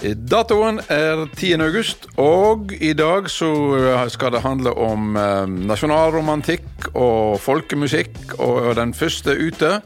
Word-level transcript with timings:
Datoen 0.00 0.80
er 0.88 1.26
10. 1.36 1.60
august, 1.60 2.06
og 2.16 2.72
i 2.72 2.92
dag 2.96 3.28
så 3.28 3.50
skal 4.08 4.32
det 4.32 4.40
handle 4.40 4.72
om 4.72 5.16
eh, 5.20 5.44
nasjonalromantikk 5.68 6.88
og 6.94 7.36
folkemusikk. 7.44 8.38
Og 8.40 8.72
den 8.80 8.94
første 8.96 9.36
ute, 9.36 9.80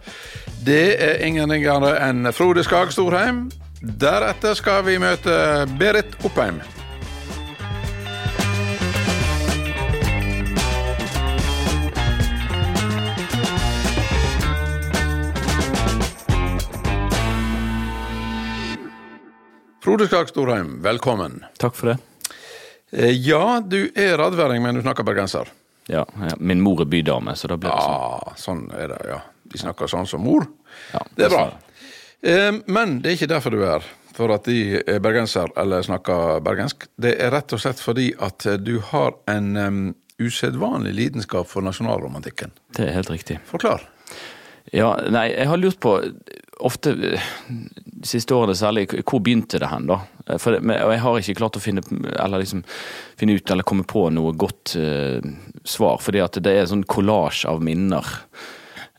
det 0.67 0.95
er 1.03 1.27
ingen 1.27 1.51
ringere 1.51 1.97
enn 2.07 2.31
Frode 2.33 2.63
Skag 2.63 2.95
Storheim. 2.95 3.49
Deretter 3.83 4.55
skal 4.55 4.87
vi 4.87 5.01
møte 5.03 5.67
Berit 5.81 6.15
Oppheim. 6.25 6.63
Frode 19.85 20.07
Skak 20.07 20.29
Storheim, 20.29 20.79
velkommen. 20.83 21.45
Takk 21.61 21.75
for 21.77 21.87
det. 21.93 21.99
Eh, 22.93 23.11
Ja, 23.11 23.61
du 23.61 23.91
er 23.95 24.17
radværing, 24.19 24.63
men 24.63 24.75
du 24.75 24.81
snakker 24.83 25.05
bergenser. 25.05 25.49
Ja, 25.87 26.07
ja. 26.21 26.31
Min 26.39 26.61
mor 26.65 26.81
er 26.81 26.89
bydame, 26.89 27.35
så 27.37 27.49
da 27.49 27.57
blir 27.61 27.69
det 27.71 27.83
sånn. 27.83 27.99
Ja, 28.01 28.33
sånn 28.41 28.63
er 28.81 28.89
det, 28.95 29.01
ja. 29.11 29.19
De 29.53 29.59
snakker 29.61 29.87
sånn 29.91 30.07
som 30.09 30.25
mor. 30.25 30.47
Ja, 30.95 31.03
Det 31.17 31.27
er 31.27 31.29
bra. 31.35 31.45
Eh, 32.23 32.53
Men 32.67 33.01
det 33.03 33.11
er 33.13 33.17
ikke 33.19 33.29
derfor 33.35 33.51
du 33.51 33.63
er 33.63 33.73
her, 33.75 33.85
for 34.15 34.33
at 34.33 34.45
de 34.45 34.81
er 34.87 35.01
bergenser 35.01 35.53
eller 35.57 35.83
snakker 35.83 36.41
bergensk. 36.41 36.87
Det 36.97 37.21
er 37.21 37.31
rett 37.31 37.53
og 37.53 37.61
slett 37.61 37.79
fordi 37.81 38.15
at 38.19 38.39
du 38.65 38.79
har 38.81 39.13
en 39.29 39.57
um, 39.57 39.95
usedvanlig 40.19 40.95
lidenskap 40.95 41.47
for 41.47 41.61
nasjonalromantikken. 41.61 42.53
Det 42.73 42.89
er 42.89 42.93
helt 42.95 43.11
riktig. 43.11 43.39
Forklar. 43.45 43.83
Ja, 44.73 44.97
nei, 45.11 45.29
jeg 45.35 45.47
har 45.47 45.59
lurt 45.59 45.79
på 45.81 46.01
ofte 46.61 46.91
eh, 46.91 47.21
siste 48.03 48.35
årene 48.35 48.57
særlig, 48.59 48.89
hvor 49.05 49.23
begynte 49.23 49.61
det 49.63 49.71
hen, 49.71 49.87
da? 49.87 50.01
For 50.41 50.57
jeg 50.59 51.01
har 51.05 51.21
ikke 51.21 51.39
klart 51.39 51.61
å 51.61 51.63
finne, 51.63 51.85
liksom, 52.35 52.65
finne 53.21 53.37
ut 53.39 53.51
eller 53.55 53.67
komme 53.69 53.85
på 53.87 54.09
noe 54.11 54.33
godt 54.35 54.75
uh, 54.81 55.21
svar, 55.63 56.01
fordi 56.03 56.25
at 56.25 56.41
det 56.43 56.53
er 56.53 56.65
en 56.65 56.73
sånn 56.75 56.87
kollasj 56.89 57.45
av 57.53 57.63
minner. 57.63 58.09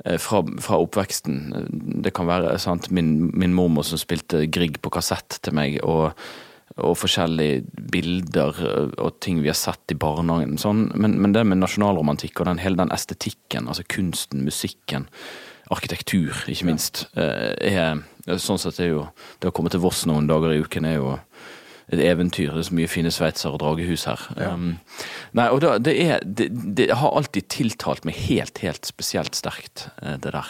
eh, 0.05 0.17
Fra, 0.21 0.43
fra 0.61 0.77
oppveksten. 0.83 2.01
Det 2.03 2.13
kan 2.13 2.27
være 2.29 2.57
sant, 2.61 2.91
min, 2.91 3.31
min 3.33 3.53
mormor 3.57 3.85
som 3.87 3.97
spilte 4.01 4.45
Grieg 4.47 4.79
på 4.81 4.91
kassett 4.93 5.39
til 5.41 5.55
meg, 5.57 5.79
og, 5.83 6.13
og 6.77 6.97
forskjellige 6.99 7.63
bilder 7.91 8.61
eh, 8.61 8.93
og 9.01 9.19
ting 9.19 9.41
vi 9.41 9.49
har 9.49 9.57
sett 9.57 9.91
i 9.91 9.97
barnehagen. 9.97 10.57
Sånn. 10.61 10.91
Men, 10.95 11.17
men 11.21 11.33
det 11.33 11.45
med 11.47 11.61
nasjonalromantikk 11.63 12.41
og 12.41 12.51
den, 12.51 12.61
hele 12.63 12.77
den 12.83 12.93
estetikken, 12.95 13.69
altså 13.71 13.85
kunsten, 13.89 14.45
musikken, 14.45 15.09
arkitektur, 15.73 16.43
ikke 16.51 16.67
minst, 16.69 17.07
eh, 17.17 17.55
er 17.65 18.03
sånn 18.25 18.61
sett 18.61 18.79
er 18.81 18.89
jo 18.89 19.03
Det 19.39 19.51
å 19.51 19.53
komme 19.55 19.69
til 19.69 19.83
Voss 19.83 20.05
noen 20.09 20.27
dager 20.29 20.53
i 20.53 20.61
uken 20.63 20.87
er 20.89 20.97
jo 20.97 21.11
et 21.93 22.01
eventyr. 22.01 22.53
Det 22.53 22.63
er 22.63 22.67
så 22.69 22.77
mye 22.79 22.89
fine 22.89 23.11
sveitser 23.13 23.53
og 23.53 23.59
dragehus 23.61 24.07
her. 24.09 24.21
Um, 24.41 24.79
nei, 25.37 25.45
og 25.53 25.61
da, 25.61 25.75
det, 25.77 25.93
er, 26.01 26.23
det, 26.25 26.47
det 26.77 26.87
har 26.97 27.13
alltid 27.13 27.45
tiltalt 27.53 28.07
meg 28.09 28.17
helt, 28.25 28.57
helt 28.65 28.89
spesielt 28.89 29.37
sterkt, 29.37 29.89
eh, 30.01 30.17
det 30.21 30.33
der. 30.33 30.49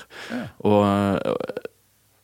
Og, 0.64 1.20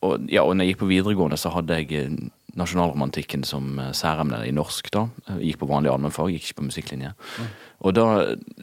og, 0.02 0.30
ja, 0.32 0.46
og 0.46 0.56
når 0.56 0.64
jeg 0.64 0.74
gikk 0.74 0.84
på 0.86 0.92
videregående, 0.94 1.40
så 1.40 1.52
hadde 1.52 1.82
jeg 1.82 1.92
eh, 2.00 2.16
nasjonalromantikken 2.56 3.44
som 3.48 3.76
eh, 3.80 3.92
særemne 3.98 4.46
i 4.48 4.56
norsk. 4.56 4.88
da. 4.96 5.06
Jeg 5.36 5.52
gikk 5.52 5.64
på 5.66 5.72
vanlig 5.74 5.92
allmennfag, 5.92 6.32
gikk 6.32 6.48
ikke 6.50 6.62
på 6.62 6.70
musikklinje. 6.72 7.14
Og 7.82 7.96
da, 7.98 8.08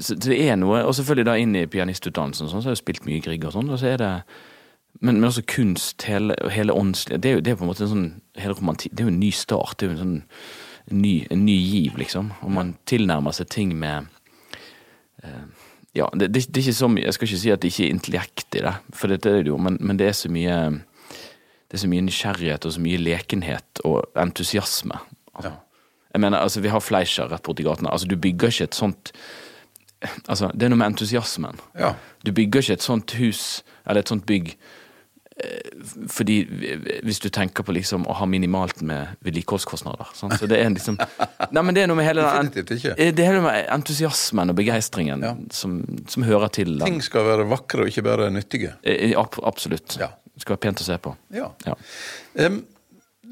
så 0.00 0.16
det 0.16 0.40
er 0.48 0.56
noe, 0.56 0.80
og 0.86 0.96
selvfølgelig 0.96 1.28
da 1.28 1.36
inn 1.40 1.56
i 1.58 1.68
pianistutdannelsen, 1.68 2.48
sånn, 2.48 2.64
så 2.64 2.70
har 2.70 2.78
jeg 2.78 2.86
spilt 2.86 3.08
mye 3.08 3.20
Grieg 3.24 3.44
og 3.44 3.56
sånn. 3.56 3.68
og 3.68 3.80
så 3.80 3.92
er 3.92 4.00
det 4.00 4.12
men, 5.00 5.20
men 5.20 5.28
også 5.28 5.42
kunst, 5.46 6.02
hele, 6.08 6.34
hele 6.50 6.72
åndslige 6.74 7.20
det, 7.20 7.30
er 7.30 7.34
jo- 7.34 7.40
det 7.40 7.52
er 7.52 7.56
på 7.56 7.64
en 7.64 7.70
måte 7.70 7.84
en 7.86 7.92
sånn 7.92 8.20
hele 8.36 8.54
romantikk, 8.58 8.92
Det 8.94 9.00
er 9.00 9.08
jo 9.10 9.14
en 9.14 9.20
ny 9.20 9.30
start. 9.30 9.76
Det 9.78 9.86
er 9.86 9.92
jo 9.92 9.96
en 9.98 10.04
sånn 10.04 10.22
en 10.90 11.02
ny, 11.02 11.26
en 11.30 11.44
ny 11.44 11.56
giv, 11.60 11.96
liksom. 12.00 12.30
Og 12.42 12.50
man 12.50 12.76
tilnærmer 12.86 13.32
seg 13.36 13.48
ting 13.52 13.74
med 13.78 14.06
uh, 15.24 15.46
Ja, 15.94 16.06
det, 16.14 16.30
det, 16.32 16.46
det 16.52 16.60
er 16.62 16.66
ikke 16.68 16.78
så 16.78 16.88
mye 16.88 17.04
Jeg 17.04 17.14
skal 17.16 17.28
ikke 17.28 17.40
si 17.42 17.50
at 17.52 17.60
det 17.62 17.70
ikke 17.72 17.84
er 17.86 17.94
intellekt 17.94 18.56
i 18.56 18.62
det, 18.64 18.74
for 18.92 19.08
det, 19.08 19.26
er 19.26 19.42
det 19.42 19.52
jo, 19.52 19.56
men, 19.58 19.76
men 19.80 19.96
det 20.00 20.08
er 20.08 20.16
så 20.16 20.28
mye 20.32 20.56
Det 21.68 21.76
er 21.76 21.82
så 21.84 21.88
mye 21.92 22.04
nysgjerrighet 22.06 22.64
og 22.64 22.72
så 22.72 22.80
mye 22.80 22.96
lekenhet 23.02 23.82
og 23.84 24.06
entusiasme. 24.16 24.96
Altså, 25.34 25.52
Jeg 26.14 26.20
mener, 26.20 26.38
altså, 26.38 26.60
vi 26.64 26.68
har 26.72 26.80
Fleischer 26.80 27.28
rett 27.28 27.42
borti 27.44 27.62
gatene. 27.62 27.90
Altså, 27.92 28.06
du 28.08 28.16
bygger 28.16 28.48
ikke 28.48 28.64
et 28.64 28.74
sånt 28.74 29.12
Altså, 30.28 30.48
det 30.54 30.62
er 30.62 30.70
noe 30.72 30.78
med 30.78 30.92
entusiasmen. 30.94 31.58
Ja. 31.76 31.92
Du 32.24 32.30
bygger 32.32 32.60
ikke 32.62 32.72
et 32.78 32.82
sånt 32.86 33.12
hus, 33.18 33.62
eller 33.84 34.00
et 34.00 34.08
sånt 34.08 34.24
bygg, 34.26 34.52
fordi 36.10 36.36
hvis 37.06 37.20
du 37.22 37.28
tenker 37.32 37.62
på 37.66 37.72
liksom 37.76 38.04
å 38.10 38.14
ha 38.18 38.26
minimalt 38.26 38.80
med 38.86 39.16
vedlikeholdskostnader. 39.26 40.08
Sånn? 40.18 40.32
Så 40.38 40.48
det 40.50 40.58
er 40.62 40.70
liksom 40.74 40.98
Nei, 40.98 41.62
men 41.62 41.74
det 41.76 41.84
er 41.84 41.90
noe 41.90 41.98
med 42.00 42.08
hele 42.08 42.24
den. 42.26 42.50
Eh, 42.96 43.12
Det 43.14 43.24
er 43.26 43.36
noe 43.38 43.44
med 43.46 43.68
entusiasmen 43.76 44.50
og 44.50 44.56
begeistringen 44.58 45.22
Ja. 45.22 45.34
som, 45.54 45.78
som 46.08 46.22
hører 46.26 46.48
til. 46.52 46.74
den. 46.78 46.86
Ting 46.86 47.02
skal 47.02 47.24
være 47.28 47.46
vakre 47.48 47.82
og 47.86 47.88
ikke 47.92 48.02
bare 48.06 48.30
nyttige. 48.34 48.74
Eh, 48.82 49.14
ab- 49.18 49.38
Absolutt. 49.46 49.96
Ja. 50.00 50.08
Det 50.34 50.42
skal 50.42 50.56
være 50.56 50.64
pent 50.68 50.80
å 50.82 50.86
se 50.86 50.98
på. 51.02 51.14
Ja. 51.34 51.50
Ja. 51.66 51.74
Em, 52.36 52.60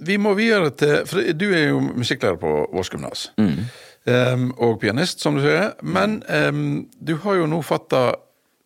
vi 0.07 0.17
må 0.19 0.35
videre 0.37 0.71
til 0.77 1.07
For 1.07 1.33
du 1.33 1.47
er 1.55 1.69
jo 1.71 1.81
musikklærer 1.81 2.37
på 2.43 2.55
Voss 2.75 2.91
gymnas. 2.91 3.31
Em, 4.07 4.53
og 4.63 4.79
pianist, 4.81 5.21
som 5.21 5.35
du 5.39 5.43
sier. 5.43 5.73
Men 5.83 6.23
um, 6.29 6.89
du 7.03 7.17
har 7.25 7.35
jo 7.41 7.47
nå 7.51 7.59
fatta 7.67 8.13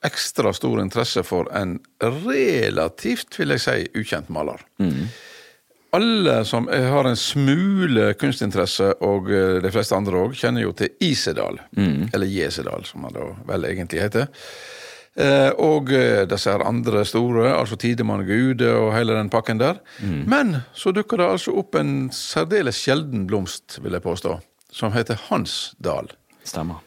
ekstra 0.06 0.52
stor 0.56 0.80
interesse 0.80 1.22
for 1.26 1.50
en 1.56 1.78
relativt, 2.00 3.38
vil 3.38 3.56
jeg 3.56 3.60
si, 3.64 3.76
ukjent 4.00 4.30
maler. 4.32 4.62
Alle 5.92 6.44
som 6.46 6.68
har 6.70 7.04
en 7.08 7.16
smule 7.18 8.12
kunstinteresse, 8.14 8.92
og 9.02 9.30
eh, 9.34 9.56
de 9.62 9.72
fleste 9.74 9.96
andre 9.96 10.20
òg, 10.22 10.36
kjenner 10.38 10.62
jo 10.62 10.74
til 10.78 10.92
Isedal. 11.02 11.58
Eller 12.14 12.30
Jesedal, 12.30 12.86
som 12.86 13.08
han 13.08 13.16
da 13.16 13.26
vel 13.48 13.66
egentlig 13.72 14.04
heter. 14.04 14.28
Eh, 15.18 15.50
og 15.58 15.90
eh, 15.90 16.22
disse 16.30 16.52
her 16.54 16.62
andre 16.62 17.02
store, 17.04 17.50
altså 17.56 17.74
Tidemann 17.76 18.22
Gude 18.28 18.70
og 18.70 18.92
hele 18.94 19.18
den 19.18 19.32
pakken 19.32 19.58
der. 19.58 19.82
Men 20.30 20.60
så 20.72 20.94
dukker 20.94 21.18
det 21.18 21.26
altså 21.26 21.56
opp 21.58 21.74
en 21.74 22.12
særdeles 22.14 22.78
sjelden 22.78 23.26
blomst, 23.26 23.80
vil 23.82 23.98
jeg 23.98 24.06
påstå, 24.06 24.38
som 24.70 24.94
heter 24.94 25.18
Hansdal. 25.26 26.14
Stemmer. 26.46 26.78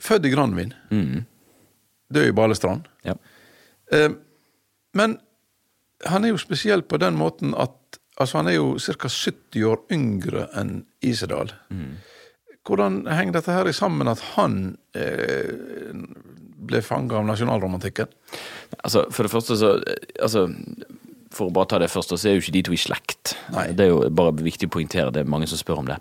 Født 0.00 0.24
i 0.24 0.32
Granvin. 0.32 0.72
Død 2.12 2.30
i 2.30 2.34
Balestrand. 2.36 2.88
Ja. 3.06 3.16
Eh, 3.92 4.10
men 4.96 5.18
han 6.06 6.24
er 6.24 6.34
jo 6.34 6.40
spesiell 6.40 6.84
på 6.86 7.00
den 7.00 7.16
måten 7.18 7.54
at 7.56 8.00
altså 8.20 8.40
han 8.40 8.50
er 8.50 8.58
jo 8.58 8.76
ca. 8.80 9.08
70 9.08 9.64
år 9.68 9.82
yngre 9.92 10.46
enn 10.56 10.78
Isedal. 11.04 11.52
Hvordan 12.66 13.04
henger 13.06 13.38
dette 13.38 13.54
her 13.54 13.70
sammen 13.76 14.10
at 14.10 14.22
han 14.34 14.76
eh, 14.98 15.52
ble 16.66 16.82
fanga 16.82 17.20
av 17.20 17.28
nasjonalromantikken? 17.28 18.10
Altså, 18.82 19.04
for 19.14 19.26
det 19.26 19.32
første 19.32 19.58
så 19.60 19.76
altså, 20.18 20.46
For 21.36 21.50
å 21.50 21.52
bare 21.52 21.68
ta 21.68 21.78
det 21.82 21.90
først, 21.92 22.14
så 22.16 22.28
er 22.30 22.38
jo 22.38 22.42
ikke 22.44 22.54
de 22.56 22.62
to 22.68 22.72
i 22.72 22.80
slekt. 22.80 23.34
Nei. 23.52 23.66
Det 23.76 23.84
er 23.86 23.90
jo 23.92 23.98
bare 24.16 24.32
viktig 24.40 24.70
å 24.70 24.72
poengtere, 24.78 25.12
det 25.12 25.22
er 25.24 25.28
mange 25.28 25.48
som 25.50 25.60
spør 25.60 25.82
om 25.82 25.90
det. 25.90 25.98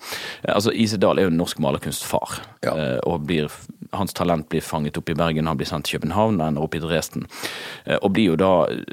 Altså, 0.47 0.71
Ise 0.71 0.97
Dahl 1.01 1.19
er 1.19 1.27
jo 1.27 1.33
norsk 1.35 1.59
malerkunstfar. 1.63 2.37
Ja. 2.63 2.75
eh, 2.79 2.99
Og 3.03 3.25
blir, 3.27 3.51
hans 3.93 4.13
talent 4.15 4.47
blir 4.49 4.63
fanget 4.63 4.97
opp 4.97 5.09
i 5.11 5.17
Bergen, 5.17 5.47
han 5.51 5.57
blir 5.59 5.67
sendt 5.67 5.89
til 5.89 5.99
København, 5.99 6.39
ender 6.41 6.63
opp 6.63 6.75
i 6.75 6.79
Dresden. 6.83 7.27
Eh, 7.85 7.97
Og 8.01 8.13
blir 8.15 8.31
jo 8.31 8.35
da 8.39 8.51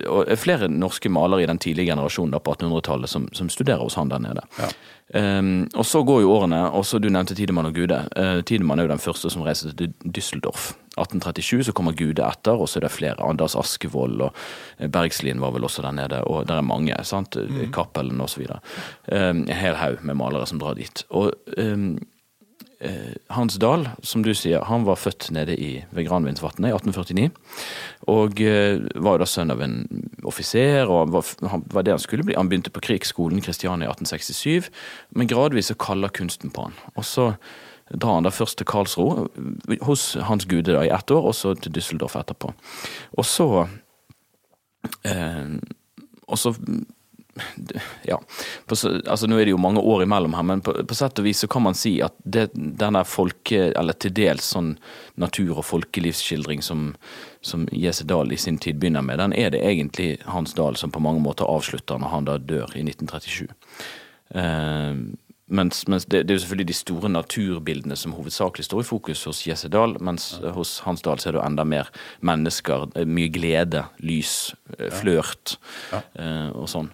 og 0.08 0.26
er 0.28 0.36
flere 0.40 0.68
norske 0.68 1.08
malere 1.12 1.42
i 1.44 1.46
den 1.46 1.58
tidlige 1.62 1.92
generasjonen 1.94 2.32
da 2.34 2.38
på 2.42 2.54
1800-tallet 2.56 3.08
som, 3.08 3.28
som 3.32 3.48
studerer 3.48 3.82
hos 3.84 3.94
han 4.00 4.08
der 4.10 4.18
nede. 4.18 4.42
Um, 5.14 5.68
og 5.76 5.84
så 5.84 6.00
går 6.08 6.22
jo 6.22 6.30
årene, 6.32 6.62
og 6.72 6.86
så 6.88 6.96
du 7.02 7.10
nevnte 7.12 7.34
Tidemann 7.36 7.68
og 7.68 7.76
Gude. 7.76 7.98
Uh, 8.16 8.40
Tidemann 8.48 8.80
er 8.80 8.86
jo 8.86 8.94
den 8.94 9.02
første 9.02 9.28
som 9.32 9.44
reiser 9.44 9.74
til 9.76 9.92
Düsseldorf. 10.06 10.70
1837 10.96 11.66
så 11.68 11.74
kommer 11.76 11.96
Gude 11.96 12.24
etter, 12.24 12.56
og 12.56 12.68
så 12.68 12.78
er 12.80 12.86
det 12.86 12.92
flere. 12.92 13.24
Anders 13.24 13.56
Askevold 13.56 14.20
og 14.26 14.40
eh, 14.78 14.90
Bergslien 14.92 15.40
var 15.40 15.54
vel 15.54 15.64
også 15.64 15.84
der 15.84 15.94
nede, 15.96 16.18
og 16.28 16.48
der 16.48 16.60
er 16.60 16.66
mange. 16.68 16.96
sant? 17.08 17.36
Cappelen 17.72 18.20
osv. 18.20 18.44
Um, 19.08 19.44
en 19.46 19.56
hel 19.56 19.78
haug 19.80 20.04
med 20.04 20.20
malere 20.20 20.48
som 20.48 20.60
drar 20.60 20.76
dit. 20.76 21.04
Og 21.10 21.32
um, 21.56 21.96
Hans 23.30 23.58
Dahl, 23.62 23.86
som 24.02 24.24
du 24.24 24.32
sier, 24.34 24.64
han 24.66 24.82
var 24.86 24.98
født 24.98 25.28
nede 25.34 25.54
i, 25.54 25.84
ved 25.94 26.06
Granvinsvatnet 26.08 26.72
i 26.72 26.74
1849. 26.74 27.28
Og 28.10 28.40
eh, 28.42 28.82
var 28.98 29.16
jo 29.16 29.22
da 29.22 29.28
sønn 29.30 29.54
av 29.54 29.62
en 29.62 29.76
offiser, 30.26 30.90
og 30.90 31.12
var, 31.14 31.28
han, 31.52 31.62
var 31.70 31.86
det 31.86 31.94
han 31.94 32.02
skulle 32.02 32.26
bli. 32.26 32.36
Han 32.38 32.50
begynte 32.50 32.72
på 32.74 32.82
krigsskolen 32.82 33.44
Kristiania 33.44 33.86
i 33.86 33.92
1867, 33.92 34.72
men 35.14 35.30
gradvis 35.30 35.70
så 35.70 35.78
kaller 35.78 36.10
kunsten 36.14 36.50
på 36.54 36.66
han. 36.66 36.74
Og 36.96 37.06
så 37.06 37.28
drar 37.92 38.18
han 38.18 38.26
da 38.26 38.32
først 38.34 38.58
til 38.58 38.66
Karlsro, 38.66 39.28
hos 39.86 40.08
Hans 40.26 40.48
Gude 40.50 40.74
da, 40.74 40.82
i 40.82 40.90
ett 40.94 41.14
år, 41.14 41.30
og 41.30 41.36
så 41.38 41.54
til 41.54 41.74
Düsseldorf 41.76 42.18
etterpå. 42.18 42.50
Og 43.14 43.28
så 43.28 43.48
eh, 45.06 45.54
Og 46.26 46.38
så 46.38 46.54
ja, 48.10 48.18
på, 48.66 48.76
altså 48.76 49.28
Nå 49.28 49.38
er 49.38 49.46
det 49.48 49.54
jo 49.54 49.60
mange 49.60 49.80
år 49.80 50.04
imellom 50.04 50.34
her, 50.36 50.44
men 50.46 50.62
på, 50.64 50.74
på 50.88 50.96
sett 50.96 51.20
og 51.20 51.26
vis 51.26 51.40
så 51.44 51.48
kan 51.50 51.64
man 51.64 51.76
si 51.78 51.94
at 52.04 52.14
det, 52.24 52.50
den 52.54 52.98
der 52.98 53.08
folke, 53.08 53.70
eller 53.70 53.96
til 53.96 54.14
dels 54.16 54.50
sånn 54.54 54.74
natur- 55.20 55.56
og 55.56 55.66
folkelivsskildring 55.68 56.62
som, 56.64 56.90
som 57.40 57.64
Jesse 57.72 58.04
Dahl 58.08 58.32
i 58.32 58.40
sin 58.40 58.60
tid 58.60 58.80
begynner 58.82 59.04
med, 59.06 59.22
den 59.22 59.36
er 59.36 59.54
det 59.54 59.64
egentlig 59.64 60.18
Hans 60.28 60.54
Dahl 60.58 60.76
som 60.76 60.92
på 60.92 61.02
mange 61.02 61.24
måter 61.24 61.48
avslutter 61.48 62.00
når 62.02 62.16
han 62.16 62.28
da 62.28 62.38
dør 62.38 62.76
i 62.76 62.84
1937. 62.84 63.48
Eh, 64.34 64.92
mens, 65.52 65.84
mens 65.90 66.06
det, 66.08 66.24
det, 66.26 66.32
er 66.32 66.38
jo 66.38 66.44
selvfølgelig 66.44 66.68
de 66.70 66.76
store 66.76 67.10
naturbildene 67.12 67.96
som 67.98 68.14
hovedsakelig 68.16 68.66
står 68.66 68.82
i 68.82 68.88
fokus 68.88 69.24
hos 69.28 69.42
Jesse 69.46 69.70
Dahl, 69.72 69.96
mens 70.00 70.32
ja. 70.42 70.54
hos 70.56 70.78
Hans 70.86 71.04
Dahl 71.04 71.20
så 71.22 71.30
er 71.30 71.36
det 71.36 71.44
enda 71.44 71.66
mer 71.68 71.90
mennesker, 72.24 72.88
eh, 72.96 73.08
mye 73.08 73.32
glede, 73.32 73.84
lys, 74.02 74.54
eh, 74.78 74.88
flørt 75.02 75.56
ja. 75.92 76.02
eh, 76.16 76.48
og 76.56 76.70
sånn. 76.72 76.90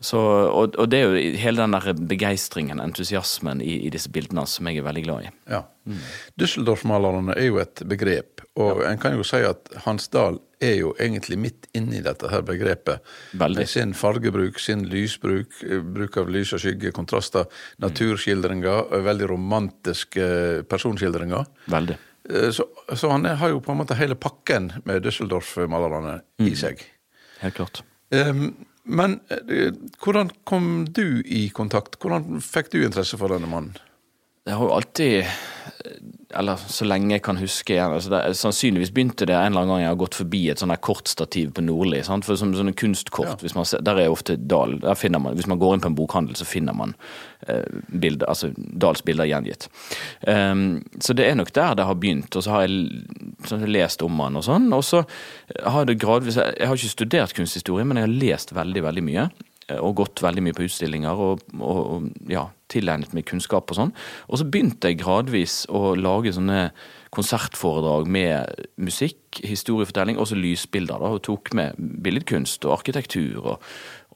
Så, 0.00 0.18
og, 0.18 0.76
og, 0.78 0.86
det 0.92 0.98
er 1.02 1.08
jo 1.08 1.38
hele 1.42 1.64
den 1.64 1.74
der 1.74 2.02
begeistringen, 2.10 2.80
entusiasmen 2.80 3.62
i, 3.64 3.80
i, 3.88 3.90
disse 3.90 4.12
bildene 4.14 4.44
som 4.46 4.68
jeg 4.70 4.78
er 4.78 4.86
veldig 4.86 5.04
glad 5.08 5.26
i. 5.26 5.32
Ja. 5.50 5.64
Mm. 5.90 6.02
Düsseldorf-malerne 6.38 7.34
er 7.34 7.48
jo 7.50 7.58
et 7.62 7.82
begrep, 7.88 8.44
og 8.58 8.84
ja. 8.84 8.92
en 8.92 9.02
kan 9.02 9.18
jo 9.18 9.26
si 9.26 9.42
at 9.46 9.72
Hans 9.84 10.06
Dahl 10.14 10.38
er 10.60 10.74
jo 10.80 10.92
egentlig 10.98 11.38
midt 11.38 11.68
inni 11.78 12.00
dette 12.04 12.30
her 12.32 12.42
begrepet. 12.46 13.04
Veldig. 13.38 13.62
Med 13.62 13.70
sin 13.70 13.94
fargebruk, 13.94 14.58
sin 14.60 14.84
lysbruk, 14.90 15.60
eh, 15.64 15.82
bruk 15.82 16.18
av 16.20 16.30
lys 16.32 16.52
og 16.56 16.62
skygge, 16.62 16.92
kontraster, 16.96 17.46
naturskildringer, 17.84 18.88
mm. 18.90 19.04
veldig 19.06 19.30
romantiske 19.32 20.28
personskildringer. 20.70 21.46
Veldig. 21.70 21.98
Eh, 22.30 22.50
så, 22.54 22.66
så 22.94 23.12
han 23.14 23.24
har 23.24 23.54
jo 23.54 23.62
på 23.64 23.74
en 23.74 23.82
måte 23.82 23.98
hele 23.98 24.18
pakken 24.18 24.72
med 24.88 25.06
Düsseldorf-malerne 25.06 26.20
mm. 26.40 26.48
i 26.48 26.56
seg. 26.58 26.82
Helt 27.42 27.58
klart. 27.60 27.82
Um, 28.10 28.50
men 28.88 29.18
eh, 29.28 29.74
hvordan 30.00 30.32
kom 30.48 30.86
du 30.96 31.20
i 31.24 31.48
kontakt? 31.54 32.00
Hvordan 32.00 32.40
fikk 32.44 32.72
du 32.72 32.80
interesse 32.82 33.18
for 33.20 33.32
denne 33.32 33.50
mannen? 33.50 33.76
Jeg 34.48 34.56
har 34.56 34.64
jo 34.64 34.76
alltid 34.78 36.17
eller 36.36 36.60
så 36.60 36.84
lenge 36.84 37.14
jeg 37.14 37.22
kan 37.24 37.38
huske 37.40 37.72
igjen. 37.72 37.94
Altså 37.96 38.10
det, 38.12 38.20
sannsynligvis 38.36 38.90
begynte 38.92 39.24
det 39.28 39.32
en 39.32 39.46
eller 39.48 39.62
annen 39.62 39.72
gang 39.72 39.80
jeg 39.80 39.92
har 39.94 40.00
gått 40.02 40.18
forbi 40.18 40.40
et 40.52 40.60
sånn 40.60 40.74
kortstativ 40.84 41.54
på 41.56 41.64
Nordli. 41.64 42.02
Sant? 42.04 42.26
For 42.28 42.36
som 42.36 42.52
sånne 42.56 42.74
kunstkort, 42.76 43.44
ja. 43.46 43.64
ser, 43.64 43.80
der 43.86 44.02
er 44.02 44.12
ofte 44.12 44.36
Dahl 44.36 44.76
der 44.82 44.98
finner 44.98 45.22
man, 45.24 45.38
Hvis 45.38 45.48
man 45.48 45.60
går 45.60 45.76
inn 45.76 45.84
på 45.86 45.88
en 45.88 45.96
bokhandel, 45.96 46.36
så 46.36 46.44
finner 46.44 46.76
man 46.76 46.92
eh, 47.48 47.64
bilder, 47.88 48.28
altså 48.28 48.52
Dahls 48.56 49.00
bilder 49.08 49.28
gjengitt. 49.30 49.70
Um, 50.28 50.82
så 51.00 51.16
det 51.16 51.30
er 51.30 51.38
nok 51.38 51.54
der 51.56 51.78
det 51.80 51.88
har 51.88 51.96
begynt. 51.96 52.36
Og 52.36 52.44
så 52.44 52.58
har 52.58 52.66
jeg, 52.66 53.02
så 53.48 53.56
har 53.56 53.72
lest 53.72 54.04
om 54.04 54.20
han 54.20 54.36
og 54.36 54.44
sånn. 54.44 54.68
Og 54.76 54.84
så 54.84 55.04
har 55.64 55.88
det 55.88 55.96
gradvis 56.02 56.36
Jeg 56.36 56.68
har 56.68 56.76
ikke 56.76 56.92
studert 56.92 57.36
kunsthistorie, 57.36 57.88
men 57.88 58.02
jeg 58.02 58.08
har 58.08 58.18
lest 58.26 58.52
veldig, 58.52 58.84
veldig 58.84 59.06
mye. 59.08 59.30
Eh, 59.68 59.80
og 59.80 59.96
gått 60.02 60.20
veldig 60.24 60.44
mye 60.44 60.60
på 60.60 60.68
utstillinger 60.68 61.24
og, 61.24 61.48
og 61.56 62.12
ja, 62.28 62.50
tilegnet 62.72 63.14
meg 63.16 63.26
kunnskap 63.28 63.70
og 63.72 63.78
sånn. 63.78 63.94
Og 64.28 64.40
så 64.40 64.46
begynte 64.48 64.90
jeg 64.90 65.00
gradvis 65.02 65.62
å 65.72 65.94
lage 65.98 66.34
sånne 66.36 66.68
konsertforedrag 67.14 68.10
med 68.12 68.68
musikk, 68.76 69.40
historiefortelling, 69.40 70.18
og 70.20 70.28
så 70.30 70.38
lysbilder. 70.38 71.00
da, 71.00 71.14
Og 71.16 71.22
tok 71.22 71.54
med 71.54 71.78
billedkunst 71.78 72.64
og 72.68 72.78
arkitektur 72.80 73.40
og, 73.40 73.66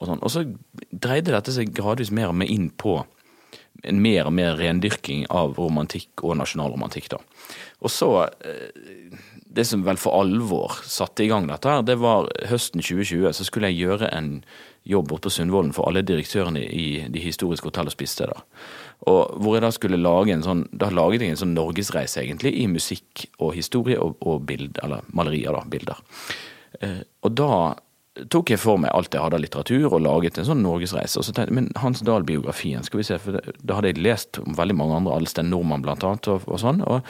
og 0.01 0.11
sånn. 0.11 0.23
Og 0.23 0.31
så 0.31 0.45
dreide 0.93 1.33
dette 1.33 1.55
seg 1.55 1.75
gradvis 1.75 2.13
mer 2.13 2.33
og 2.33 2.39
mer 2.43 2.53
inn 2.53 2.71
på 2.71 3.01
en 3.89 4.01
mer 4.03 4.29
og 4.29 4.35
mer 4.37 4.57
rendyrking 4.61 5.25
av 5.33 5.57
romantikk 5.59 6.23
og 6.23 6.37
nasjonalromantikk. 6.39 7.09
da. 7.15 7.21
Og 7.83 7.91
så 7.91 8.11
eh, 8.45 9.17
Det 9.53 9.67
som 9.69 9.83
vel 9.85 9.99
for 10.01 10.17
alvor 10.17 10.79
satte 10.89 11.25
i 11.25 11.29
gang 11.29 11.45
dette, 11.47 11.69
her, 11.69 11.83
det 11.85 11.99
var 12.01 12.31
høsten 12.49 12.81
2020. 12.81 13.33
Så 13.37 13.45
skulle 13.45 13.69
jeg 13.69 13.85
gjøre 13.85 14.09
en 14.17 14.45
jobb 14.89 15.09
borte 15.09 15.29
på 15.29 15.35
Sundvolden 15.37 15.75
for 15.77 15.89
alle 15.89 16.03
direktørene 16.07 16.63
i 16.63 16.87
de 17.13 17.23
historiske 17.23 17.69
hotell- 17.69 17.91
og 17.91 17.95
spisesteder. 17.95 18.43
Og 19.11 19.37
hvor 19.43 19.57
jeg 19.57 19.65
da 19.65 19.71
skulle 19.75 19.99
lage 19.99 20.31
en 20.31 20.45
sånn 20.47 20.61
Da 20.79 20.87
laget 20.95 21.25
jeg 21.25 21.35
en 21.35 21.41
sånn 21.41 21.57
norgesreise, 21.57 22.23
egentlig, 22.23 22.55
i 22.55 22.69
musikk 22.71 23.27
og 23.39 23.55
historie 23.57 23.99
og, 23.99 24.17
og 24.21 24.45
bild, 24.47 24.79
eller 24.83 25.03
malerier, 25.13 25.55
da. 25.55 25.65
Bilder. 25.67 26.03
Eh, 26.81 27.01
og 27.23 27.35
da 27.35 27.53
tok 28.31 28.53
jeg 28.53 28.61
for 28.61 28.81
meg 28.81 28.93
alt 28.93 29.15
jeg 29.15 29.23
hadde 29.25 29.39
av 29.39 29.43
litteratur, 29.43 29.87
og 29.89 30.03
laget 30.05 30.39
en 30.39 30.47
sånn 30.51 30.63
norgesreise. 30.63 31.19
Og 31.19 31.27
så 31.27 31.33
tenkte 31.33 31.51
jeg, 31.51 31.59
men 31.59 31.71
Hans 31.81 32.03
Dahl-biografien, 32.05 32.85
skal 32.87 33.01
vi 33.01 33.07
se, 33.09 33.19
for 33.23 33.39
da 33.41 33.79
hadde 33.79 33.95
jeg 33.95 34.05
lest 34.05 34.39
om 34.43 34.59
veldig 34.59 34.77
mange 34.77 34.99
andre, 35.01 35.17
Alsten 35.17 35.51
Nordmann 35.51 35.85
blant 35.85 36.05
annet, 36.07 36.29
og, 36.29 36.47
og 36.47 36.61
sånn. 36.61 36.85
og 36.85 37.01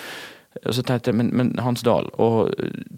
og 0.63 0.77
så 0.77 0.83
tenkte 0.87 1.11
jeg, 1.11 1.19
men, 1.19 1.33
men 1.35 1.53
Hans 1.63 1.83
Dahl, 1.83 2.07
og 2.23 2.53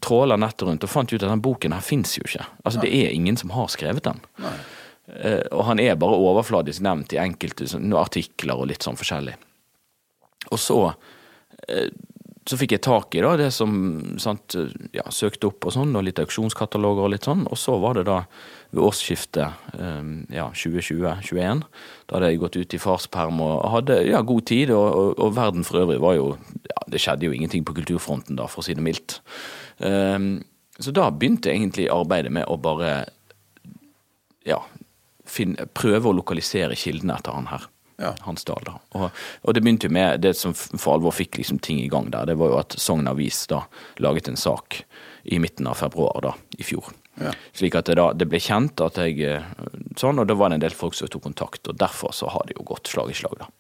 tråla 0.05 0.37
nettet 0.41 0.67
rundt 0.69 0.85
og 0.85 0.91
fant 0.93 1.13
ut 1.15 1.23
at 1.23 1.31
den 1.31 1.45
boken 1.45 1.73
her 1.73 1.85
fins 1.85 2.13
jo 2.19 2.25
ikke. 2.27 2.45
Altså 2.63 2.81
Nei. 2.81 2.85
Det 2.85 2.99
er 2.99 3.15
ingen 3.17 3.39
som 3.41 3.55
har 3.55 3.71
skrevet 3.73 4.05
den. 4.05 4.21
Uh, 4.41 5.41
og 5.53 5.65
han 5.71 5.81
er 5.81 5.97
bare 6.01 6.19
overfladisk 6.21 6.85
nevnt 6.85 7.15
i 7.17 7.21
enkelte 7.21 7.69
sånn, 7.69 7.93
artikler 7.97 8.61
og 8.61 8.69
litt 8.69 8.85
sånn 8.85 9.01
forskjellig. 9.01 9.37
Og 10.53 10.61
så 10.61 10.79
uh, 10.91 11.89
så 12.45 12.59
fikk 12.61 12.75
jeg 12.75 12.83
tak 12.85 13.15
i 13.17 13.23
da, 13.25 13.31
det 13.41 13.49
som 13.57 13.73
sant, 14.21 14.57
ja, 14.93 15.05
søkte 15.13 15.49
opp 15.49 15.65
og 15.65 15.73
sånn, 15.73 15.95
og 15.97 16.05
litt 16.05 16.21
auksjonskataloger 16.21 17.07
og 17.07 17.13
litt 17.15 17.25
sånn. 17.25 17.47
Og 17.49 17.57
så 17.57 17.79
var 17.81 17.97
det 17.97 18.05
da 18.11 18.19
ved 18.75 18.83
årsskiftet 18.85 19.73
um, 19.79 20.11
ja, 20.33 20.51
2020-2021. 20.53 21.65
Da 22.05 22.19
hadde 22.19 22.31
jeg 22.31 22.43
gått 22.43 22.59
ut 22.61 22.77
i 22.77 22.83
farsperm 22.83 23.41
og 23.45 23.65
hadde 23.73 23.97
ja, 24.11 24.21
god 24.27 24.45
tid, 24.51 24.75
og, 24.77 24.87
og, 24.93 25.11
og, 25.17 25.35
verden 25.39 25.65
for 25.65 25.87
øvrig 25.87 25.99
var 26.05 26.19
jo 26.19 26.31
ja, 26.69 26.85
Det 26.93 27.01
skjedde 27.01 27.31
jo 27.31 27.37
ingenting 27.37 27.65
på 27.65 27.77
kulturfronten 27.81 28.37
da, 28.37 28.49
for 28.51 28.61
å 28.61 28.69
si 28.69 28.77
det 28.77 28.85
mildt. 28.85 29.23
Um, 29.81 30.43
så 30.77 30.93
da 30.93 31.09
begynte 31.15 31.49
jeg 31.49 31.63
egentlig 31.63 31.89
arbeidet 31.95 32.35
med 32.35 32.45
å 32.51 32.59
bare 32.61 33.07
ja, 34.45 34.61
finne, 35.25 35.65
prøve 35.73 36.11
å 36.11 36.19
lokalisere 36.21 36.77
kildene 36.77 37.17
etter 37.17 37.39
han 37.41 37.49
her 37.49 37.71
ja. 37.97 38.15
Hans 38.21 38.45
Dahl. 38.45 38.63
da. 38.67 38.79
Og, 38.99 39.07
og, 39.43 39.55
det 39.55 39.63
begynte 39.63 39.89
jo 39.89 39.95
med 39.95 40.21
det 40.25 40.35
som 40.39 40.55
for 40.55 40.97
alvor 40.97 41.15
fikk 41.15 41.39
liksom 41.41 41.61
ting 41.63 41.81
i 41.83 41.89
gang 41.93 42.11
der. 42.15 42.27
Det 42.31 42.39
var 42.41 42.53
jo 42.53 42.61
at 42.61 42.77
Sogn 42.81 43.09
Avis 43.11 43.45
da 43.51 43.65
laget 44.03 44.29
en 44.31 44.41
sak 44.41 44.83
i 45.25 45.39
midten 45.43 45.69
av 45.71 45.79
februar 45.81 46.21
da, 46.25 46.35
i 46.59 46.67
fjor. 46.67 46.91
Ja. 47.21 47.31
Slik 47.55 47.77
at 47.79 47.87
det, 47.87 47.97
da, 48.01 48.11
det 48.17 48.27
ble 48.31 48.41
kjent 48.43 48.81
at 48.83 48.99
jeg 48.99 49.21
eh, 49.23 49.45
sånn, 50.01 50.19
og 50.19 50.27
da 50.27 50.37
var 50.39 50.51
det 50.51 50.59
en 50.59 50.65
del 50.67 50.75
folk 50.75 50.97
som 50.99 51.11
tok 51.11 51.29
kontakt. 51.29 51.71
Og 51.71 51.79
derfor 51.79 52.15
så 52.17 52.31
har 52.35 52.49
det 52.49 52.59
jo 52.59 52.67
gått 52.67 52.91
slag 52.91 53.13
i 53.13 53.19
slag, 53.19 53.39
da. 53.45 53.51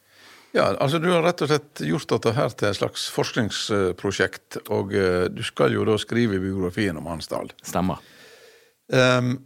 Ja, 0.54 0.69
altså 0.78 1.00
Du 1.02 1.08
har 1.10 1.25
rett 1.26 1.40
og 1.42 1.50
slett 1.50 1.81
gjort 1.82 2.12
dette 2.12 2.31
her 2.36 2.52
til 2.54 2.69
et 2.69 2.78
slags 2.78 3.08
forskningsprosjekt, 3.10 4.60
og 4.70 4.92
uh, 4.94 5.25
du 5.26 5.42
skal 5.42 5.75
jo 5.75 5.86
da 5.86 5.96
skrive 5.98 6.38
biografien 6.38 6.98
om 7.00 7.08
Hansdal. 7.10 7.50
Stemmer. 7.66 7.98
Um, 8.86 9.40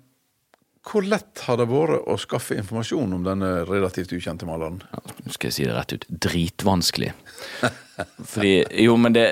hvor 0.88 1.05
lett 1.05 1.43
har 1.44 1.58
det 1.61 1.69
vært 1.69 2.06
å 2.08 2.17
skaffe 2.20 2.56
informasjon 2.58 3.12
om 3.19 3.26
denne 3.26 3.50
relativt 3.69 4.12
ukjente 4.17 4.49
maleren? 4.49 4.81
Ja, 4.93 5.02
skal 5.35 5.50
jeg 5.50 5.56
si 5.56 5.67
det 5.69 5.76
rett 5.76 5.94
ut 5.96 6.06
dritvanskelig. 6.08 7.12
Fordi, 8.32 8.52
jo, 8.85 8.94
men 9.00 9.17
det, 9.17 9.26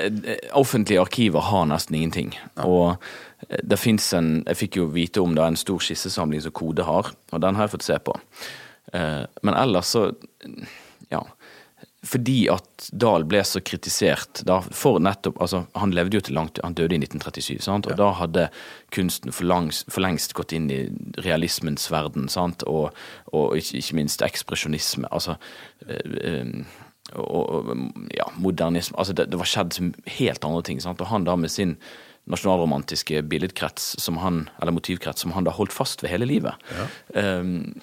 offentlige 0.59 1.01
arkiver 1.01 1.45
har 1.49 1.67
nesten 1.71 1.97
ingenting. 1.97 2.35
Ja. 2.57 2.67
Og 2.67 3.57
det 3.63 3.77
fins 3.77 4.05
en 4.17 4.41
Jeg 4.47 4.57
fikk 4.57 4.79
jo 4.79 4.87
vite 4.89 5.21
om 5.21 5.35
det 5.37 5.43
er 5.43 5.53
en 5.53 5.59
stor 5.59 5.83
skissesamling 5.83 6.41
som 6.43 6.55
Kode 6.57 6.87
har, 6.87 7.11
og 7.31 7.43
den 7.43 7.57
har 7.57 7.67
jeg 7.67 7.75
fått 7.75 7.87
se 7.87 7.99
på. 8.01 8.15
Eh, 8.93 9.23
men 9.41 9.57
ellers 9.57 9.93
så 9.95 10.09
Ja 11.13 11.23
fordi 12.07 12.37
at 12.51 12.87
Dahl 12.95 13.25
ble 13.27 13.41
så 13.45 13.61
kritisert 13.65 14.41
da, 14.47 14.59
for 14.63 15.01
nettopp 15.03 15.41
altså 15.43 15.65
Han 15.81 15.93
levde 15.95 16.19
jo 16.19 16.23
til 16.27 16.37
langt 16.37 16.61
Han 16.63 16.77
døde 16.77 16.95
i 16.95 17.01
1937, 17.01 17.59
sant? 17.65 17.87
og 17.89 17.95
ja. 17.95 17.99
da 17.99 18.09
hadde 18.21 18.47
kunsten 18.95 19.35
for, 19.35 19.47
langs, 19.49 19.83
for, 19.91 20.03
lengst 20.05 20.35
gått 20.37 20.55
inn 20.55 20.69
i 20.71 20.81
realismens 21.25 21.89
verden, 21.91 22.29
sant? 22.31 22.63
Og, 22.69 22.91
og 23.35 23.57
ikke, 23.59 23.81
ikke, 23.81 23.97
minst 23.99 24.23
ekspresjonisme. 24.25 25.09
Altså 25.11 25.37
øh, 25.87 26.65
og, 27.15 27.71
ja, 28.15 28.27
modernisme 28.35 28.97
Altså, 28.99 29.13
det, 29.15 29.29
det 29.31 29.39
var 29.39 29.47
skjedd 29.47 29.79
helt 30.17 30.45
andre 30.45 30.63
ting. 30.63 30.81
Sant? 30.83 31.01
Og 31.01 31.11
han 31.11 31.27
da 31.27 31.35
med 31.39 31.51
sin 31.51 31.77
nasjonalromantiske 32.27 33.21
billedkrets, 33.31 33.93
som 34.03 34.19
han, 34.19 34.47
eller 34.61 34.75
motivkrets, 34.75 35.23
som 35.23 35.31
han 35.35 35.47
da 35.47 35.53
holdt 35.55 35.75
fast 35.75 36.03
ved 36.03 36.11
hele 36.11 36.27
livet. 36.27 36.67
Ja. 36.75 36.87
Um, 37.39 37.77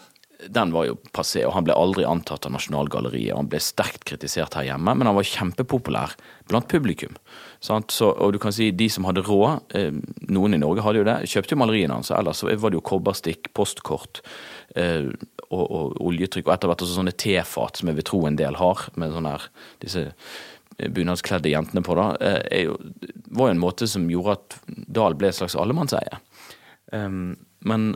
den 0.48 0.72
var 0.74 0.86
jo 0.88 0.96
passé, 1.14 1.44
og 1.46 1.54
han 1.56 1.66
ble 1.66 1.76
aldri 1.76 2.04
antatt 2.08 2.46
av 2.46 2.54
Nasjonalgalleriet. 2.54 3.36
Han 3.36 3.48
ble 3.50 3.60
sterkt 3.62 4.04
kritisert 4.08 4.56
her 4.58 4.66
hjemme, 4.68 4.94
men 4.96 5.08
han 5.08 5.16
var 5.16 5.28
kjempepopulær 5.28 6.14
blant 6.50 6.68
publikum. 6.70 7.16
Så, 7.64 8.10
og 8.10 8.34
du 8.34 8.40
kan 8.42 8.52
si 8.52 8.68
de 8.76 8.88
som 8.92 9.06
hadde 9.08 9.24
råd, 9.24 9.74
eh, 9.78 9.94
noen 10.28 10.56
i 10.56 10.60
Norge 10.60 10.84
hadde 10.84 11.00
jo 11.00 11.06
det, 11.08 11.16
kjøpte 11.30 11.56
jo 11.56 11.60
maleriene 11.62 11.96
hans. 11.96 12.12
Ellers 12.14 12.44
var 12.44 12.72
det 12.72 12.80
jo 12.80 12.84
kobberstikk, 12.84 13.52
postkort 13.56 14.20
eh, 14.76 15.08
og, 15.48 15.64
og, 15.64 15.94
oljetrykk, 16.04 16.48
og 16.48 16.56
etter 16.56 16.72
hvert 16.72 16.84
også 16.84 16.98
sånne 16.98 17.16
tefat, 17.16 17.80
som 17.80 17.90
jeg 17.90 18.00
vil 18.00 18.08
tro 18.10 18.24
en 18.28 18.40
del 18.40 18.58
har, 18.60 18.88
med 19.00 19.14
sånne 19.16 19.36
her, 19.36 19.48
disse 19.84 20.08
bunadskledde 20.74 21.52
jentene 21.52 21.84
på, 21.86 21.96
da, 21.96 22.10
eh, 22.20 22.66
jo, 22.66 22.78
var 23.34 23.50
jo 23.50 23.56
en 23.56 23.62
måte 23.62 23.88
som 23.90 24.08
gjorde 24.10 24.38
at 24.38 24.58
Dahl 24.66 25.16
ble 25.18 25.30
et 25.30 25.38
slags 25.38 25.56
allemannseie. 25.58 26.20
Um, 26.92 27.34
men 27.64 27.94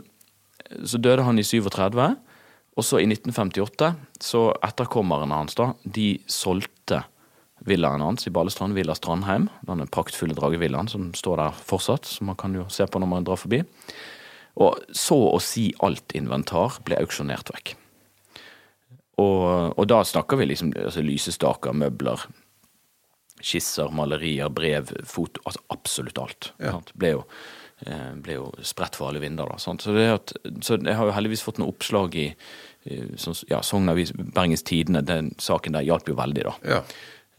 så 0.85 0.99
døde 1.01 1.23
han 1.25 1.39
i 1.39 1.45
37. 1.45 2.15
Og 2.79 2.85
så 2.87 3.01
i 3.01 3.07
1958, 3.09 3.89
så 4.23 4.41
etterkommerne 4.63 5.35
hans, 5.35 5.57
da, 5.59 5.73
de 5.83 6.13
solgte 6.31 7.01
villaen 7.67 7.99
hans 8.05 8.23
i 8.29 8.31
Balestrand, 8.31 8.77
Villa 8.77 8.95
Strandheim. 8.95 9.49
Denne 9.67 9.87
praktfulle 9.91 10.37
dragevillaen 10.37 10.87
som 10.87 11.09
står 11.17 11.41
der 11.41 11.59
fortsatt, 11.71 12.07
som 12.07 12.31
man 12.31 12.39
kan 12.39 12.55
jo 12.55 12.63
se 12.71 12.87
på 12.87 13.01
når 13.03 13.11
man 13.11 13.27
drar 13.27 13.41
forbi. 13.41 13.59
Og 14.63 14.79
så 14.95 15.17
å 15.27 15.41
si 15.43 15.69
alt 15.83 16.15
inventar 16.15 16.79
ble 16.87 17.01
auksjonert 17.03 17.51
vekk. 17.51 17.75
Og, 19.19 19.75
og 19.75 19.85
da 19.91 19.99
snakker 20.07 20.39
vi 20.39 20.47
liksom 20.53 20.71
altså 20.79 21.03
lysestaker, 21.03 21.75
møbler, 21.75 22.23
skisser, 23.43 23.91
malerier, 23.91 24.47
brev, 24.51 24.93
foto 25.07 25.43
Altså 25.43 25.67
absolutt 25.75 26.23
alt. 26.23 26.53
Ja. 26.63 26.77
Ble 26.95 27.17
jo 27.17 27.25
Eh, 27.87 28.15
ble 28.19 28.35
jo 28.35 28.49
spredt 28.65 28.97
for 28.99 29.07
alle 29.07 29.21
vinder. 29.23 29.47
Da, 29.47 29.59
så, 29.61 29.73
at, 30.03 30.33
så, 30.65 30.75
jeg 30.75 30.97
har 30.99 31.07
jo 31.07 31.15
heldigvis 31.15 31.43
fått 31.45 31.61
noen 31.61 31.71
oppslag 31.71 32.17
i 32.19 32.27
ja, 32.85 33.61
Sogn 33.61 33.89
Avis, 33.89 34.13
Bergens 34.15 34.63
Tidende, 34.63 35.01
den 35.05 35.33
saken 35.39 35.73
der 35.75 35.85
hjalp 35.85 36.09
jo 36.09 36.15
veldig, 36.15 36.43
da. 36.47 36.53
Ja. 36.63 36.81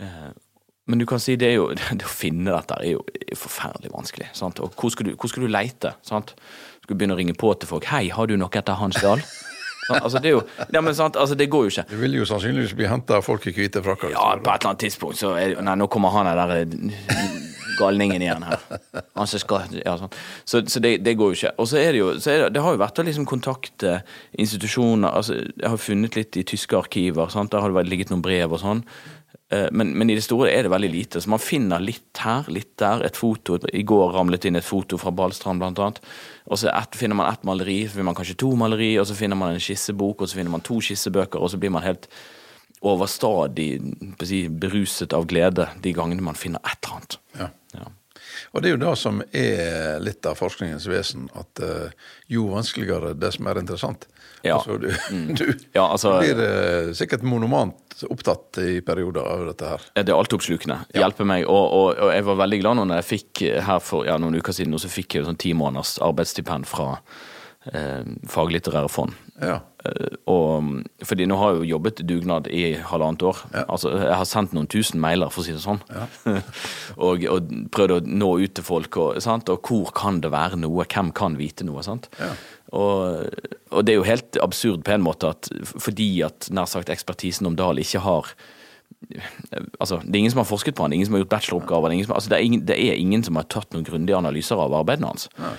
Eh, 0.00 0.30
Men 0.90 0.99
du 0.99 1.06
kan 1.06 1.20
si 1.23 1.37
det 1.37 1.49
er 1.49 1.54
jo 1.54 1.68
Det 2.00 2.06
å 2.06 2.11
finne 2.11 2.50
dette 2.50 2.75
er 2.80 2.97
jo 2.97 3.04
er 3.14 3.37
forferdelig 3.38 3.92
vanskelig. 3.92 4.30
Sant? 4.35 4.61
Og 4.61 4.75
hvor 4.75 4.90
skal, 4.90 5.06
du, 5.06 5.14
hvor 5.16 5.30
skal 5.30 5.47
du 5.47 5.49
leite? 5.52 5.94
Sant? 6.02 6.35
Skal 6.82 6.94
du 6.94 6.99
begynne 6.99 7.14
å 7.14 7.20
ringe 7.20 7.35
på 7.38 7.52
til 7.54 7.68
folk 7.68 7.85
'Hei, 7.87 8.09
har 8.11 8.26
du 8.26 8.37
noe 8.37 8.50
etter 8.52 8.75
Hans 8.80 8.99
Dahl?' 9.00 9.23
Altså, 9.90 10.20
det 10.23 10.28
er 10.30 10.35
jo 10.37 10.42
ja, 10.73 10.80
men, 10.80 10.94
sant? 10.94 11.16
Altså, 11.16 11.35
det 11.35 11.49
går 11.50 11.64
jo 11.64 11.70
ikke. 11.73 11.85
Du 11.90 11.97
vil 11.99 12.12
jo 12.14 12.25
sannsynligvis 12.28 12.76
bli 12.78 12.87
henta 12.87 13.16
av 13.18 13.25
folk 13.26 13.47
i 13.50 13.52
hvite 13.56 13.82
frakker. 13.82 14.12
Ja, 14.14 14.37
på 14.38 14.47
et 14.52 14.61
eller 14.61 14.70
annet 14.70 14.85
tidspunkt 14.85 15.18
så 15.18 15.32
er 15.35 15.56
Nei, 15.66 15.75
nå 15.75 15.88
kommer 15.90 16.12
han 16.14 16.28
der 16.30 16.52
eh, 16.61 17.50
galningen 17.80 18.22
igjen 18.22 18.44
her. 18.46 18.62
Som 19.25 19.40
skal 19.42 19.78
ja, 19.80 19.96
sånn. 20.00 20.12
Så, 20.44 20.62
så 20.70 20.82
det, 20.84 20.99
det 21.06 21.16
går 21.18 21.32
jo 21.32 21.38
ikke. 21.40 21.54
Og 21.60 21.70
så 21.70 21.80
er 21.80 21.94
det 21.94 22.02
jo 22.02 22.10
er 22.14 22.44
det, 22.46 22.50
det 22.54 22.64
har 22.64 22.76
jo 22.76 22.82
vært 22.84 23.00
å 23.00 23.06
liksom 23.08 23.28
kontakte 23.28 24.00
institusjoner 24.38 25.16
altså, 25.20 25.40
Jeg 25.40 25.68
har 25.72 25.80
funnet 25.80 26.18
litt 26.18 26.37
i 26.40 26.46
tyske 26.46 26.78
arkiver. 26.78 27.32
Sant? 27.32 27.52
Der 27.54 27.64
har 27.64 27.72
det 27.75 27.88
ligget 27.90 28.12
noen 28.12 28.25
brev 28.25 28.56
og 28.56 28.62
sånn. 28.62 28.84
Eh, 29.50 29.68
Men, 29.75 29.92
men 29.99 30.10
i 30.10 30.16
det 30.18 30.25
store 30.25 30.50
er 30.52 30.66
det 30.66 30.72
veldig 30.72 30.90
lite. 30.92 31.20
Så 31.22 31.30
man 31.32 31.42
finner 31.42 31.82
litt 31.82 32.22
her, 32.22 32.46
litt 32.52 32.76
der. 32.78 33.02
Et 33.06 33.16
foto. 33.18 33.58
I 33.72 33.82
går 33.87 34.12
ramlet 34.14 34.46
inn 34.46 34.58
et 34.60 34.66
foto 34.66 34.99
fra 35.00 35.10
Ballstrand, 35.10 35.62
blant 35.62 35.80
annet. 35.82 36.02
Og 36.50 36.58
så 36.60 36.70
et, 36.70 36.99
finner 36.99 37.18
man 37.18 37.32
ett 37.32 37.46
maleri, 37.46 37.80
så 37.87 37.96
finner 37.99 38.10
man 38.12 38.18
kanskje 38.18 38.38
to 38.42 38.52
maleri, 38.58 38.92
og 38.99 39.08
så 39.10 39.16
finner 39.18 39.38
man 39.38 39.54
en 39.54 39.62
skissebok, 39.62 40.22
og 40.22 40.30
så 40.30 40.38
finner 40.38 40.54
man 40.54 40.62
to 40.66 40.78
skissebøker, 40.82 41.38
og 41.42 41.50
så 41.52 41.58
blir 41.62 41.75
man 41.75 41.87
helt 41.87 42.08
overstadig 42.80 43.75
si, 44.25 44.49
beruset 44.49 45.12
av 45.12 45.26
glede 45.28 45.66
de 45.84 45.92
gangene 45.92 46.25
man 46.25 46.38
finner 46.38 46.62
et 46.64 46.78
eller 46.80 46.96
annet. 46.96 47.18
Ja. 47.37 47.49
Ja. 48.50 48.57
Og 48.59 48.62
det 48.62 48.69
er 48.69 48.73
jo 48.75 48.80
det 48.83 48.95
som 48.99 49.21
er 49.30 50.00
litt 50.02 50.26
av 50.26 50.35
forskningens 50.40 50.87
vesen, 50.90 51.28
at 51.38 51.61
eh, 51.62 51.92
jo 52.35 52.49
vanskeligere 52.50 53.12
det 53.14 53.30
som 53.37 53.47
er 53.47 53.61
interessant. 53.61 54.09
Ja. 54.42 54.57
Altså, 54.57 54.78
du, 54.80 54.88
du 55.38 55.45
Ja, 55.76 55.85
altså- 55.92 56.16
blir 56.19 56.40
eh, 56.42 56.92
sikkert 56.99 57.23
monomant 57.23 57.76
opptatt 58.11 58.59
i 58.59 58.80
perioder 58.80 59.23
av 59.23 59.47
dette 59.52 59.69
her. 59.71 59.83
Det 59.95 60.09
er 60.09 60.16
altoppslukende. 60.16 60.78
Hjelper 60.97 61.28
meg. 61.28 61.45
Og, 61.47 61.66
og, 61.76 61.99
og 62.00 62.14
jeg 62.14 62.25
var 62.26 62.38
veldig 62.42 62.61
glad 62.62 62.80
når 62.80 62.95
jeg 62.99 63.09
fikk 63.11 63.42
her 63.69 63.83
for 63.85 64.09
ja, 64.09 64.16
noen 64.19 64.38
uker 64.40 64.57
siden, 64.57 64.75
og 64.75 64.80
så 64.83 64.90
fikk 64.90 65.14
jeg 65.14 65.23
jo 65.23 65.28
sånn 65.30 65.38
ti 65.40 65.52
måneders 65.54 65.99
arbeidsstipend 66.02 66.66
fra 66.71 66.95
eh, 67.73 68.07
Faglitterære 68.31 68.90
fond. 68.93 69.17
Ja. 69.40 69.59
Eh, 69.85 70.17
og, 70.31 70.71
fordi 71.07 71.26
nå 71.29 71.38
har 71.40 71.52
jeg 71.52 71.62
jo 71.62 71.71
jobbet 71.75 72.02
dugnad 72.09 72.49
i 72.52 72.75
halvannet 72.90 73.25
år. 73.31 73.43
Altså, 73.67 73.95
jeg 73.97 74.19
har 74.21 74.29
sendt 74.29 74.55
noen 74.57 74.69
tusen 74.71 75.00
mailer, 75.02 75.33
for 75.33 75.43
å 75.43 75.49
si 75.49 75.57
det 75.57 75.64
sånn. 75.64 75.83
og, 77.07 77.26
og 77.33 77.50
prøvd 77.75 77.97
å 77.97 78.00
nå 78.05 78.31
ut 78.45 78.57
til 78.59 78.67
folk. 78.67 79.00
Og, 79.00 79.21
og 79.21 79.73
hvor 79.73 79.93
kan 79.97 80.23
det 80.25 80.33
være 80.35 80.61
noe? 80.61 80.88
Hvem 80.88 81.12
kan 81.17 81.38
vite 81.40 81.67
noe? 81.69 81.85
Sant? 81.87 82.11
Ja. 82.21 82.33
Og, 82.76 83.26
og 83.75 83.85
det 83.85 83.95
er 83.95 83.99
jo 83.99 84.07
helt 84.07 84.38
absurd 84.45 84.85
på 84.87 84.95
en 84.95 85.02
måte 85.02 85.33
at 85.33 85.49
fordi 85.67 86.21
at 86.23 86.47
nær 86.55 86.71
sagt 86.71 86.93
ekspertisen 86.93 87.49
om 87.50 87.59
Dahl 87.59 87.83
ikke 87.83 88.02
har 88.05 88.35
Altså, 89.81 90.00
Det 90.05 90.14
er 90.14 90.19
ingen 90.19 90.31
som 90.31 90.43
har 90.43 90.49
forsket 90.49 90.75
på 90.76 90.85
han, 90.85 90.93
ingen 90.93 91.07
som 91.07 91.14
har 91.14 91.23
gjort 91.23 91.33
bacheloroppgaver. 91.33 91.88
Det 91.88 92.11
altså, 92.11 92.31
det, 92.31 92.67
det 92.69 92.76
er 92.76 92.99
ingen 92.99 93.25
som 93.25 93.38
har 93.38 93.47
tatt 93.49 93.73
noen 93.73 93.87
grundige 93.87 94.19
analyser 94.19 94.61
av 94.61 94.75
arbeidene 94.76 95.09
hans. 95.09 95.29
Eh, 95.38 95.55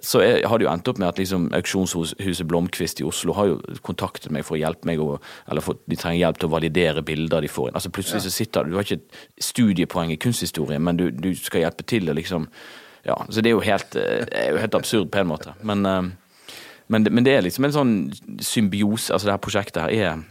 Så 0.00 0.20
jeg, 0.22 0.44
har 0.46 0.60
det 0.60 0.66
jo 0.66 0.70
endt 0.70 0.86
opp 0.86 0.98
med 1.02 1.08
at 1.08 1.18
liksom 1.18 1.48
auksjonshuset 1.56 2.46
Blomkvist 2.46 3.00
i 3.02 3.06
Oslo 3.06 3.34
har 3.34 3.48
jo 3.50 3.56
kontaktet 3.82 4.30
meg 4.30 4.44
for 4.46 4.54
å 4.54 4.60
hjelpe 4.60 4.86
meg, 4.86 5.00
å, 5.02 5.16
eller 5.50 5.64
for, 5.64 5.80
de 5.90 5.98
trenger 5.98 6.20
hjelp 6.20 6.38
til 6.38 6.46
å 6.46 6.52
validere 6.52 7.02
bilder 7.06 7.42
de 7.42 7.50
får 7.50 7.72
inn. 7.72 7.78
Altså 7.80 7.90
Plutselig 7.90 8.22
så 8.22 8.30
sitter 8.30 8.62
du, 8.62 8.70
du 8.70 8.78
har 8.78 8.86
ikke 8.86 9.26
studiepoeng 9.42 10.12
i 10.14 10.20
kunsthistorie, 10.22 10.78
men 10.78 11.00
du, 11.00 11.08
du 11.10 11.32
skal 11.34 11.64
hjelpe 11.64 11.86
til 11.88 12.06
liksom 12.14 12.46
Ja, 13.06 13.18
så 13.30 13.42
det 13.42 13.50
er 13.50 13.56
jo 13.56 13.66
helt, 13.66 13.98
eh, 13.98 14.22
er 14.34 14.54
jo 14.54 14.62
helt 14.62 14.74
absurd 14.74 15.10
på 15.14 15.20
en 15.20 15.28
måte. 15.30 15.52
Men, 15.66 15.82
eh, 15.86 16.54
men, 16.86 17.06
men 17.10 17.26
det 17.26 17.34
er 17.34 17.44
liksom 17.46 17.66
en 17.66 17.74
sånn 17.74 17.92
symbiose. 18.42 19.12
Altså 19.14 19.28
det 19.28 19.34
her 19.34 19.42
prosjektet 19.42 19.82
her 19.82 19.94
er 19.94 20.24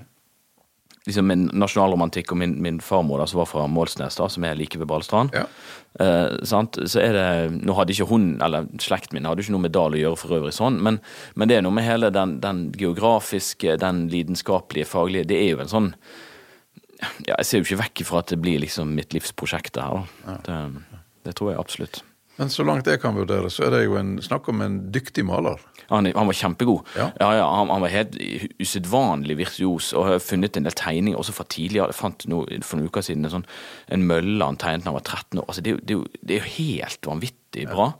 liksom 1.05 1.27
min 1.29 1.45
nasjonalromantikk 1.53 2.33
og 2.33 2.39
min, 2.41 2.55
min 2.61 2.79
farmor 2.83 3.21
da, 3.21 3.27
som 3.29 3.41
var 3.41 3.49
fra 3.49 3.65
Målsnes, 3.69 4.17
da, 4.17 4.27
som 4.31 4.45
er 4.47 4.57
like 4.57 4.79
ved 4.81 4.89
Balestrand. 4.89 5.35
Ja. 5.35 5.45
Eh, 6.01 6.37
sant? 6.47 6.79
Så 6.89 6.99
er 7.03 7.15
det 7.15 7.27
Nå 7.61 7.75
hadde 7.77 7.93
ikke 7.93 8.09
hun, 8.09 8.27
eller 8.43 8.67
slekten 8.81 9.17
min, 9.17 9.27
hadde 9.29 9.45
ikke 9.45 9.55
noe 9.55 9.65
med 9.67 9.75
Dal 9.75 9.95
å 9.95 10.01
gjøre 10.01 10.19
for 10.19 10.37
øvrig, 10.39 10.55
sånn, 10.57 10.81
men, 10.85 10.99
men 11.35 11.51
det 11.51 11.59
er 11.59 11.65
noe 11.65 11.75
med 11.77 11.87
hele 11.87 12.11
den, 12.13 12.39
den 12.43 12.65
geografiske, 12.75 13.77
den 13.81 14.07
lidenskapelige, 14.13 14.89
faglige 14.89 15.29
Det 15.31 15.39
er 15.43 15.53
jo 15.53 15.61
en 15.63 15.71
sånn 15.71 15.93
Ja, 17.27 17.35
jeg 17.35 17.47
ser 17.47 17.61
jo 17.61 17.69
ikke 17.69 17.83
vekk 17.83 18.05
ifra 18.05 18.23
at 18.23 18.33
det 18.33 18.41
blir 18.41 18.61
liksom 18.63 18.93
mitt 18.97 19.13
livsprosjekt, 19.13 19.75
det 19.75 19.85
her. 19.85 20.05
da. 20.25 20.35
Det, 20.47 20.99
det 21.27 21.37
tror 21.37 21.51
jeg 21.51 21.59
absolutt. 21.61 22.01
Men 22.35 22.51
så 22.51 22.65
langt 22.67 22.87
jeg 22.89 22.99
kan 22.99 23.15
vurdere, 23.15 23.49
så 23.53 23.67
er 23.67 23.71
det 23.71 23.85
jo 23.85 23.95
en, 23.99 24.17
snakk 24.23 24.49
om 24.51 24.61
en 24.65 24.77
dyktig 24.91 25.23
maler. 25.27 25.61
Han, 25.87 26.09
han 26.09 26.27
var 26.27 26.35
kjempegod. 26.35 26.83
Ja. 26.97 27.09
Ja, 27.21 27.29
ja, 27.39 27.47
han, 27.47 27.71
han 27.71 27.83
var 27.85 27.93
helt 27.93 28.17
usedvanlig 28.59 29.37
virtuos, 29.39 29.93
og 29.95 30.09
har 30.09 30.23
funnet 30.23 30.59
en 30.59 30.67
del 30.67 30.75
tegninger 30.75 31.19
også 31.19 31.37
fra 31.37 31.47
tidligere. 31.47 31.93
Jeg 31.93 31.99
fant 32.01 32.27
noe, 32.31 32.59
for 32.65 32.79
noen 32.79 32.91
uker 32.91 33.05
siden 33.05 33.27
en, 33.27 33.37
sånn, 33.37 33.49
en 33.95 34.07
mølle 34.09 34.51
han 34.51 34.59
tegnet 34.61 34.83
da 34.83 34.91
han 34.91 34.99
var 34.99 35.07
13 35.07 35.43
år. 35.43 35.47
Altså, 35.47 35.63
det, 35.63 35.75
er 35.75 35.95
jo- 35.95 36.07
det, 36.21 36.37
er 36.39 36.41
jo, 36.41 36.55
helt 36.57 37.11
vanvittig 37.11 37.69
bra. 37.71 37.91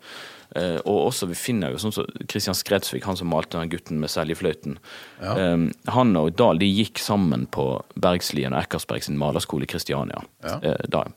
Uh, 0.56 0.80
og 0.88 1.10
også 1.10 1.28
vi 1.28 1.36
finner 1.36 1.74
jo 1.74 1.80
sånn 1.82 1.92
som 1.92 2.06
Christian 2.32 2.56
Skredsvik, 2.56 3.04
han 3.08 3.18
som 3.20 3.28
malte 3.28 3.60
den 3.60 3.72
gutten 3.72 4.00
med 4.00 4.12
seljefløyten. 4.14 4.78
Eh, 5.20 5.66
han 5.92 6.20
og 6.20 6.30
Dahl 6.40 6.62
de 6.62 6.70
gikk 6.70 7.02
sammen 7.04 7.44
på 7.52 7.66
Bergslien 8.00 8.56
og 8.56 8.62
Eckersberg 8.62 9.04
sin 9.04 9.20
malerskole 9.20 9.68
i 9.68 9.72
Kristiania. 9.72 10.22
Ja. 10.46 10.60
Uh. 10.64 11.12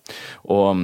Og 0.50 0.82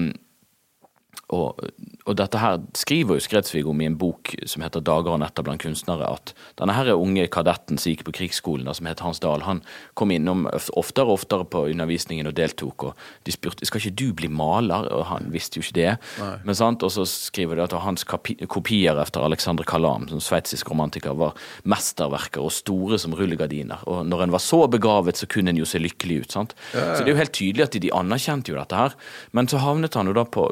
og, 1.35 1.65
og 2.05 2.17
dette 2.19 2.41
her 2.41 2.61
skriver 2.79 3.19
jo 3.19 3.25
Skredsvig 3.25 3.65
om 3.69 3.81
i 3.83 3.89
en 3.89 3.99
bok 3.99 4.35
som 4.47 4.63
heter 4.65 4.83
'Dager 4.85 5.15
og 5.15 5.21
netter 5.23 5.47
blant 5.47 5.63
kunstnere', 5.63 6.11
at 6.13 6.35
denne 6.61 6.77
her 6.77 6.93
unge 6.95 7.27
kadetten 7.29 7.79
som 7.79 7.93
gikk 7.93 8.05
på 8.07 8.15
krigsskolen, 8.21 8.69
da, 8.69 8.75
som 8.77 8.87
heter 8.87 9.05
Hans 9.05 9.23
Dahl, 9.25 9.43
han 9.43 9.63
kom 9.95 10.13
innom 10.15 10.47
oftere 10.77 11.07
og 11.09 11.19
oftere 11.19 11.45
på 11.45 11.67
undervisningen 11.73 12.29
og 12.31 12.37
deltok, 12.37 12.85
og 12.91 12.95
de 13.27 13.33
spurte 13.33 13.67
'skal 13.67 13.81
ikke 13.81 13.97
du 13.97 14.13
bli 14.13 14.29
maler', 14.29 14.91
og 14.93 15.07
han 15.07 15.33
visste 15.33 15.59
jo 15.59 15.65
ikke 15.65 15.81
det. 15.81 15.99
Men 16.45 16.55
sant, 16.55 16.83
Og 16.85 16.91
så 16.91 17.05
skriver 17.07 17.57
de 17.57 17.63
at 17.63 17.73
hans 17.73 18.05
kopier 18.05 19.01
efter 19.01 19.25
Alexander 19.25 19.65
Kalam, 19.65 20.09
som 20.09 20.21
sveitsisk 20.21 20.71
romantiker, 20.71 21.15
var 21.15 21.35
mesterverker 21.65 22.43
og 22.43 22.53
store 22.53 22.99
som 22.99 23.15
rullegardiner. 23.15 23.83
Og 23.89 24.05
når 24.07 24.23
en 24.23 24.33
var 24.33 24.39
så 24.39 24.67
begavet, 24.71 25.17
så 25.17 25.27
kunne 25.27 25.51
en 25.51 25.57
jo 25.57 25.65
se 25.65 25.79
lykkelig 25.79 26.21
ut. 26.21 26.33
sant? 26.33 26.55
Så 26.73 27.03
det 27.05 27.09
er 27.09 27.15
jo 27.15 27.23
helt 27.23 27.33
tydelig 27.33 27.63
at 27.63 27.73
de, 27.73 27.81
de 27.81 27.93
anerkjente 27.95 28.53
jo 28.53 28.59
dette 28.59 28.77
her. 28.77 28.95
Men 29.33 29.49
så 29.49 29.59
havnet 29.59 29.95
han 29.95 30.07
jo 30.11 30.17
da 30.17 30.25
på 30.25 30.49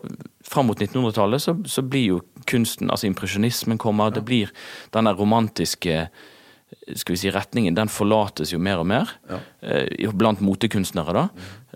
Fram 0.52 0.68
mot 0.68 0.78
1900-tallet 0.82 1.42
så, 1.42 1.56
så 1.64 1.82
blir 1.82 2.06
jo 2.14 2.20
kunsten, 2.50 2.90
altså 2.92 3.08
impresjonismen 3.08 3.78
kommer, 3.80 4.12
det 4.12 4.24
blir 4.28 4.52
denne 4.92 5.14
romantiske 5.16 6.06
skal 6.96 7.12
vi 7.12 7.18
si, 7.20 7.30
retningen, 7.30 7.74
den 7.76 7.90
forlates 7.92 8.52
jo 8.54 8.58
mer 8.62 8.80
og 8.80 8.86
mer 8.88 9.10
eh, 9.60 10.08
blant 10.16 10.40
motekunstnere. 10.40 11.12
da. 11.12 11.24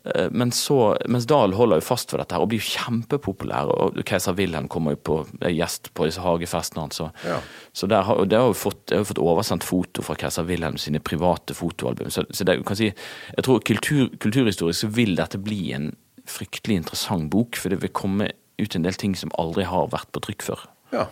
Eh, 0.07 0.29
Men 0.33 0.51
så, 0.57 0.97
mens 1.13 1.27
Dahl 1.29 1.53
holder 1.53 1.83
jo 1.83 1.85
fast 1.85 2.13
ved 2.15 2.23
dette 2.23 2.35
her 2.37 2.45
og 2.47 2.49
blir 2.49 2.63
jo 2.63 2.71
kjempepopulær. 2.79 3.69
og 3.75 4.01
Keiser 4.09 4.33
Wilhelm 4.39 4.71
kommer 4.73 4.97
jo 4.97 5.03
på 5.11 5.19
er 5.45 5.53
gjest 5.53 5.91
på 5.93 6.09
disse 6.09 6.25
hagefestene 6.25 6.87
hans. 6.87 6.97
Så, 6.97 7.11
Ja. 7.29 7.41
så 7.77 7.87
der 7.93 8.03
har, 8.09 8.25
det 8.25 8.41
har 8.41 8.49
jo 8.49 8.57
fått, 8.57 8.91
har 8.91 9.05
fått 9.05 9.21
oversendt 9.21 9.65
foto 9.69 10.03
fra 10.03 10.17
keiser 10.17 10.49
Wilhelm 10.49 10.81
sine 10.81 10.99
private 11.05 11.55
fotoalbum. 11.55 12.11
Så, 12.11 12.25
så 12.31 12.45
det, 12.49 12.57
kan 12.67 12.77
si, 12.81 12.89
jeg 13.37 13.45
tror 13.45 13.61
kultur, 13.61 14.09
kulturhistorisk 14.17 14.81
så 14.87 14.89
vil 14.97 15.15
dette 15.21 15.39
bli 15.39 15.73
en 15.77 15.93
fryktelig 16.27 16.81
interessant 16.81 17.29
bok, 17.31 17.55
for 17.61 17.69
det 17.71 17.83
vil 17.85 17.93
komme 17.93 18.33
ut 18.59 18.75
en 18.77 18.83
del 18.87 18.95
ting 18.95 19.15
som 19.19 19.31
aldri 19.39 19.65
har 19.69 19.89
vært 19.93 20.11
på 20.17 20.23
trykk 20.25 20.43
før. 20.47 20.67
Ja. 20.93 21.07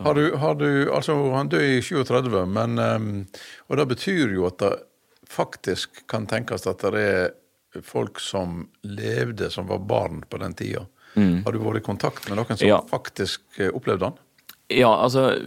Har 0.00 0.14
du, 0.16 0.36
har 0.40 0.54
du, 0.56 0.88
altså 0.94 1.14
Han 1.34 1.50
døde 1.52 1.76
i 1.78 1.82
37, 1.84 2.46
men 2.48 2.78
ehm, 2.80 3.08
Og 3.68 3.76
det 3.76 3.84
betyr 3.90 4.32
jo 4.32 4.46
at 4.48 4.56
det 4.62 4.70
faktisk 5.28 6.06
kan 6.08 6.24
tenkes 6.26 6.64
at 6.68 6.80
det 6.94 7.02
er 7.02 7.82
folk 7.84 8.20
som 8.20 8.66
levde 8.84 9.50
som 9.52 9.68
var 9.68 9.78
barn 9.88 10.22
på 10.28 10.40
den 10.40 10.54
tida. 10.56 10.86
Har 11.16 11.52
du 11.52 11.58
vært 11.60 11.80
i 11.82 11.84
kontakt 11.84 12.28
med 12.28 12.38
noen 12.40 12.56
som 12.56 12.68
Ja. 12.68 12.80
faktisk 12.88 13.40
eh, 13.60 13.68
opplevde 13.72 14.08
han? 14.10 14.18
Ja, 14.68 14.88
altså 15.04 15.38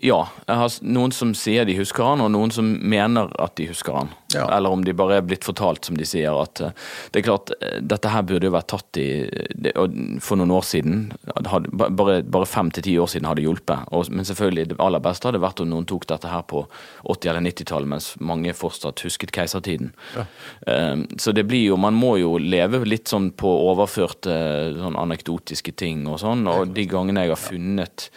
Ja. 0.00 0.26
Jeg 0.48 0.56
har 0.56 0.70
noen 0.82 1.12
som 1.12 1.34
sier 1.34 1.64
de 1.68 1.74
husker 1.76 2.04
han, 2.04 2.20
og 2.24 2.30
noen 2.32 2.50
som 2.54 2.64
mener 2.80 3.28
at 3.38 3.56
de 3.56 3.66
husker 3.68 3.92
han. 3.92 4.08
Ja. 4.32 4.46
Eller 4.56 4.70
om 4.70 4.84
de 4.84 4.92
bare 4.94 5.16
er 5.18 5.22
blitt 5.26 5.44
fortalt, 5.44 5.84
som 5.84 5.96
de 5.98 6.04
sier. 6.06 6.30
At 6.40 6.60
eh, 6.62 6.70
det 7.12 7.20
er 7.20 7.26
klart, 7.26 7.50
eh, 7.60 7.80
dette 7.82 8.08
her 8.08 8.22
burde 8.22 8.46
jo 8.46 8.52
vært 8.54 8.68
tatt 8.70 8.96
i 8.96 9.08
For 10.22 10.36
noen 10.38 10.52
år 10.54 10.62
siden. 10.64 11.12
Hadde, 11.50 11.68
bare 11.74 12.20
bare 12.22 12.46
fem 12.46 12.70
til 12.70 12.82
ti 12.86 12.94
år 12.98 13.10
siden 13.10 13.26
hadde 13.28 13.42
hjulpet. 13.44 13.88
Og, 13.92 14.08
men 14.14 14.24
selvfølgelig, 14.24 14.68
det 14.70 14.78
aller 14.80 15.02
beste 15.02 15.28
hadde 15.28 15.42
vært 15.42 15.60
om 15.64 15.68
noen 15.72 15.86
tok 15.90 16.06
dette 16.06 16.30
her 16.30 16.42
på 16.48 16.62
80- 17.10 17.30
eller 17.32 17.44
90-tallet, 17.48 17.88
mens 17.90 18.08
mange 18.20 18.54
fortsatt 18.56 19.02
husket 19.04 19.32
keisertiden. 19.34 19.92
Eh, 20.16 20.96
Så 21.18 21.32
det 21.34 21.46
blir 21.50 21.64
jo 21.66 21.76
Man 21.76 21.94
må 21.94 22.14
jo 22.20 22.36
leve 22.38 22.84
litt 22.86 23.08
sånn 23.10 23.30
på 23.32 23.50
overførte 23.70 24.30
sånn 24.78 24.96
anekdotiske 24.96 25.74
ting 25.76 26.06
og 26.08 26.20
sånn. 26.22 26.46
Og 26.48 26.72
de 26.74 26.86
gangene 26.86 27.26
jeg 27.26 27.34
har 27.34 27.40
funnet 27.40 28.08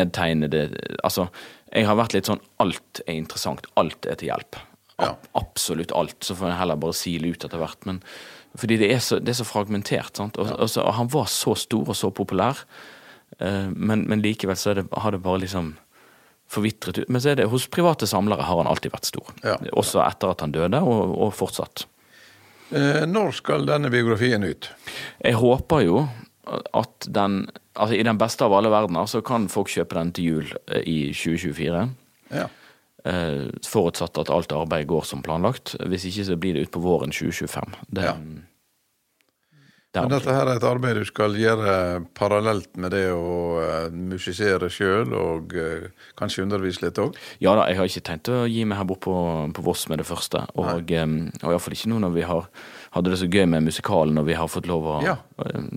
nedtegnede 0.00 0.66
Altså, 1.04 1.28
jeg 1.70 1.86
har 1.86 1.98
vært 2.00 2.16
litt 2.16 2.30
sånn 2.30 2.42
Alt 2.62 3.02
er 3.06 3.14
interessant. 3.18 3.68
Alt 3.80 4.08
er 4.08 4.18
til 4.20 4.32
hjelp. 4.32 4.58
Ja. 5.00 5.14
Absolutt 5.38 5.94
alt. 5.96 6.18
Så 6.24 6.36
får 6.36 6.50
en 6.50 6.58
heller 6.60 6.80
bare 6.80 6.96
sile 6.96 7.32
ut 7.32 7.44
etter 7.44 7.60
hvert. 7.60 7.86
Men 7.88 8.02
fordi 8.58 8.80
det 8.80 8.90
er 8.92 9.04
så, 9.04 9.20
det 9.22 9.34
er 9.34 9.40
så 9.40 9.48
fragmentert. 9.48 10.16
Sant? 10.18 10.40
Og, 10.40 10.50
og, 10.56 10.70
så, 10.70 10.82
og 10.84 10.96
han 10.98 11.12
var 11.12 11.30
så 11.30 11.54
stor 11.58 11.92
og 11.92 11.96
så 11.96 12.10
populær, 12.14 12.64
uh, 13.38 13.68
men, 13.70 14.04
men 14.10 14.24
likevel 14.24 14.58
så 14.58 14.74
det, 14.76 14.88
har 14.90 15.14
det 15.14 15.22
bare 15.24 15.44
liksom 15.44 15.76
forvitret 16.50 16.98
ut. 16.98 17.08
Men 17.08 17.22
så 17.22 17.32
er 17.32 17.40
det, 17.40 17.48
hos 17.52 17.68
private 17.70 18.08
samlere 18.10 18.44
har 18.46 18.58
han 18.58 18.68
alltid 18.70 18.92
vært 18.92 19.08
stor. 19.08 19.30
Ja. 19.46 19.54
Også 19.78 20.02
etter 20.02 20.34
at 20.34 20.42
han 20.42 20.54
døde, 20.54 20.82
og, 20.82 21.14
og 21.14 21.30
fortsatt. 21.38 21.86
Eh, 22.74 23.04
når 23.06 23.36
skal 23.38 23.68
denne 23.68 23.90
biografien 23.90 24.42
ut? 24.46 24.70
Jeg 25.22 25.38
håper 25.38 25.84
jo 25.86 26.02
at 26.50 27.06
den 27.08 27.42
Altså 27.80 27.94
i 27.96 28.02
den 28.04 28.18
beste 28.18 28.44
av 28.44 28.52
alle 28.52 28.68
verdener 28.68 29.06
så 29.08 29.22
kan 29.24 29.46
folk 29.48 29.70
kjøpe 29.70 29.94
den 29.96 30.10
til 30.12 30.24
jul 30.26 30.48
eh, 30.68 30.82
i 30.84 30.96
2024. 31.16 31.84
Ja. 32.34 32.48
Eh, 33.04 33.46
forutsatt 33.64 34.18
at 34.20 34.28
alt 34.28 34.52
arbeid 34.52 34.88
går 34.90 35.06
som 35.08 35.22
planlagt. 35.24 35.76
Hvis 35.88 36.04
ikke 36.10 36.26
så 36.28 36.36
blir 36.36 36.58
det 36.58 36.66
utpå 36.66 36.82
våren 36.84 37.14
2025. 37.14 37.76
Det, 37.88 38.04
Ja. 38.04 38.16
det 39.94 40.02
Men 40.02 40.10
dette 40.10 40.34
her 40.34 40.46
er 40.50 40.58
et 40.58 40.66
arbeid 40.66 40.98
du 40.98 41.04
skal 41.08 41.38
gjøre 41.38 42.04
parallelt 42.14 42.76
med 42.76 42.92
det 42.92 43.06
å 43.14 43.30
uh, 43.62 43.88
musisere 43.90 44.68
sjøl, 44.68 45.14
og 45.14 45.54
eh, 45.56 45.88
kanskje 46.18 46.44
undervise 46.44 46.84
litt 46.84 47.00
òg? 47.00 47.16
Ja 47.40 47.54
da, 47.56 47.70
jeg 47.70 47.78
har 47.78 47.88
ikke 47.88 48.06
tenkt 48.10 48.28
å 48.28 48.44
gi 48.46 48.66
meg 48.66 48.78
her 48.78 48.90
bort 48.90 49.00
på, 49.06 49.16
på 49.56 49.64
Voss 49.64 49.88
med 49.88 50.02
det 50.02 50.06
første. 50.06 50.44
Og, 50.54 50.92
um, 50.92 51.16
og 51.40 51.48
iallfall 51.54 51.78
ikke 51.78 51.94
nå 51.94 52.02
når 52.04 52.14
vi 52.18 52.28
har, 52.28 52.50
hadde 52.90 53.12
det 53.12 53.18
så 53.20 53.28
gøy 53.30 53.44
med 53.46 53.62
musikalen 53.68 54.18
og 54.18 54.26
vi 54.26 54.34
har 54.34 54.48
fått 54.50 54.66
lov 54.66 54.86
å 54.90 54.96
Ja. 55.04 55.16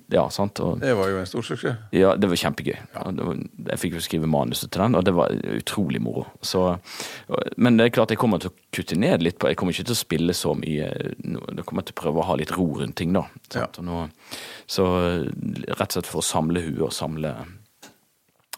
ja 0.09 0.23
sant? 0.33 0.59
Og, 0.59 0.79
Det 0.81 0.95
var 0.97 1.09
jo 1.09 1.19
en 1.19 1.29
stor 1.29 1.41
suksess. 1.45 1.77
ja, 1.91 2.15
det 2.15 2.29
var 2.29 2.35
kjempegøy. 2.35 2.77
Ja. 2.95 3.11
det 3.11 3.27
var, 3.27 3.35
jeg 3.69 3.79
fikk 3.79 3.93
jo 3.93 4.01
skrive 4.01 4.27
manuset 4.27 4.71
til 4.71 4.81
den, 4.81 4.95
og 4.95 5.05
det 5.05 5.13
var 5.13 5.29
utrolig 5.29 6.01
moro. 6.01 6.25
Så, 6.41 6.79
men 7.57 7.77
det 7.77 7.85
er 7.85 7.89
klart 7.89 8.09
jeg 8.09 8.17
kommer 8.17 8.39
til 8.41 8.49
å 8.49 8.57
kutte 8.73 8.97
ned 8.97 9.21
litt 9.21 9.37
på 9.37 9.47
Jeg 9.47 9.57
kommer 9.57 9.73
ikke 9.73 9.85
til 9.91 9.97
å 9.97 10.03
spille 10.03 10.33
så 10.33 10.55
mye. 10.57 10.89
Jeg 10.89 11.65
kommer 11.65 11.85
til 11.85 11.93
å 11.93 12.01
prøve 12.01 12.19
å 12.23 12.25
ha 12.25 12.35
litt 12.35 12.51
ro 12.57 12.79
rundt 12.79 12.95
ting, 12.95 13.13
da. 13.13 13.27
Sant? 13.49 13.77
Og 13.77 13.85
nå, 13.85 14.07
så 14.65 14.87
rett 15.69 15.89
og 15.89 15.93
slett 15.93 16.09
for 16.09 16.23
å 16.23 16.25
samle 16.25 16.65
huet 16.65 16.81
og 16.81 16.93
samle 16.93 17.35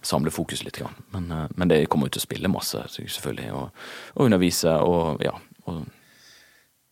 samle 0.05 0.31
fokus 0.31 0.63
litt. 0.63 0.79
Men, 1.11 1.31
eh, 1.31 1.47
men 1.55 1.67
det 1.67 1.85
kommer 1.89 2.07
jo 2.07 2.15
til 2.15 2.23
å 2.23 2.27
spille 2.27 2.51
masse, 2.51 2.77
selvfølgelig. 2.93 3.51
Og, 3.57 3.69
og 4.15 4.25
undervise 4.29 4.79
og 4.85 5.23
ja. 5.25 5.33
Og, 5.65 5.85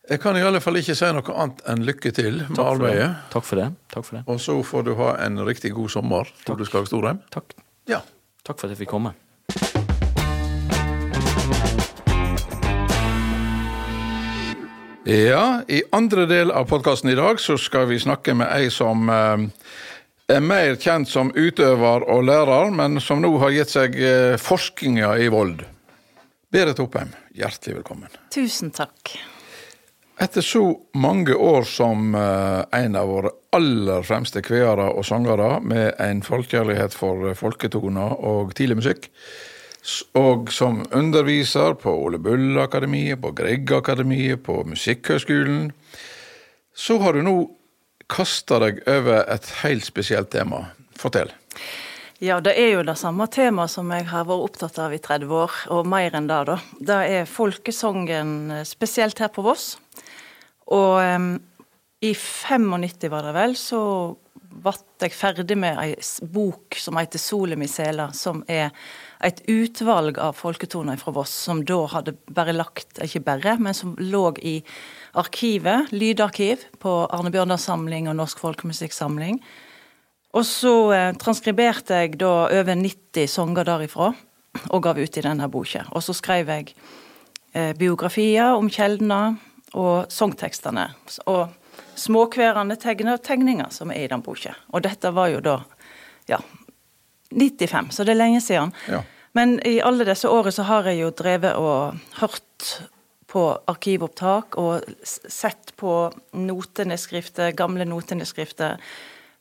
Jeg 0.04 0.20
kan 0.20 0.36
i 0.36 0.42
alle 0.44 0.60
fall 0.60 0.76
ikke 0.76 0.92
si 0.98 1.06
noe 1.16 1.34
annet 1.40 1.60
enn 1.72 1.84
lykke 1.88 2.10
til 2.12 2.34
med 2.42 2.58
takk, 2.58 2.74
arbeidet. 2.74 3.06
takk 3.32 3.46
for 3.48 3.56
det. 3.62 3.70
Takk 3.88 4.04
for 4.04 4.18
det. 4.18 4.24
Og 4.28 4.42
så 4.44 4.56
får 4.60 4.84
du 4.84 4.92
ha 4.98 5.14
en 5.24 5.40
riktig 5.48 5.72
god 5.72 5.94
sommer 5.96 6.28
når 6.44 6.60
du 6.60 6.64
skal 6.68 6.84
til 6.84 6.90
Storheim. 6.92 7.22
Takk. 7.32 7.56
Ja. 7.88 8.02
takk 8.44 8.60
for 8.60 8.68
at 8.68 8.74
jeg 8.76 8.82
fikk 8.84 8.92
komme. 8.92 9.14
Ja, 15.08 15.62
i 15.68 15.82
andre 15.92 16.28
del 16.28 16.52
av 16.52 16.68
podkasten 16.68 17.08
i 17.12 17.16
dag 17.16 17.40
så 17.40 17.56
skal 17.60 17.88
vi 17.88 17.96
snakke 18.00 18.36
med 18.36 18.52
ei 18.52 18.68
som 18.72 19.08
eh, 19.08 19.48
er 20.32 20.44
mer 20.44 20.76
kjent 20.80 21.08
som 21.08 21.32
utøver 21.32 22.04
og 22.12 22.24
lærer, 22.28 22.72
men 22.76 23.00
som 23.00 23.24
nå 23.24 23.32
har 23.40 23.56
gitt 23.56 23.72
seg 23.72 23.96
eh, 23.96 24.36
forskninga 24.36 25.16
i 25.20 25.32
vold. 25.32 25.64
Berit 26.52 26.80
Oppheim, 26.84 27.16
hjertelig 27.32 27.80
velkommen. 27.80 28.20
Tusen 28.36 28.68
takk. 28.72 29.16
Etter 30.18 30.40
så 30.40 30.80
mange 30.94 31.34
år 31.34 31.62
som 31.66 32.14
eh, 32.14 32.82
en 32.84 32.96
av 32.96 33.08
våre 33.10 33.32
aller 33.54 34.04
fremste 34.06 34.44
kveere 34.46 34.86
og 34.94 35.02
sangere, 35.06 35.58
med 35.60 35.96
en 35.98 36.22
folkekjærlighet 36.22 36.94
for 36.94 37.30
eh, 37.30 37.34
folketoner 37.38 38.14
og 38.22 38.54
tidlig 38.54 38.78
musikk, 38.78 39.08
og 40.16 40.52
som 40.54 40.84
underviser 40.94 41.74
på 41.82 41.92
Ole 42.06 42.20
Bull-akademiet, 42.22 43.20
på 43.20 43.34
Grieg-akademiet, 43.36 44.44
på 44.46 44.62
Musikkhøgskolen, 44.70 45.72
så 46.74 47.00
har 47.02 47.18
du 47.18 47.26
nå 47.26 47.36
kasta 48.10 48.60
deg 48.62 48.84
over 48.86 49.26
et 49.26 49.50
helt 49.64 49.84
spesielt 49.84 50.30
tema. 50.30 50.68
Fortell. 50.98 51.34
Ja, 52.22 52.38
det 52.40 52.54
er 52.56 52.76
jo 52.76 52.84
det 52.86 52.94
samme 52.96 53.26
temaet 53.28 53.72
som 53.72 53.90
jeg 53.92 54.06
har 54.08 54.24
vært 54.28 54.46
opptatt 54.46 54.78
av 54.80 54.94
i 54.94 55.00
30 55.02 55.32
år, 55.42 55.56
og 55.74 55.88
mer 55.90 56.14
enn 56.14 56.30
det, 56.30 56.38
da. 56.48 56.60
Det 56.78 57.00
er 57.18 57.26
folkesangen, 57.28 58.36
eh, 58.54 58.62
spesielt 58.64 59.18
her 59.18 59.34
på 59.34 59.42
Voss. 59.42 59.74
Og 60.74 60.98
um, 60.98 61.32
i 62.04 62.12
95 62.14 63.08
var 63.12 63.28
det 63.28 63.34
vel, 63.36 63.56
så 63.56 63.80
ble 64.54 64.74
jeg 65.02 65.14
ferdig 65.16 65.56
med 65.58 65.78
ei 65.82 65.94
bok 66.32 66.76
som 66.78 66.96
heter 66.98 67.18
'Solen 67.18 67.62
i 67.62 67.68
sela', 67.68 68.12
som 68.14 68.44
er 68.48 68.70
et 69.24 69.40
utvalg 69.48 70.18
av 70.18 70.36
folketoner 70.36 70.96
fra 71.00 71.12
Voss, 71.12 71.30
som 71.30 71.64
da 71.64 71.86
hadde 71.86 72.16
bare 72.30 72.52
lagt, 72.52 72.98
ikke 73.02 73.24
bare, 73.24 73.56
men 73.58 73.74
som 73.74 73.96
lå 73.98 74.32
i 74.42 74.62
arkivet, 75.14 75.92
lydarkiv, 75.92 76.58
på 76.78 77.06
Arne 77.10 77.30
Bjørndals 77.30 77.66
samling 77.66 78.08
og 78.08 78.16
Norsk 78.16 78.38
folkemusikksamling. 78.38 79.40
Og 80.34 80.44
så 80.44 80.92
eh, 80.92 81.14
transkriberte 81.14 81.94
jeg 81.94 82.18
da 82.18 82.48
over 82.50 82.74
90 82.74 83.30
sanger 83.30 83.64
derifra, 83.64 84.12
og 84.70 84.82
gav 84.82 84.98
ut 84.98 85.16
i 85.16 85.24
denne 85.24 85.48
boka. 85.50 85.84
Og 85.92 86.02
så 86.02 86.12
skrev 86.12 86.48
jeg 86.48 86.74
eh, 87.54 87.72
biografier 87.78 88.54
om 88.58 88.70
kjeldene 88.70 89.38
og 89.74 90.12
sangtekstene. 90.12 90.88
Og 91.30 91.48
småkverende 91.98 92.76
tegner 92.80 93.18
og 93.18 93.24
tegninger 93.26 93.70
som 93.74 93.92
er 93.94 94.04
i 94.04 94.10
den 94.10 94.22
boka. 94.24 94.54
Og 94.72 94.84
dette 94.86 95.12
var 95.14 95.30
jo 95.32 95.42
da 95.44 95.58
ja, 96.30 96.40
95, 97.34 97.92
så 97.94 98.06
det 98.06 98.14
er 98.14 98.22
lenge 98.22 98.42
siden. 98.44 98.74
Ja. 98.90 99.02
Men 99.34 99.58
i 99.66 99.80
alle 99.82 100.06
disse 100.06 100.30
årene 100.30 100.54
så 100.54 100.66
har 100.68 100.86
jeg 100.88 101.02
jo 101.02 101.14
drevet 101.16 101.58
og 101.58 101.98
hørt 102.20 102.68
på 103.34 103.48
arkivopptak 103.66 104.54
og 104.62 104.84
sett 105.02 105.72
på 105.80 105.94
notenedskrifter, 106.38 107.50
gamle 107.58 107.86
notenedskrifter. 107.88 108.78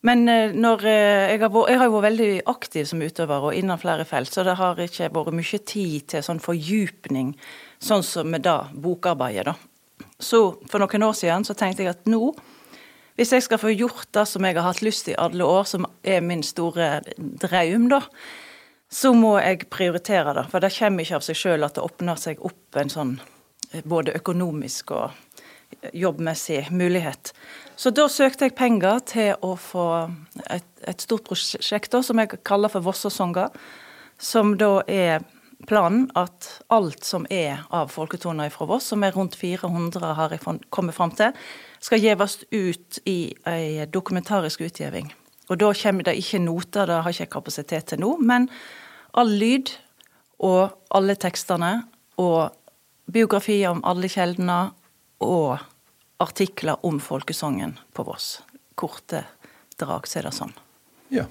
Men 0.03 0.25
eh, 0.27 0.51
når 0.51 0.87
eh, 0.89 1.33
jeg, 1.33 1.43
har 1.43 1.51
vært, 1.53 1.69
jeg 1.69 1.79
har 1.79 1.91
vært 1.93 2.07
veldig 2.07 2.31
aktiv 2.51 2.87
som 2.89 3.03
utøver 3.05 3.45
og 3.49 3.59
innen 3.59 3.79
flere 3.79 4.07
felt, 4.09 4.33
så 4.33 4.43
det 4.43 4.57
har 4.59 4.81
ikke 4.81 5.11
vært 5.13 5.37
mye 5.37 5.59
tid 5.61 6.09
til 6.11 6.25
sånn 6.25 6.41
fordypning, 6.43 7.35
sånn 7.79 8.03
som 8.03 8.33
med 8.33 8.43
da 8.49 8.63
bokarbeidet, 8.73 9.53
da. 9.53 9.55
Så 10.23 10.41
for 10.71 10.81
noen 10.81 11.05
år 11.05 11.15
siden 11.19 11.45
så 11.47 11.55
tenkte 11.57 11.83
jeg 11.83 11.93
at 11.93 12.07
nå, 12.09 12.31
hvis 13.19 13.33
jeg 13.35 13.45
skal 13.45 13.61
få 13.61 13.73
gjort 13.75 14.07
det 14.15 14.25
som 14.29 14.45
jeg 14.45 14.57
har 14.57 14.65
hatt 14.65 14.81
lyst 14.81 15.05
til 15.05 15.13
i 15.13 15.21
alle 15.21 15.45
år, 15.45 15.67
som 15.69 15.85
er 16.01 16.23
min 16.25 16.41
store 16.45 17.03
drøm, 17.43 17.89
da, 17.91 18.01
så 18.93 19.13
må 19.17 19.35
jeg 19.41 19.67
prioritere 19.73 20.33
det. 20.37 20.47
For 20.49 20.63
det 20.63 20.73
kommer 20.75 21.05
ikke 21.05 21.19
av 21.19 21.25
seg 21.25 21.37
sjøl 21.37 21.65
at 21.65 21.77
det 21.77 21.85
åpner 21.85 22.19
seg 22.21 22.41
opp 22.45 22.79
en 22.79 22.93
sånn 22.93 23.13
eh, 23.71 23.83
både 23.85 24.15
økonomisk 24.17 24.93
og 24.97 25.13
jobbmessig 25.93 26.67
mulighet. 26.71 27.33
Så 27.75 27.89
da 27.93 28.05
søkte 28.09 28.47
jeg 28.47 28.57
penger 28.57 29.01
til 29.09 29.45
å 29.45 29.55
få 29.57 29.87
et, 30.45 30.67
et 30.85 31.01
stort 31.01 31.25
prosjekt 31.27 31.93
da, 31.93 32.03
som 32.05 32.21
jeg 32.21 32.37
kaller 32.45 32.71
for 32.71 32.85
Vossasonger. 32.85 33.49
Som 34.21 34.53
da 34.61 34.83
er 34.87 35.25
planen 35.67 36.07
at 36.19 36.47
alt 36.73 37.05
som 37.07 37.25
er 37.31 37.63
av 37.73 37.91
folketoner 37.93 38.51
fra 38.53 38.67
Voss, 38.69 38.91
som 38.91 39.03
er 39.03 39.15
rundt 39.15 39.35
400 39.39 40.13
har 40.17 40.35
jeg 40.35 40.41
kommet 40.73 40.95
fram 40.95 41.13
til, 41.17 41.33
skal 41.83 42.01
gjeves 42.03 42.39
ut 42.51 42.99
i 43.09 43.17
ei 43.49 43.85
dokumentarisk 43.91 44.63
utgjeving. 44.67 45.11
Og 45.51 45.59
da 45.59 45.73
kommer 45.75 46.07
det 46.07 46.15
ikke 46.19 46.39
noter, 46.43 46.87
det 46.87 47.01
har 47.03 47.15
ikke 47.15 47.35
kapasitet 47.35 47.91
til 47.91 48.03
nå, 48.03 48.15
men 48.23 48.47
all 49.19 49.29
lyd 49.29 49.73
og 50.43 50.73
alle 50.95 51.15
tekstene 51.19 51.73
og 52.21 52.53
biografier 53.11 53.73
om 53.73 53.83
alle 53.87 54.09
kjeldene 54.11 54.59
og 55.23 55.57
artikler 56.23 56.79
om 56.87 56.99
folkesangen 57.03 57.77
på 57.93 58.05
Voss. 58.07 58.37
Korte 58.79 59.25
drag, 59.79 60.07
så 60.07 60.21
er 60.21 60.29
det 60.29 60.37
sånn. 60.37 60.55
Ja. 61.13 61.27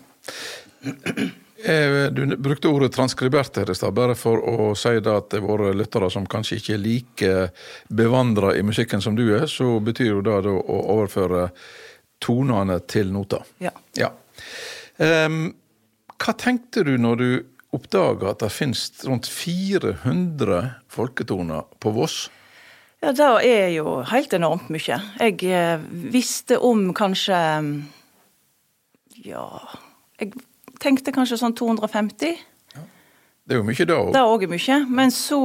Eh, 1.64 2.10
Du 2.12 2.36
brukte 2.36 2.68
ordet 2.68 2.92
transkribert 2.92 3.56
her 3.56 3.70
i 3.70 3.74
stad, 3.74 3.94
bare 3.94 4.14
for 4.18 4.42
å 4.42 4.72
si 4.78 4.96
det 5.00 5.12
at 5.12 5.36
våre 5.42 5.72
lyttere 5.76 6.10
som 6.10 6.26
kanskje 6.26 6.58
ikke 6.58 6.74
er 6.74 6.82
like 6.82 7.32
bevandra 7.88 8.54
i 8.56 8.62
musikken 8.66 9.02
som 9.02 9.14
du 9.16 9.28
er, 9.36 9.46
så 9.46 9.78
betyr 9.80 10.10
jo 10.16 10.24
det 10.26 10.50
å 10.50 10.58
overføre 10.96 11.50
tonene 12.22 12.80
til 12.90 13.12
noter. 13.14 13.46
Ja. 13.62 13.72
Ja. 13.98 14.10
Um, 14.98 15.54
hva 16.22 16.34
tenkte 16.38 16.84
du 16.86 16.96
når 16.98 17.16
du 17.18 17.28
oppdaga 17.72 18.34
at 18.34 18.42
det 18.44 18.52
finnes 18.52 18.84
rundt 19.06 19.26
400 19.30 20.62
folketoner 20.92 21.66
på 21.82 21.94
Voss? 21.96 22.26
Ja, 23.02 23.10
det 23.16 23.30
er 23.48 23.72
jo 23.74 23.96
helt 24.06 24.34
enormt 24.36 24.68
mye. 24.70 25.00
Jeg 25.18 25.40
eh, 25.48 25.82
visste 26.12 26.60
om 26.62 26.92
kanskje 26.94 27.38
Ja 29.26 29.46
Jeg 30.20 30.36
tenkte 30.82 31.14
kanskje 31.14 31.38
sånn 31.40 31.54
250. 31.58 32.40
Det 33.42 33.56
er 33.56 33.58
jo 33.58 33.66
mye 33.66 33.86
da 33.88 33.96
òg. 33.98 34.12
Det 34.14 34.20
er 34.20 34.30
òg 34.30 34.44
mye. 34.50 34.76
Men 34.86 35.10
så 35.14 35.40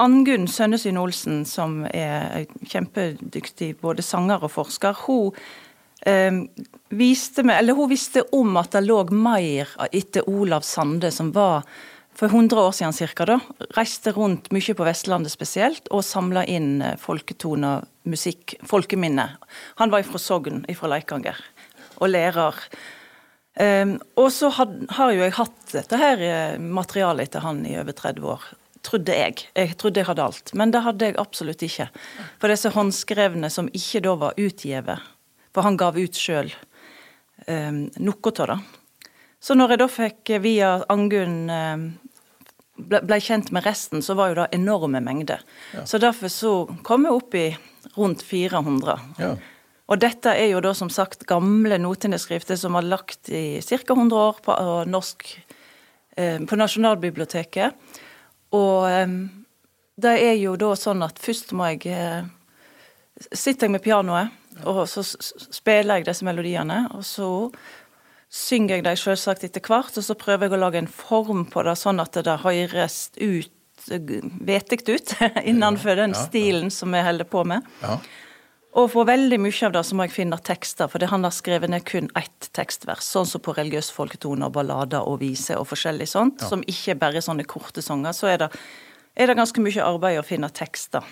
Angunn 0.00 0.46
Sønnesyn 0.50 1.00
Olsen, 1.00 1.44
som 1.48 1.80
er 1.88 2.44
kjempedyktig 2.68 3.74
både 3.80 4.04
sanger 4.04 4.44
og 4.44 4.52
forsker, 4.52 4.98
hun 5.06 5.32
eh, 6.08 6.42
viste 6.92 7.44
meg, 7.46 7.62
eller 7.62 7.78
hun 7.78 7.88
visste 7.92 8.26
om 8.36 8.60
at 8.60 8.76
det 8.76 8.84
lå 8.84 9.00
mer 9.16 9.72
etter 9.88 10.28
Olav 10.28 10.68
Sande, 10.68 11.12
som 11.14 11.32
var 11.36 11.64
for 12.16 12.28
100 12.28 12.60
år 12.60 12.76
siden 12.76 12.92
cirka, 12.92 13.24
da, 13.24 13.38
reiste 13.78 14.12
rundt 14.12 14.50
mye 14.52 14.76
på 14.76 14.84
Vestlandet 14.84 15.32
spesielt, 15.32 15.88
og 15.88 16.04
samla 16.04 16.44
inn 16.44 16.84
eh, 16.84 16.96
folketoner, 17.00 17.88
musikk, 18.04 18.58
folkeminne. 18.68 19.30
Han 19.80 19.92
var 19.92 20.04
fra 20.04 20.20
Sogn, 20.20 20.66
fra 20.76 20.92
Leikanger, 20.92 21.40
og 22.00 22.12
lærer 22.12 22.66
Um, 22.70 22.99
og 23.58 24.30
så 24.32 24.48
har 24.54 25.12
jo 25.12 25.20
jeg 25.24 25.34
hatt 25.36 25.72
dette 25.74 25.98
her 25.98 26.22
eh, 26.22 26.58
materialet 26.62 27.28
etter 27.28 27.44
han 27.44 27.64
i 27.66 27.76
over 27.80 27.96
30 27.96 28.28
år. 28.30 28.44
Trodde 28.86 29.16
jeg. 29.16 29.46
Jeg 29.58 29.76
trodde 29.76 30.00
jeg 30.00 30.08
hadde 30.08 30.24
alt. 30.24 30.52
Men 30.56 30.72
det 30.72 30.84
hadde 30.86 31.10
jeg 31.10 31.18
absolutt 31.20 31.62
ikke. 31.66 31.90
For 32.40 32.52
disse 32.52 32.72
håndskrevne 32.72 33.50
som 33.52 33.68
ikke 33.76 34.04
da 34.06 34.14
var 34.22 34.38
utgitt, 34.40 34.92
for 35.50 35.66
han 35.66 35.76
gav 35.76 35.98
ut 35.98 36.16
sjøl 36.16 36.52
um, 37.46 37.88
noe 37.98 38.32
av 38.38 38.46
det. 38.52 38.58
Så 39.40 39.56
når 39.56 39.74
jeg 39.74 39.80
da 39.82 39.88
fikk 39.90 40.32
via 40.44 40.70
Angunn 40.92 41.36
um, 41.50 41.84
ble, 42.76 43.02
ble, 43.04 43.20
kjent 43.20 43.50
med 43.52 43.66
resten, 43.66 44.04
så 44.04 44.16
var 44.16 44.30
jo 44.30 44.40
det 44.40 44.50
enorme 44.56 45.02
mengder. 45.04 45.44
Ja. 45.74 45.84
Så 45.88 46.00
derfor 46.00 46.32
så 46.32 46.54
kom 46.86 47.08
jeg 47.08 47.16
opp 47.16 47.36
i 47.36 47.46
rundt 47.96 48.22
400. 48.24 48.96
Ja. 49.20 49.34
Og 49.90 49.98
dette 49.98 50.32
er 50.38 50.52
jo 50.52 50.62
da 50.62 50.72
som 50.76 50.90
sagt 50.92 51.26
gamle 51.28 51.78
notindeskrifter 51.82 52.58
som 52.58 52.76
var 52.78 52.86
lagt 52.86 53.30
i 53.34 53.58
ca. 53.58 53.80
100 53.82 54.16
år 54.16 54.38
på 54.44 54.56
norsk 54.86 55.26
eh, 56.16 56.38
på 56.46 56.58
Nasjonalbiblioteket. 56.58 57.98
Og 58.54 58.86
eh, 58.86 59.16
det 60.00 60.14
er 60.22 60.36
jo 60.38 60.54
da 60.60 60.76
sånn 60.78 61.02
at 61.06 61.18
først 61.22 61.56
må 61.56 61.72
jeg 61.74 61.90
eh, 61.94 62.22
Sitter 63.20 63.66
jeg 63.66 63.74
med 63.74 63.82
pianoet, 63.84 64.30
og 64.64 64.86
så 64.88 65.02
spiller 65.04 65.98
jeg 65.98 66.06
disse 66.06 66.24
melodiene. 66.24 66.86
Og 66.96 67.02
så 67.04 67.26
synger 68.32 68.78
jeg 68.78 68.84
dem 68.86 68.96
selvsagt 68.96 69.44
etter 69.44 69.60
hvert, 69.60 69.92
og 69.92 70.06
så 70.06 70.16
prøver 70.16 70.46
jeg 70.46 70.56
å 70.56 70.60
lage 70.62 70.80
en 70.80 70.88
form 70.88 71.42
på 71.50 71.66
det, 71.66 71.74
sånn 71.76 72.00
at 72.00 72.16
det 72.16 72.38
høres 72.40 73.10
ut 73.20 73.52
vetig 73.90 74.80
ut 74.88 75.14
innenfor 75.50 76.00
den 76.00 76.16
stilen 76.16 76.72
som 76.72 76.96
jeg 76.96 77.04
holder 77.10 77.28
på 77.28 77.44
med. 77.52 77.68
Ja. 77.82 77.98
Og 78.78 78.86
for 78.92 79.08
veldig 79.08 79.40
mye 79.42 79.66
av 79.66 79.72
det 79.74 79.82
så 79.88 79.96
må 79.98 80.06
jeg 80.06 80.14
finne 80.14 80.38
tekster, 80.46 80.90
for 80.90 81.02
han 81.10 81.26
har 81.26 81.34
skrevet 81.34 81.72
ned 81.72 81.82
kun 81.88 82.06
ett 82.18 82.50
tekstvers. 82.54 83.02
Sånn 83.02 83.26
som 83.26 83.42
på 83.42 83.54
religiøse 83.56 83.94
folketoner, 83.96 84.52
ballader 84.54 85.08
og 85.10 85.18
viser 85.24 85.58
og 85.58 85.66
forskjellig 85.72 86.06
sånt, 86.10 86.44
ja. 86.44 86.50
som 86.52 86.62
ikke 86.62 86.94
bare 87.00 87.18
er 87.18 87.26
sånne 87.26 87.48
korte 87.50 87.82
sanger. 87.82 88.14
Så 88.14 88.30
er 88.30 88.44
det, 88.44 88.50
er 89.18 89.30
det 89.30 89.38
ganske 89.40 89.64
mye 89.64 89.88
arbeid 89.88 90.20
å 90.20 90.26
finne 90.26 90.52
tekster. 90.54 91.06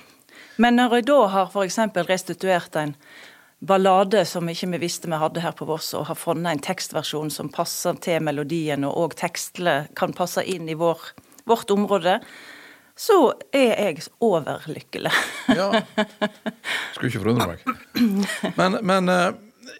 Men 0.62 0.78
når 0.78 1.00
jeg 1.00 1.08
da 1.10 1.18
har 1.34 1.50
f.eks. 1.50 1.80
restituert 2.06 2.78
en 2.78 2.94
ballade 3.58 4.22
som 4.26 4.46
ikke 4.46 4.70
vi 4.76 4.80
visste 4.84 5.10
vi 5.10 5.18
hadde 5.18 5.42
her 5.42 5.56
på 5.58 5.66
Voss, 5.66 5.90
og 5.98 6.06
har 6.12 6.18
funnet 6.18 6.52
en 6.52 6.62
tekstversjon 6.62 7.30
som 7.34 7.50
passer 7.50 7.98
til 8.02 8.22
melodien, 8.22 8.86
og 8.86 9.02
òg 9.02 9.18
tekstene 9.18 9.88
kan 9.98 10.14
passe 10.14 10.46
inn 10.46 10.70
i 10.70 10.78
vår, 10.78 11.10
vårt 11.50 11.74
område, 11.74 12.20
så 12.98 13.18
er 13.54 13.74
jeg 13.78 14.06
overlykkelig. 14.24 15.12
ja. 15.54 15.68
Skulle 16.94 17.10
ikke 17.12 17.22
forundre 17.22 17.52
meg. 17.52 17.62
Men, 18.58 18.78
men, 18.82 19.12
eh, 19.12 19.28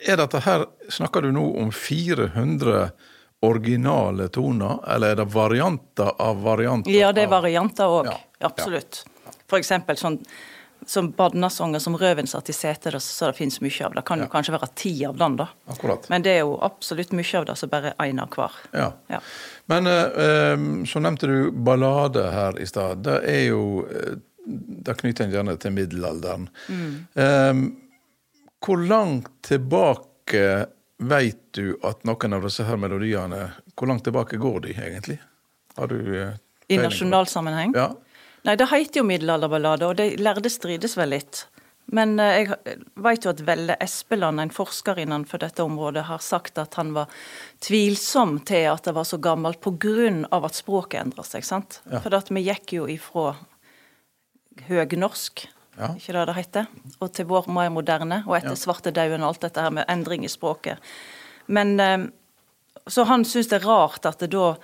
er 0.07 0.21
dette 0.21 0.43
her 0.45 0.67
Snakker 0.93 1.25
du 1.27 1.33
nå 1.35 1.45
om 1.61 1.73
400 1.75 2.91
originale 3.43 4.29
toner, 4.35 4.79
eller 4.95 5.13
er 5.15 5.19
det 5.21 5.27
varianter 5.31 6.15
av 6.19 6.41
varianter? 6.43 6.95
Ja, 6.95 7.11
det 7.15 7.27
er 7.27 7.31
varianter 7.31 7.91
òg. 7.99 8.09
Ja. 8.11 8.17
Absolutt. 8.49 9.03
For 9.51 9.59
eksempel 9.61 9.99
sånn 9.99 10.19
som 10.87 11.11
badnasonger 11.11 11.79
som 11.79 11.97
røven 11.97 12.27
satt 12.27 12.51
i 12.51 12.53
setet, 12.53 12.97
så 13.03 13.31
det 13.31 13.39
finnes 13.39 13.61
mye 13.61 13.87
av. 13.87 13.95
Det 13.95 14.05
kan 14.07 14.23
jo 14.23 14.29
kanskje 14.31 14.55
være 14.55 14.69
ti 14.79 14.93
av 15.07 15.19
den, 15.19 15.37
da. 15.41 15.49
Akkurat. 15.73 16.09
Men 16.09 16.25
det 16.25 16.37
er 16.37 16.41
jo 16.47 16.55
absolutt 16.65 17.13
mye 17.17 17.41
av 17.41 17.49
det 17.49 17.57
så 17.61 17.69
bare 17.71 17.93
én 18.05 18.23
av 18.23 18.33
hver. 18.37 18.57
Ja. 18.73 18.89
ja. 19.13 19.21
Men 19.73 19.91
eh, 19.91 20.87
så 20.89 21.03
nevnte 21.05 21.29
du 21.29 21.51
ballade 21.53 22.31
her 22.33 22.59
i 22.61 22.67
stad. 22.67 23.05
Det 23.05 23.21
er 23.29 23.45
jo 23.51 23.85
eh, 23.91 24.17
Det 24.49 24.95
knytter 24.97 25.27
en 25.27 25.33
gjerne 25.35 25.57
til 25.61 25.73
middelalderen. 25.77 26.49
Mm. 26.73 26.93
Eh, 27.15 27.63
hvor 28.65 28.81
langt 28.89 29.29
tilbake 29.45 30.67
veit 30.99 31.43
du 31.55 31.77
at 31.87 32.05
noen 32.09 32.35
av 32.35 32.43
disse 32.43 32.65
her 32.67 32.77
melodiene 32.81 33.53
Hvor 33.79 33.87
langt 33.87 34.03
tilbake 34.09 34.37
går 34.41 34.61
de 34.65 34.73
egentlig? 34.75 35.19
Har 35.77 35.87
du 35.93 36.01
eh, 36.23 36.33
I 36.69 36.79
nasjonalsammenheng? 36.81 37.77
Ja. 37.77 37.93
Nei, 38.47 38.55
det 38.57 38.69
heter 38.71 39.01
jo 39.01 39.07
middelalderballade, 39.09 39.89
og 39.89 39.97
de 39.99 40.13
lærde 40.21 40.51
strides 40.53 40.95
vel 40.99 41.17
litt. 41.17 41.47
Men 41.91 42.19
eh, 42.21 42.45
jeg 42.45 42.79
vet 43.01 43.25
jo 43.25 43.33
at 43.33 43.43
Velle 43.47 43.77
Espeland, 43.81 44.43
en 44.43 44.53
forsker 44.53 45.01
innenfor 45.01 45.41
dette 45.41 45.65
området, 45.65 46.05
har 46.11 46.21
sagt 46.25 46.61
at 46.61 46.77
han 46.77 46.93
var 46.97 47.09
tvilsom 47.65 48.39
til 48.49 48.69
at 48.75 48.85
det 48.85 48.95
var 48.97 49.09
så 49.09 49.21
gammelt 49.23 49.63
pga. 49.65 50.11
at 50.37 50.59
språket 50.59 51.01
endra 51.01 51.25
seg. 51.25 51.45
sant? 51.45 51.81
Ja. 51.91 52.03
For 52.05 52.15
at 52.15 52.31
vi 52.31 52.45
gikk 52.45 52.77
jo 52.77 52.89
ifra 52.89 53.37
høgnorsk, 54.69 55.47
ja. 55.79 55.95
ikke 55.95 56.13
det 56.13 56.27
det 56.29 56.37
heter, 56.37 56.69
og 56.99 57.13
til 57.15 57.29
vår 57.31 57.49
mer 57.49 57.71
moderne, 57.73 58.23
og 58.27 58.37
etter 58.37 58.57
ja. 58.57 58.63
svartedauden 58.67 59.23
og 59.23 59.33
alt 59.33 59.47
dette 59.47 59.65
her 59.65 59.73
med 59.73 59.89
endring 59.89 60.27
i 60.27 60.33
språket. 60.33 60.77
Men 61.47 61.81
eh, 61.81 61.99
Så 62.89 63.05
han 63.05 63.25
syns 63.25 63.49
det 63.49 63.63
er 63.63 63.69
rart 63.69 64.07
at 64.09 64.21
det 64.21 64.31
da 64.33 64.57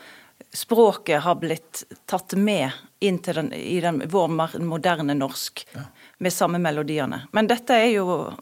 språket 0.54 1.24
har 1.24 1.34
blitt 1.40 1.84
tatt 2.06 2.32
med 2.36 2.70
inn 3.04 3.20
den, 3.24 3.52
i 3.52 3.78
den, 3.84 4.02
vår 4.10 4.58
moderne 4.64 5.14
norsk 5.14 5.66
ja. 5.74 5.86
med 6.18 6.32
samme 6.32 6.58
melodiene. 6.62 7.24
Men 7.32 7.50
dette 7.50 7.76
er 7.76 7.92
jo 7.96 8.32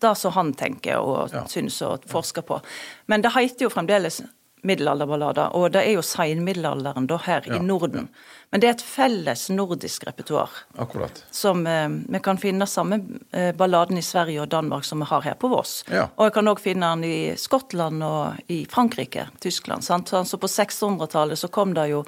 det 0.00 0.14
som 0.16 0.32
han 0.32 0.54
tenker 0.56 1.00
og 1.00 1.34
ja. 1.34 1.44
syns 1.50 1.80
og 1.84 2.06
forsker 2.08 2.46
på. 2.46 2.60
Men 3.06 3.24
det 3.24 3.34
heter 3.34 3.66
jo 3.68 3.72
fremdeles 3.72 4.22
middelalderballader, 4.64 5.52
og 5.52 5.74
det 5.74 5.82
er 5.84 5.98
jo 5.98 6.02
seinmiddelalderen 6.04 7.04
da 7.08 7.18
her 7.20 7.44
ja. 7.44 7.58
i 7.58 7.60
Norden. 7.60 8.08
Men 8.48 8.62
det 8.62 8.68
er 8.68 8.76
et 8.78 8.84
felles 8.86 9.42
nordisk 9.52 10.06
repertoar. 10.08 10.52
Akkurat. 10.80 11.20
Som 11.34 11.66
eh, 11.68 11.88
Vi 11.90 12.20
kan 12.24 12.40
finne 12.40 12.66
samme 12.70 13.00
eh, 13.32 13.50
balladen 13.56 14.00
i 14.00 14.04
Sverige 14.04 14.40
og 14.44 14.48
Danmark 14.54 14.86
som 14.88 15.04
vi 15.04 15.10
har 15.10 15.26
her 15.26 15.36
på 15.36 15.50
Voss. 15.52 15.82
Ja. 15.92 16.06
Og 16.16 16.30
jeg 16.30 16.36
kan 16.38 16.48
òg 16.48 16.62
finne 16.64 16.94
den 16.94 17.04
i 17.04 17.18
Skottland 17.40 18.04
og 18.06 18.48
i 18.48 18.62
Frankrike, 18.70 19.28
Tyskland. 19.44 19.84
Sant? 19.84 20.08
Så 20.08 20.22
altså 20.22 20.40
på 20.40 20.48
600-tallet 20.48 21.38
så 21.38 21.52
kom 21.52 21.76
det 21.76 21.90
jo 21.92 22.04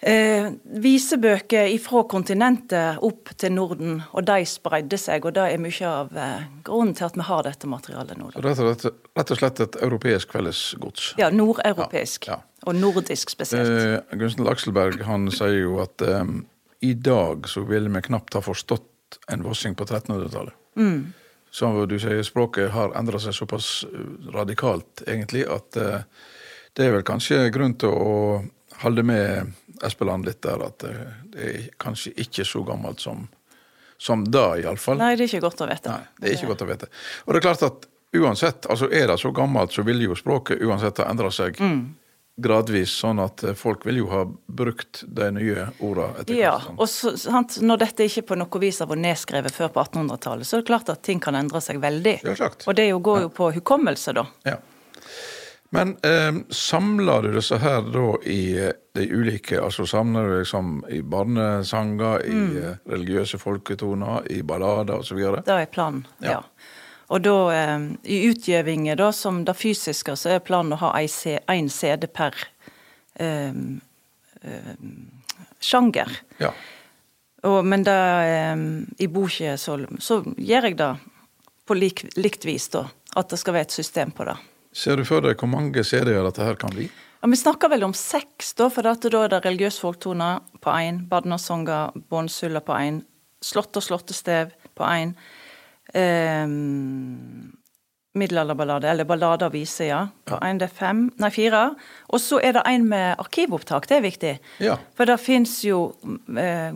eh, 0.00 0.48
visebøker 0.82 1.70
fra 1.82 2.02
kontinentet 2.10 3.02
opp 3.04 3.32
til 3.36 3.54
Norden, 3.56 4.02
og 4.12 4.26
de 4.28 4.44
spredde 4.48 4.98
seg. 5.00 5.26
Og 5.26 5.36
det 5.36 5.46
er 5.52 5.62
mye 5.62 5.92
av 5.92 6.12
eh, 6.16 6.44
grunnen 6.66 6.94
til 6.98 7.08
at 7.08 7.18
vi 7.18 7.26
har 7.28 7.46
dette 7.46 7.70
materialet 7.70 8.20
nå. 8.20 8.30
Rett 8.36 8.62
og, 8.64 8.74
slett, 8.74 9.08
rett 9.18 9.32
og 9.34 9.40
slett 9.40 9.64
et 9.64 9.80
europeisk 9.88 10.36
fellesgods? 10.36 11.14
Ja, 11.20 11.30
nordeuropeisk. 11.34 12.30
Ja, 12.30 12.40
ja. 12.40 12.44
Og 12.66 12.74
nordisk 12.74 13.30
spesielt. 13.30 13.70
Eh, 13.70 14.18
Gunsten 14.18 14.46
Lakselberg 14.46 15.04
han 15.06 15.30
sier 15.34 15.60
jo 15.62 15.78
at 15.84 16.02
eh, 16.04 16.24
i 16.80 16.94
dag 16.94 17.48
så 17.50 17.64
ville 17.66 17.90
vi 17.90 18.06
knapt 18.10 18.38
ha 18.38 18.42
forstått 18.44 19.20
en 19.32 19.42
vossing 19.46 19.74
på 19.78 19.86
1300-tallet. 19.86 20.54
Mm. 20.78 21.12
Som 21.50 21.78
du 21.88 21.96
sier, 21.98 22.20
språket 22.26 22.70
har 22.74 22.92
endra 22.98 23.20
seg 23.22 23.36
såpass 23.36 23.86
eh, 23.88 24.04
radikalt, 24.34 25.02
egentlig, 25.06 25.46
at 25.48 25.78
eh, 25.80 26.04
det 26.76 26.86
er 26.86 26.94
vel 26.98 27.06
kanskje 27.06 27.48
grunn 27.54 27.74
til 27.80 27.94
å 27.94 28.16
holde 28.82 29.02
med 29.02 29.54
Espeland 29.86 30.26
litt 30.28 30.40
der 30.42 30.64
at 30.66 30.82
det 30.82 31.50
er 31.50 31.68
kanskje 31.80 32.14
ikke 32.24 32.46
så 32.46 32.62
gammelt 32.66 33.00
som, 33.04 33.26
som 33.98 34.24
da, 34.24 34.50
iallfall. 34.58 34.98
Nei, 35.00 35.14
det 35.16 35.26
er 35.26 35.32
ikke 35.34 35.46
godt 35.46 35.62
å 35.64 35.70
vite. 35.70 35.94
Nei, 35.94 36.18
det 36.18 36.30
er 36.30 36.36
ikke 36.38 36.50
godt 36.52 36.66
å 36.66 36.68
vite. 36.72 36.90
Og 37.26 37.32
det 37.32 37.40
er 37.40 37.46
klart 37.48 37.64
at 37.68 37.88
uansett, 38.16 38.66
altså 38.66 38.90
er 38.90 39.08
det 39.10 39.18
så 39.20 39.32
gammelt, 39.36 39.72
så 39.72 39.84
vil 39.86 40.02
jo 40.02 40.16
språket 40.18 40.62
uansett 40.64 41.02
ha 41.02 41.08
endra 41.12 41.30
seg. 41.34 41.58
Mm. 41.60 41.82
Gradvis, 42.38 42.92
sånn 42.94 43.18
at 43.18 43.42
folk 43.58 43.82
vil 43.86 43.96
jo 43.98 44.08
ha 44.12 44.20
brukt 44.46 45.00
de 45.02 45.26
nye 45.34 45.64
ordene 45.82 46.22
etter 46.22 46.36
Ja, 46.38 46.52
og 46.76 46.86
så, 46.86 47.16
sant, 47.18 47.56
når 47.58 47.80
dette 47.82 48.06
ikke 48.06 48.28
på 48.28 48.38
noe 48.38 48.60
vis 48.62 48.78
har 48.78 48.86
vært 48.86 49.02
nedskrevet 49.02 49.56
før 49.56 49.72
på 49.74 49.82
1800-tallet, 49.82 50.46
så 50.46 50.56
er 50.56 50.62
det 50.62 50.68
klart 50.70 50.92
at 50.94 51.02
ting 51.02 51.18
kan 51.24 51.34
endre 51.34 51.58
seg 51.64 51.80
veldig. 51.82 52.14
Ja, 52.22 52.50
Og 52.62 52.78
det 52.78 52.86
går 52.94 53.24
jo 53.26 53.32
på 53.34 53.50
hukommelse, 53.58 54.14
da. 54.14 54.28
Ja. 54.46 54.60
Men 55.70 55.96
eh, 56.02 56.34
samler 56.50 57.22
du 57.22 57.32
disse 57.34 57.58
her 57.60 57.82
da 57.92 58.06
i 58.24 58.40
eh, 58.56 58.72
de 58.96 59.04
ulike 59.12 59.60
Altså 59.60 59.84
samler 59.86 60.24
du 60.24 60.38
liksom 60.38 60.78
i 60.88 61.02
barnesanger, 61.02 62.24
i 62.24 62.32
mm. 62.32 62.56
Eh, 62.56 62.78
religiøse 62.88 63.38
folketoner, 63.38 64.30
i 64.32 64.40
ballader 64.42 65.02
osv.? 65.02 65.20
Det 65.44 65.58
er 65.58 65.68
planen, 65.72 66.06
ja. 66.24 66.38
ja. 66.38 66.40
Og 67.12 67.20
da, 67.24 67.36
eh, 67.52 67.76
i 68.08 68.22
utgivinga, 68.30 68.96
da, 68.96 69.12
som 69.12 69.44
det 69.44 69.56
fysiske, 69.60 70.16
så 70.16 70.38
er 70.38 70.44
planen 70.44 70.76
å 70.76 70.80
ha 70.86 70.94
én 70.96 71.68
CD 71.72 72.08
per 72.08 72.36
eh, 73.20 73.52
sjanger. 75.60 76.18
Ja. 76.40 76.52
Og, 77.44 77.60
men 77.64 77.84
da, 77.84 77.98
i 78.98 79.06
boka 79.12 79.56
så, 79.60 79.78
så, 80.00 80.22
gjør 80.36 80.68
jeg 80.70 80.78
det 80.80 80.92
på 81.68 81.76
lik, 81.76 82.06
likt 82.16 82.48
vis, 82.48 82.72
da. 82.72 82.88
At 83.16 83.30
det 83.30 83.38
skal 83.40 83.56
være 83.56 83.68
et 83.68 83.76
system 83.76 84.10
på 84.16 84.26
det. 84.28 84.36
Ser 84.78 85.00
du 85.00 85.04
for 85.08 85.24
deg 85.24 85.40
hvor 85.40 85.50
mange 85.50 85.82
CD-er 85.82 86.22
dette 86.22 86.44
her 86.44 86.58
kan 86.58 86.70
bli? 86.74 86.86
Ja, 87.18 87.28
Vi 87.28 87.36
snakker 87.36 87.70
vel 87.72 87.82
om 87.82 87.94
seks, 87.96 88.52
da, 88.54 88.68
for 88.70 88.86
dette, 88.86 89.10
da 89.10 89.24
er 89.24 89.32
det 89.32 89.42
religiøs 89.42 89.80
folktoner 89.82 90.38
på 90.62 90.74
én, 90.78 91.02
badnersanger, 91.10 91.96
Bånsulla 92.10 92.62
på 92.62 92.76
én, 92.78 93.02
Slott 93.42 93.76
og 93.78 93.84
slåttestev 93.86 94.50
på 94.78 94.86
én, 94.86 95.14
eh, 95.94 96.46
middelalderballade, 98.18 98.88
eller 98.90 99.06
ballade 99.06 99.46
og 99.46 99.54
vise, 99.54 99.86
ja, 99.86 100.08
på 100.26 100.38
én, 100.42 100.58
det 100.58 100.66
er 100.70 100.74
fem, 100.74 101.04
nei, 101.18 101.30
fire. 101.30 101.74
Og 102.10 102.22
så 102.22 102.40
er 102.42 102.54
det 102.54 102.62
en 102.66 102.86
med 102.88 103.18
arkivopptak, 103.18 103.86
det 103.86 103.98
er 103.98 104.06
viktig. 104.06 104.34
Ja. 104.62 104.78
For 104.94 105.06
det 105.10 105.18
fins 105.22 105.60
jo 105.66 105.96
eh, 106.34 106.74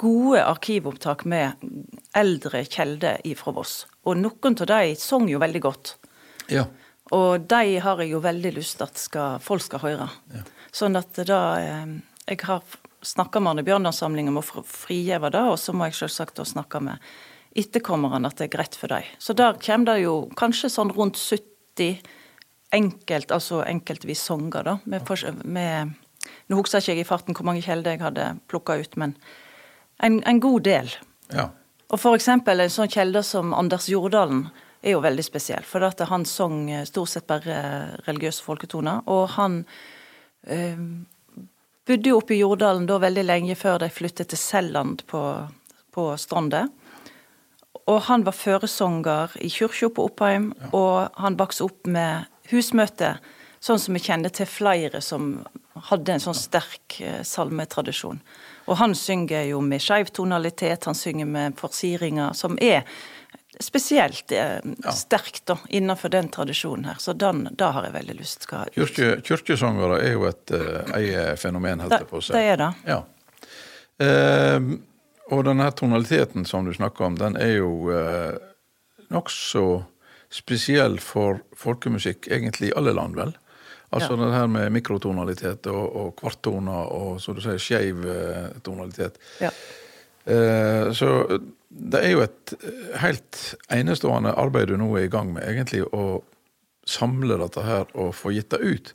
gode 0.00 0.44
arkivopptak 0.44 1.24
med 1.24 1.52
eldre 2.16 2.64
kjelder 2.64 3.20
ifra 3.24 3.52
Voss. 3.56 3.86
Og 4.04 4.16
noen 4.16 4.60
av 4.60 4.72
de 4.72 4.94
sang 4.96 5.28
jo 5.28 5.40
veldig 5.40 5.64
godt. 5.64 5.96
Ja. 6.48 6.64
Og 7.16 7.46
de 7.50 7.78
har 7.82 8.02
jeg 8.02 8.12
jo 8.12 8.20
veldig 8.22 8.52
lyst 8.54 8.76
til 8.78 8.86
at 8.86 9.00
skal, 9.00 9.40
folk 9.42 9.64
skal 9.64 9.82
høre. 9.82 10.06
Sånn 10.70 10.94
at 10.98 11.18
da 11.26 11.40
eh, 11.58 11.96
Jeg 12.30 12.44
har 12.46 12.62
snakka 13.02 13.40
med 13.40 13.50
Arne 13.54 13.64
Bjørndal-samlingen 13.66 14.30
om 14.34 14.38
å 14.42 14.44
fr- 14.44 14.66
frigjeve 14.66 15.30
det, 15.32 15.42
og 15.50 15.58
så 15.58 15.72
må 15.74 15.88
jeg 15.88 15.96
selvsagt 15.98 16.38
snakke 16.46 16.82
med 16.84 17.00
etterkommerne 17.58 18.28
at 18.28 18.38
det 18.38 18.46
er 18.46 18.52
greit 18.54 18.76
for 18.78 18.92
dem. 18.92 19.06
Så 19.18 19.34
der 19.34 19.56
kommer 19.58 19.94
det 19.94 20.04
jo 20.04 20.14
kanskje 20.38 20.70
sånn 20.70 20.92
rundt 20.94 21.18
70 21.18 21.98
enkelt, 22.76 23.32
altså 23.34 23.64
enkeltvis 23.66 24.22
sanger, 24.28 24.62
da. 24.62 24.76
Med, 24.84 25.10
med 25.44 25.96
Nå 26.50 26.58
husker 26.60 26.84
jeg 26.84 27.00
ikke 27.00 27.06
i 27.06 27.08
farten 27.08 27.34
hvor 27.34 27.46
mange 27.48 27.62
kjelder 27.64 27.96
jeg 27.96 28.02
hadde 28.04 28.26
plukka 28.50 28.76
ut, 28.78 28.94
men 29.00 29.16
en, 30.04 30.20
en 30.28 30.40
god 30.42 30.62
del. 30.68 30.92
Ja. 31.32 31.48
Og 31.90 31.98
for 31.98 32.14
eksempel 32.14 32.60
en 32.62 32.70
sånn 32.70 32.90
kjelde 32.92 33.22
som 33.26 33.54
Anders 33.56 33.88
Jordalen 33.90 34.44
er 34.82 34.94
jo 34.94 35.04
veldig 35.04 35.24
spesiell. 35.24 35.64
For 35.66 35.84
at 35.86 36.02
han 36.10 36.26
sang 36.28 36.70
eh, 36.70 36.86
stort 36.88 37.12
sett 37.12 37.28
bare 37.30 37.60
religiøse 38.06 38.44
folketoner. 38.44 39.04
Og 39.12 39.28
han 39.36 39.62
eh, 40.46 40.78
bodde 41.86 42.12
jo 42.12 42.20
oppe 42.20 42.36
i 42.36 42.42
Jordalen 42.42 42.88
da 42.88 43.00
veldig 43.02 43.26
lenge 43.26 43.58
før 43.58 43.80
de 43.82 43.90
flyttet 43.92 44.32
til 44.32 44.40
Selland 44.40 45.04
på, 45.10 45.22
på 45.94 46.10
Strandet. 46.20 46.70
Og 47.90 48.04
han 48.06 48.24
var 48.26 48.36
føresanger 48.36 49.36
i 49.42 49.50
kirka 49.50 49.88
på 49.94 50.06
Oppheim, 50.10 50.52
og 50.76 51.10
han 51.18 51.38
vokste 51.38 51.66
opp 51.66 51.88
med 51.90 52.28
husmøte, 52.50 53.16
sånn 53.60 53.80
som 53.82 53.96
vi 53.96 54.02
kjenner 54.04 54.32
til 54.32 54.48
flere 54.48 55.00
som 55.04 55.32
hadde 55.90 56.14
en 56.14 56.22
sånn 56.22 56.36
sterk 56.36 56.98
eh, 57.04 57.22
salmetradisjon. 57.26 58.20
Og 58.68 58.78
han 58.78 58.94
synger 58.94 59.48
jo 59.48 59.60
med 59.64 59.82
skeiv 59.82 60.12
tonalitet, 60.14 60.86
han 60.86 60.98
synger 60.98 61.28
med 61.28 61.56
forsiringer, 61.58 62.34
som 62.36 62.58
er 62.62 62.84
spesielt 63.60 64.32
eh, 64.32 64.58
sterkt 64.96 65.44
da, 65.46 65.58
innenfor 65.68 66.12
den 66.12 66.28
tradisjonen 66.32 66.88
her. 66.90 66.98
Så 66.98 67.12
den, 67.12 67.46
da 67.52 67.70
har 67.76 67.88
jeg 67.88 67.96
veldig 67.98 68.16
lyst 68.18 68.44
til 68.44 68.56
å 68.56 68.62
ut. 68.66 68.76
Kyrkje, 68.76 69.08
kyrkjesangere 69.26 70.00
er 70.04 70.14
jo 70.16 70.28
et 70.30 70.54
uh, 70.56 70.94
eget 70.98 71.40
fenomen, 71.40 71.84
holdt 71.84 71.96
Det, 71.96 72.04
jeg 72.06 72.10
på 72.10 72.20
å 72.20 72.24
si. 72.24 72.32
det 72.36 72.44
er 72.54 72.62
det. 72.62 72.70
Ja. 72.88 73.02
Eh, 74.00 74.70
og 75.30 75.44
denne 75.46 75.68
tonaliteten 75.76 76.46
som 76.48 76.64
du 76.66 76.72
snakker 76.74 77.06
om, 77.06 77.18
den 77.18 77.36
er 77.38 77.58
jo 77.60 77.90
eh, 77.94 78.34
nokså 79.12 79.66
spesiell 80.30 80.98
for 81.02 81.42
folkemusikk 81.58 82.30
egentlig 82.30 82.70
i 82.70 82.74
alle 82.78 82.94
land, 82.96 83.18
vel? 83.18 83.36
Altså 83.90 84.14
Ja. 84.14 84.16
det 84.24 84.32
her 84.32 84.46
med 84.46 84.72
mikrotonalitet 84.72 85.66
og, 85.66 85.96
og 85.96 86.10
kvarttoner 86.16 86.92
og 86.94 87.20
så 87.20 87.34
du 87.34 87.40
sier 87.42 87.58
skeiv 87.58 88.04
eh, 88.06 88.58
tonalitet. 88.62 89.18
Ja. 89.42 89.50
Eh, 90.30 90.92
så 90.96 91.40
det 91.68 92.02
er 92.04 92.12
jo 92.14 92.22
et 92.24 92.52
eh, 92.60 92.98
helt 93.02 93.40
enestående 93.72 94.34
arbeid 94.38 94.70
du 94.70 94.76
nå 94.78 94.90
er 94.98 95.08
i 95.08 95.12
gang 95.12 95.32
med, 95.34 95.46
egentlig, 95.48 95.82
å 95.90 96.20
samle 96.86 97.36
dette 97.40 97.62
her 97.66 97.90
og 97.98 98.14
få 98.18 98.32
gitt 98.34 98.50
det 98.54 98.60
ut. 98.62 98.94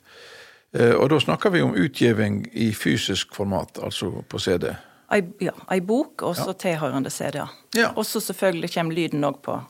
Eh, 0.76 0.92
og 0.96 1.08
da 1.12 1.20
snakker 1.22 1.52
vi 1.54 1.62
om 1.64 1.76
utgiving 1.78 2.42
i 2.52 2.70
fysisk 2.76 3.34
format, 3.36 3.78
altså 3.82 4.10
på 4.28 4.40
CD. 4.42 4.72
Ei, 5.12 5.22
ja, 5.40 5.54
ei 5.70 5.80
bok, 5.86 6.24
og 6.26 6.34
så 6.36 6.52
tilhørende 6.58 7.12
CD-er. 7.14 7.52
Ja. 7.78 7.92
Og 7.94 8.06
så 8.08 8.20
selvfølgelig 8.20 8.72
kommer 8.74 8.96
lyden 8.96 9.24
òg 9.28 9.38
på, 9.44 9.60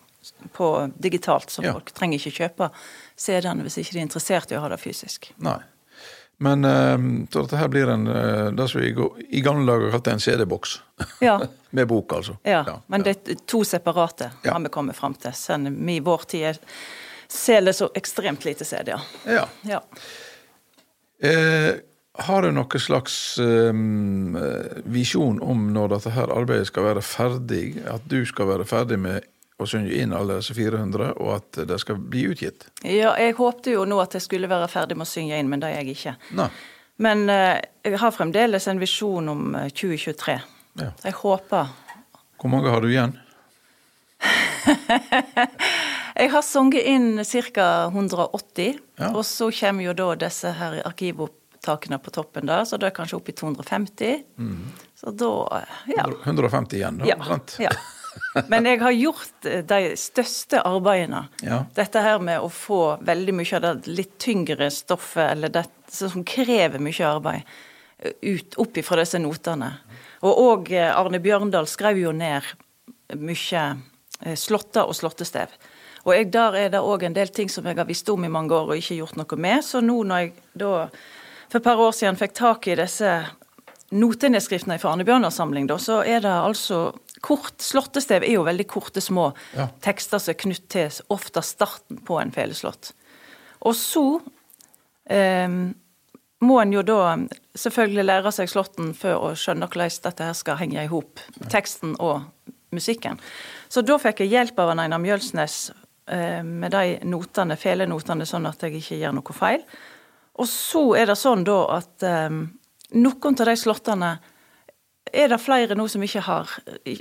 på 0.57 0.71
digitalt, 0.97 1.53
så 1.53 1.63
Ja. 1.63 1.75
folk 1.77 1.93
trenger 1.93 2.19
ikke 2.19 2.39
kjøpe 2.41 2.71
CD-ene 3.17 3.67
hvis 3.67 3.77
ikke 3.83 3.93
de 3.93 3.99
er 4.01 4.09
interessert 4.09 4.53
i 4.53 4.57
å 4.57 4.63
ha 4.65 4.71
det 4.73 4.81
fysisk. 4.81 5.33
Nei. 5.45 5.59
Men 6.39 6.65
eh, 6.69 6.99
så 7.33 7.43
dette 7.47 7.57
her 7.57 7.69
blir 7.73 7.89
en 7.89 8.07
eh, 8.13 8.51
det 8.53 8.67
som 8.69 8.81
vi 8.83 8.91
i 9.33 9.41
gamle 9.41 9.65
dager 9.71 9.91
kalte 9.95 10.13
en 10.13 10.21
CD-boks. 10.21 10.75
Ja. 11.25 11.39
med 11.77 11.89
bok, 11.89 12.13
altså. 12.19 12.37
Ja, 12.45 12.63
men 12.93 13.03
det 13.05 13.17
er 13.29 13.41
to 13.49 13.63
separate 13.65 14.31
Ja. 14.45 14.53
har 14.53 14.61
vi 14.65 14.69
kommet 14.73 14.97
fram 14.97 15.15
til. 15.21 15.33
Sen 15.37 15.69
vi 15.87 15.97
i 15.97 16.01
vår 16.05 16.27
tid 16.29 16.45
er- 16.53 16.61
selger 17.29 17.73
så 17.75 17.89
ekstremt 17.99 18.45
lite 18.47 18.65
CD-er. 18.65 19.03
Ja. 19.27 19.47
Ja. 19.67 19.81
Eh, 21.23 21.75
har 22.19 22.43
du 22.43 22.51
noen 22.53 22.81
slags 22.81 23.17
eh, 23.43 23.73
visjon 24.89 25.41
om 25.45 25.67
når 25.75 25.89
dette 25.97 26.13
her 26.17 26.33
arbeidet 26.33 26.69
skal 26.71 26.87
være 26.91 27.03
ferdig? 27.05 27.65
At 27.93 28.05
du 28.09 28.21
skal 28.29 28.49
være 28.53 28.65
ferdig 28.69 28.99
med 29.03 29.25
å 29.59 29.67
synge 29.69 29.93
inn 29.97 30.13
alle 30.13 30.37
disse 30.41 30.53
400, 30.55 31.13
og 31.17 31.31
at 31.39 31.61
det 31.69 31.79
skal 31.81 31.97
bli 31.97 32.27
utgitt? 32.29 32.67
ja, 32.85 33.15
jeg 33.17 33.35
håpte 33.39 33.73
jo 33.73 33.85
nå 33.89 33.99
at 34.03 34.13
jeg 34.19 34.23
skulle 34.27 34.49
være 34.51 34.69
ferdig 34.69 34.97
med 35.01 35.07
å 35.07 35.11
synge 35.11 35.39
inn, 35.41 35.49
men 35.49 35.61
det 35.63 35.71
er 35.73 35.81
jeg 35.81 35.95
ikke. 35.97 36.17
Nei. 36.37 36.49
Men 36.99 37.29
eh, 37.33 37.61
jeg 37.85 37.99
har 38.01 38.13
fremdeles 38.17 38.67
en 38.69 38.79
visjon 38.81 39.29
om 39.33 39.55
eh, 39.57 39.69
2023. 39.73 40.37
Ja. 40.81 40.91
Jeg 41.05 41.13
håper 41.23 41.67
Hvor 42.41 42.51
mange 42.53 42.69
har 42.73 42.81
du 42.85 42.89
igjen? 42.93 43.17
Jeg 46.17 46.31
har 46.33 46.43
sunget 46.43 46.87
inn 46.89 47.21
ca. 47.53 47.67
180, 47.93 48.79
Ja. 48.97 49.11
og 49.13 49.25
så 49.29 49.51
kommer 49.53 49.85
jo 49.85 49.93
da 49.93 50.15
disse 50.17 50.49
her 50.57 50.79
arkivopptakene 50.89 51.99
på 52.01 52.11
toppen 52.15 52.47
da, 52.49 52.63
så 52.65 52.79
det 52.81 52.87
er 52.89 52.95
kanskje 52.97 53.19
opp 53.19 53.29
i 53.29 53.35
250. 53.37 54.23
Så 54.97 55.13
da 55.13 55.29
ja. 55.93 56.07
150 56.25 56.77
igjen, 56.81 56.99
da? 57.03 57.11
ja, 57.13 57.19
sant? 57.25 57.57
ja. 57.61 57.71
Men 58.49 58.69
jeg 58.69 58.81
har 58.81 58.95
gjort 58.97 59.49
eh, 59.49 59.63
de 59.65 59.95
største 59.99 60.61
arbeidene. 60.67 61.27
Ja. 61.45 61.63
Dette 61.77 62.03
her 62.05 62.21
med 62.23 62.43
å 62.43 62.51
få 62.53 62.81
veldig 63.07 63.35
mye 63.37 63.57
av 63.59 63.65
det 63.65 63.93
litt 63.93 64.17
tyngre 64.23 64.71
stoffet, 64.73 65.33
eller 65.33 65.53
det 65.55 65.67
som 65.93 66.25
krever 66.27 66.83
mye 66.83 67.09
arbeid, 67.09 67.57
eh, 67.99 68.17
ut, 68.23 68.59
opp 68.63 68.81
ifra 68.81 69.01
disse 69.03 69.21
notene. 69.23 69.73
Og 70.27 70.43
òg 70.47 70.73
Arne 70.87 71.21
Bjørndal 71.23 71.69
skrev 71.71 72.01
jo 72.01 72.13
ned 72.17 72.47
mye 73.15 73.65
eh, 74.25 74.37
slåtter 74.37 74.89
og 74.89 74.97
slåttestev. 74.97 75.53
Og 76.07 76.15
jeg, 76.15 76.31
der 76.35 76.55
er 76.55 76.69
det 76.71 76.83
òg 76.87 77.03
en 77.07 77.17
del 77.17 77.33
ting 77.35 77.51
som 77.51 77.67
jeg 77.67 77.79
har 77.79 77.89
visst 77.89 78.09
om 78.13 78.25
i 78.25 78.31
mange 78.31 78.55
år 78.55 78.71
og 78.71 78.79
ikke 78.79 79.01
gjort 79.01 79.17
noe 79.19 79.39
med. 79.43 79.65
Så 79.67 79.83
nå 79.83 79.99
når 80.07 80.23
jeg 80.23 80.35
da 80.55 80.75
for 81.49 81.59
et 81.59 81.67
par 81.67 81.81
år 81.83 81.93
siden 81.95 82.19
fikk 82.19 82.35
tak 82.35 82.69
i 82.71 82.77
disse 82.79 83.11
notenedskriftene 83.95 84.79
fra 84.83 84.93
Arne 84.93 85.07
Bjørndals 85.07 85.39
samling, 85.39 85.69
da, 85.71 85.79
så 85.79 86.01
er 86.03 86.23
det 86.25 86.33
altså 86.33 86.91
kort 87.27 87.65
Slåttestev 87.65 88.23
er 88.27 88.37
jo 88.37 88.45
veldig 88.47 88.67
korte, 88.71 89.03
små 89.03 89.33
Ja. 89.57 89.67
tekster 89.83 90.23
som 90.23 90.33
er 90.33 90.39
knytt 90.45 90.69
til 90.73 90.91
ofte 91.11 91.43
starten 91.43 91.99
på 92.07 92.21
en 92.23 92.31
feleslått. 92.35 92.93
Og 93.67 93.75
så 93.75 94.05
eh, 95.11 95.49
må 96.47 96.61
en 96.61 96.73
jo 96.75 96.83
da 96.87 97.17
selvfølgelig 97.57 98.05
lære 98.07 98.33
seg 98.37 98.51
slåtten 98.53 98.93
for 98.95 99.17
å 99.31 99.33
skjønne 99.39 99.67
hvordan 99.71 100.03
dette 100.05 100.29
her 100.29 100.37
skal 100.37 100.59
henge 100.61 100.83
i 100.85 100.91
hop, 100.93 101.21
teksten 101.51 101.97
og 101.99 102.27
musikken. 102.77 103.19
Så 103.73 103.83
da 103.87 103.97
fikk 103.99 104.21
jeg 104.25 104.35
hjelp 104.35 104.59
av 104.61 104.75
Einar 104.75 105.01
Mjølsnes 105.03 105.71
eh, 106.11 106.43
med 106.45 106.75
de 106.75 106.99
notene, 107.09 107.57
felenotene, 107.59 108.27
sånn 108.29 108.47
at 108.51 108.63
jeg 108.67 108.79
ikke 108.83 109.01
gjør 109.01 109.17
noe 109.19 109.37
feil. 109.37 109.65
Og 110.37 110.47
så 110.51 110.83
er 111.01 111.09
det 111.09 111.17
sånn 111.19 111.45
da 111.49 111.59
at 111.79 112.05
eh, 112.07 112.41
noen 113.01 113.41
av 113.41 113.47
de 113.49 113.57
slåttene 113.57 114.11
er 115.13 115.29
det 115.29 115.39
flere 115.41 115.77
nå 115.79 115.87
som 115.89 116.03
ikke 116.03 116.21
har 116.27 116.51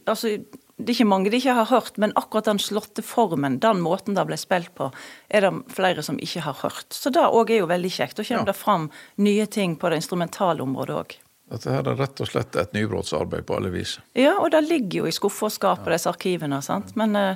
altså 0.08 0.38
Det 0.78 0.90
er 0.90 0.94
ikke 0.98 1.08
mange 1.08 1.30
de 1.32 1.38
ikke 1.40 1.54
har 1.56 1.70
hørt, 1.70 1.98
men 1.98 2.12
akkurat 2.20 2.50
den 2.50 2.60
slåtteformen, 2.60 3.60
den 3.64 3.80
måten 3.80 4.14
det 4.18 4.26
ble 4.28 4.36
spilt 4.38 4.74
på, 4.76 4.90
er 5.32 5.46
det 5.46 5.52
flere 5.72 6.04
som 6.04 6.18
ikke 6.20 6.42
har 6.44 6.58
hørt. 6.66 6.90
Så 6.92 7.14
det 7.16 7.24
òg 7.24 7.50
er 7.56 7.62
jo 7.62 7.70
veldig 7.70 7.92
kjekt. 7.96 8.18
Da 8.18 8.24
kommer 8.28 8.44
Ja. 8.44 8.52
det 8.52 8.56
fram 8.60 8.90
nye 9.18 9.46
ting 9.48 9.78
på 9.80 9.90
det 9.90 10.02
instrumentale 10.02 10.60
området 10.62 10.96
òg. 11.00 11.16
Dette 11.50 11.70
her 11.72 11.88
er 11.88 11.96
rett 11.96 12.20
og 12.20 12.28
slett 12.28 12.56
et 12.58 12.74
nybrottsarbeid 12.74 13.46
på 13.46 13.56
alle 13.56 13.70
vis. 13.72 14.00
Ja, 14.16 14.34
og 14.42 14.52
det 14.52 14.64
ligger 14.68 14.98
jo 14.98 15.06
i 15.06 15.16
og 15.24 15.52
skapet, 15.52 15.94
disse 15.94 16.10
arkivene, 16.10 16.62
sant. 16.62 16.94
Men 16.98 17.16
eh, 17.16 17.36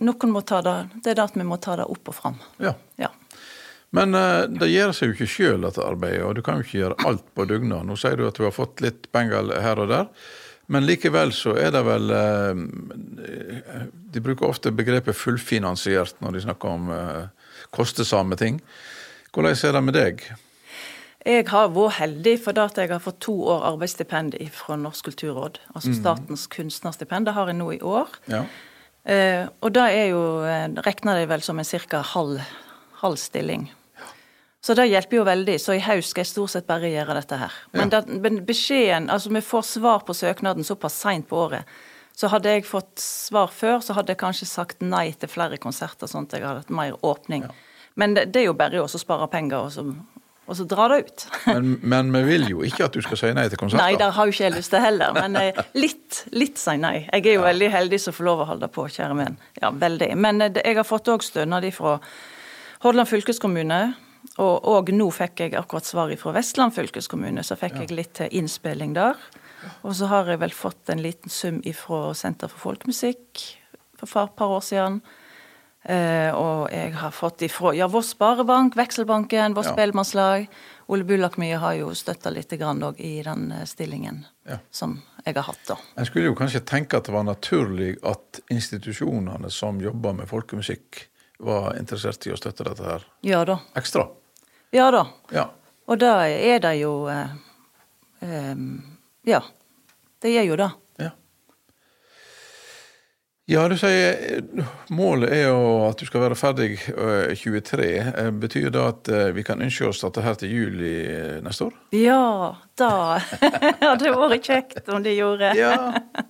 noen 0.00 0.32
må 0.32 0.42
ta 0.42 0.60
det 0.60 0.90
Det 1.04 1.12
er 1.12 1.14
det 1.14 1.24
at 1.30 1.36
vi 1.36 1.44
må 1.44 1.56
ta 1.60 1.76
det 1.76 1.86
opp 1.86 2.08
og 2.08 2.14
fram. 2.14 2.40
Ja. 2.58 2.74
Ja. 2.98 3.08
Men 3.96 4.14
uh, 4.14 4.44
det 4.46 4.70
gjør 4.70 4.94
seg 4.94 5.10
jo 5.10 5.16
ikke 5.16 5.30
sjøl, 5.30 5.64
dette 5.66 5.82
arbeidet, 5.82 6.22
og 6.26 6.36
du 6.38 6.44
kan 6.46 6.60
jo 6.60 6.66
ikke 6.66 6.78
gjøre 6.78 7.00
alt 7.10 7.26
på 7.34 7.46
dugnad. 7.50 7.88
Nå 7.88 7.96
sier 7.98 8.18
du 8.18 8.28
at 8.28 8.38
du 8.38 8.46
har 8.46 8.54
fått 8.54 8.82
litt 8.84 9.10
penger 9.14 9.50
her 9.64 9.82
og 9.82 9.90
der, 9.90 10.10
men 10.70 10.86
likevel 10.86 11.34
så 11.34 11.56
er 11.58 11.72
det 11.74 11.80
vel 11.82 12.12
uh, 12.14 12.54
De 14.14 14.22
bruker 14.22 14.46
ofte 14.46 14.70
begrepet 14.70 15.18
fullfinansiert 15.18 16.20
når 16.22 16.36
de 16.36 16.44
snakker 16.46 16.76
om 16.76 16.92
uh, 16.94 17.56
kostesame 17.74 18.38
ting. 18.38 18.62
Hvordan 19.34 19.58
er 19.58 19.76
det 19.76 19.82
med 19.86 19.98
deg? 19.98 20.22
Jeg 21.20 21.44
har 21.50 21.68
vært 21.74 21.98
heldig 21.98 22.32
for 22.40 22.56
at 22.62 22.78
jeg 22.80 22.88
har 22.88 23.02
fått 23.02 23.18
to 23.26 23.34
år 23.52 23.66
arbeidsstipend 23.74 24.38
fra 24.56 24.78
Norsk 24.80 25.10
kulturråd. 25.10 25.60
Altså 25.74 25.92
Statens 25.92 26.46
kunstnerstipend. 26.48 27.28
Det 27.28 27.34
har 27.36 27.50
jeg 27.50 27.58
nå 27.58 27.66
i 27.76 27.80
år. 27.84 28.08
Ja. 28.32 28.46
Eh, 29.04 29.44
og 29.60 29.74
det 29.76 29.84
er 29.96 30.06
jo 30.14 30.22
eh, 30.48 30.64
regner 30.84 31.20
de 31.20 31.28
vel 31.28 31.44
som 31.44 31.60
en 31.60 31.68
ca. 31.68 32.00
Halv, 32.14 32.40
halv 33.02 33.20
stilling. 33.20 33.68
Så 34.60 34.74
det 34.76 34.90
hjelper 34.90 35.16
jo 35.16 35.24
veldig. 35.24 35.54
Så 35.60 35.72
i 35.78 35.80
høst 35.80 36.12
skal 36.12 36.20
jeg 36.24 36.30
stort 36.34 36.52
sett 36.52 36.66
bare 36.68 36.90
gjøre 36.92 37.14
dette 37.16 37.38
her. 37.40 37.54
Men, 37.72 37.88
Ja. 37.88 38.00
da, 38.00 38.18
men 38.20 38.42
beskjeden 38.44 39.08
Altså, 39.10 39.30
vi 39.32 39.40
får 39.40 39.62
svar 39.64 40.04
på 40.04 40.12
søknaden 40.12 40.64
såpass 40.64 40.98
seint 41.00 41.28
på 41.28 41.36
året. 41.46 41.64
Så 42.16 42.28
hadde 42.28 42.50
jeg 42.52 42.66
fått 42.68 42.98
svar 43.00 43.48
før, 43.48 43.80
så 43.80 43.94
hadde 43.96 44.12
jeg 44.12 44.18
kanskje 44.20 44.46
sagt 44.46 44.82
nei 44.84 45.12
til 45.16 45.28
flere 45.32 45.56
konserter, 45.56 46.06
sånn 46.10 46.26
at 46.28 46.32
jeg 46.36 46.44
hadde 46.44 46.60
hatt 46.66 46.70
mer 46.70 46.92
åpning. 47.02 47.46
Men 47.96 48.12
det, 48.14 48.26
det 48.34 48.42
er 48.42 48.50
jo 48.50 48.56
bare 48.58 48.82
å 48.82 48.88
spare 48.90 49.28
penger, 49.32 49.56
og 49.64 49.72
så, 49.72 49.84
og 50.46 50.56
så 50.58 50.66
dra 50.68 50.88
det 50.92 50.98
ut. 51.06 51.24
Men, 51.46 51.78
men 51.82 52.12
vi 52.12 52.20
vil 52.26 52.44
jo 52.50 52.60
ikke 52.66 52.84
at 52.90 52.92
du 52.92 53.00
skal 53.00 53.16
si 53.16 53.30
nei 53.32 53.46
til 53.48 53.56
konserter. 53.56 53.80
Nei, 53.86 53.96
det 53.96 54.10
har 54.12 54.26
jo 54.28 54.34
ikke 54.34 54.44
jeg 54.44 54.56
lyst 54.58 54.70
til 54.74 54.84
heller, 54.84 55.14
men 55.16 55.36
eh, 55.40 55.62
litt, 55.78 56.20
litt 56.36 56.58
si 56.60 56.76
nei. 56.76 57.06
Jeg 57.08 57.24
er 57.24 57.38
jo 57.38 57.46
veldig 57.46 57.70
heldig 57.72 58.00
som 58.02 58.12
får 58.18 58.28
lov 58.28 58.44
å 58.44 58.48
holde 58.52 58.68
på, 58.68 58.84
kjære 58.90 59.16
min. 59.16 59.38
Ja, 59.62 59.70
veldig. 59.72 60.10
Men 60.20 60.42
eh, 60.44 60.52
jeg 60.60 60.76
har 60.76 60.84
fått 60.84 61.08
òg 61.08 61.24
stønad 61.24 61.64
ifra 61.64 61.96
Hordaland 62.84 63.08
fylkeskommune. 63.08 63.80
Og, 64.38 64.64
og 64.68 64.90
nå 64.94 65.08
fikk 65.12 65.40
jeg 65.44 65.56
akkurat 65.58 65.84
svar 65.84 66.12
fra 66.16 66.32
Vestland 66.36 66.72
fylkeskommune, 66.76 67.42
så 67.44 67.56
fikk 67.58 67.80
jeg 67.82 67.90
litt 67.96 68.20
innspilling 68.30 68.94
der. 68.94 69.18
Og 69.82 69.92
så 69.98 70.06
har 70.08 70.30
jeg 70.30 70.40
vel 70.40 70.54
fått 70.56 70.88
en 70.92 71.02
liten 71.02 71.28
sum 71.32 71.58
ifra 71.68 72.14
Senter 72.16 72.48
for 72.48 72.70
folkemusikk 72.70 73.42
for 74.00 74.22
et 74.22 74.36
par 74.38 74.54
år 74.54 74.62
siden. 74.64 75.00
Eh, 75.84 76.28
og 76.36 76.68
jeg 76.72 76.92
har 77.00 77.12
fått 77.12 77.42
ifra 77.46 77.72
ja, 77.76 77.86
Voss 77.88 78.10
Sparebank, 78.14 78.74
Vekselbanken, 78.76 79.54
Voss 79.56 79.66
Ja. 79.70 79.72
Spellemannslag. 79.72 80.46
Ole 80.92 81.04
Bullakmye 81.08 81.56
har 81.60 81.74
jo 81.78 81.92
støtta 81.96 82.30
litt 82.32 82.50
grann 82.60 82.82
i 82.98 83.22
den 83.24 83.50
eh, 83.52 83.64
stillingen 83.64 84.24
Ja. 84.48 84.58
som 84.70 85.02
jeg 85.24 85.34
har 85.36 85.42
hatt, 85.42 85.60
da. 85.68 85.76
En 85.96 86.06
skulle 86.06 86.26
jo 86.30 86.34
kanskje 86.34 86.60
tenke 86.64 86.96
at 86.96 87.04
det 87.08 87.12
var 87.12 87.24
naturlig 87.24 87.96
at 88.04 88.40
institusjonene 88.50 89.50
som 89.50 89.80
jobber 89.80 90.12
med 90.12 90.28
folkemusikk, 90.28 91.06
var 91.40 91.72
interessert 91.78 92.26
i 92.28 92.32
å 92.34 92.36
støtte 92.36 92.64
dette 92.64 92.84
her 92.84 93.04
Ja 93.24 93.44
da. 93.48 93.58
ekstra. 93.74 94.08
Ja 94.72 94.90
da. 94.94 95.06
Ja. 95.34 95.48
Og 95.90 95.98
da 95.98 96.12
er 96.30 96.60
det 96.62 96.76
jo 96.80 96.92
eh, 97.10 97.32
eh, 98.22 98.54
Ja. 99.26 99.42
Det 100.20 100.34
er 100.36 100.44
jo 100.44 100.56
det. 100.60 100.68
Ja. 101.00 101.10
Ja, 103.50 103.64
du 103.68 103.74
sier 103.80 104.12
eh, 104.36 104.66
målet 104.94 105.32
er 105.34 105.46
jo 105.48 105.62
at 105.88 105.98
du 105.98 106.04
skal 106.06 106.22
være 106.22 106.36
ferdig 106.38 106.68
eh, 106.92 107.32
23. 107.34 107.88
Eh, 108.04 108.28
Betyr 108.44 108.68
det 108.70 108.84
at 108.84 109.10
eh, 109.10 109.30
vi 109.34 109.42
kan 109.46 109.62
ønske 109.64 109.88
oss 109.88 110.04
dette 110.04 110.22
her 110.22 110.36
til 110.38 110.52
juli 110.54 110.92
eh, 111.08 111.40
neste 111.42 111.66
år? 111.70 111.74
Ja, 111.96 112.20
da 112.78 112.92
hadde 113.82 114.12
vært 114.14 114.46
kjekt 114.46 114.92
om 114.94 115.02
de 115.02 115.16
gjorde. 115.18 115.50
Ja. 115.58 115.74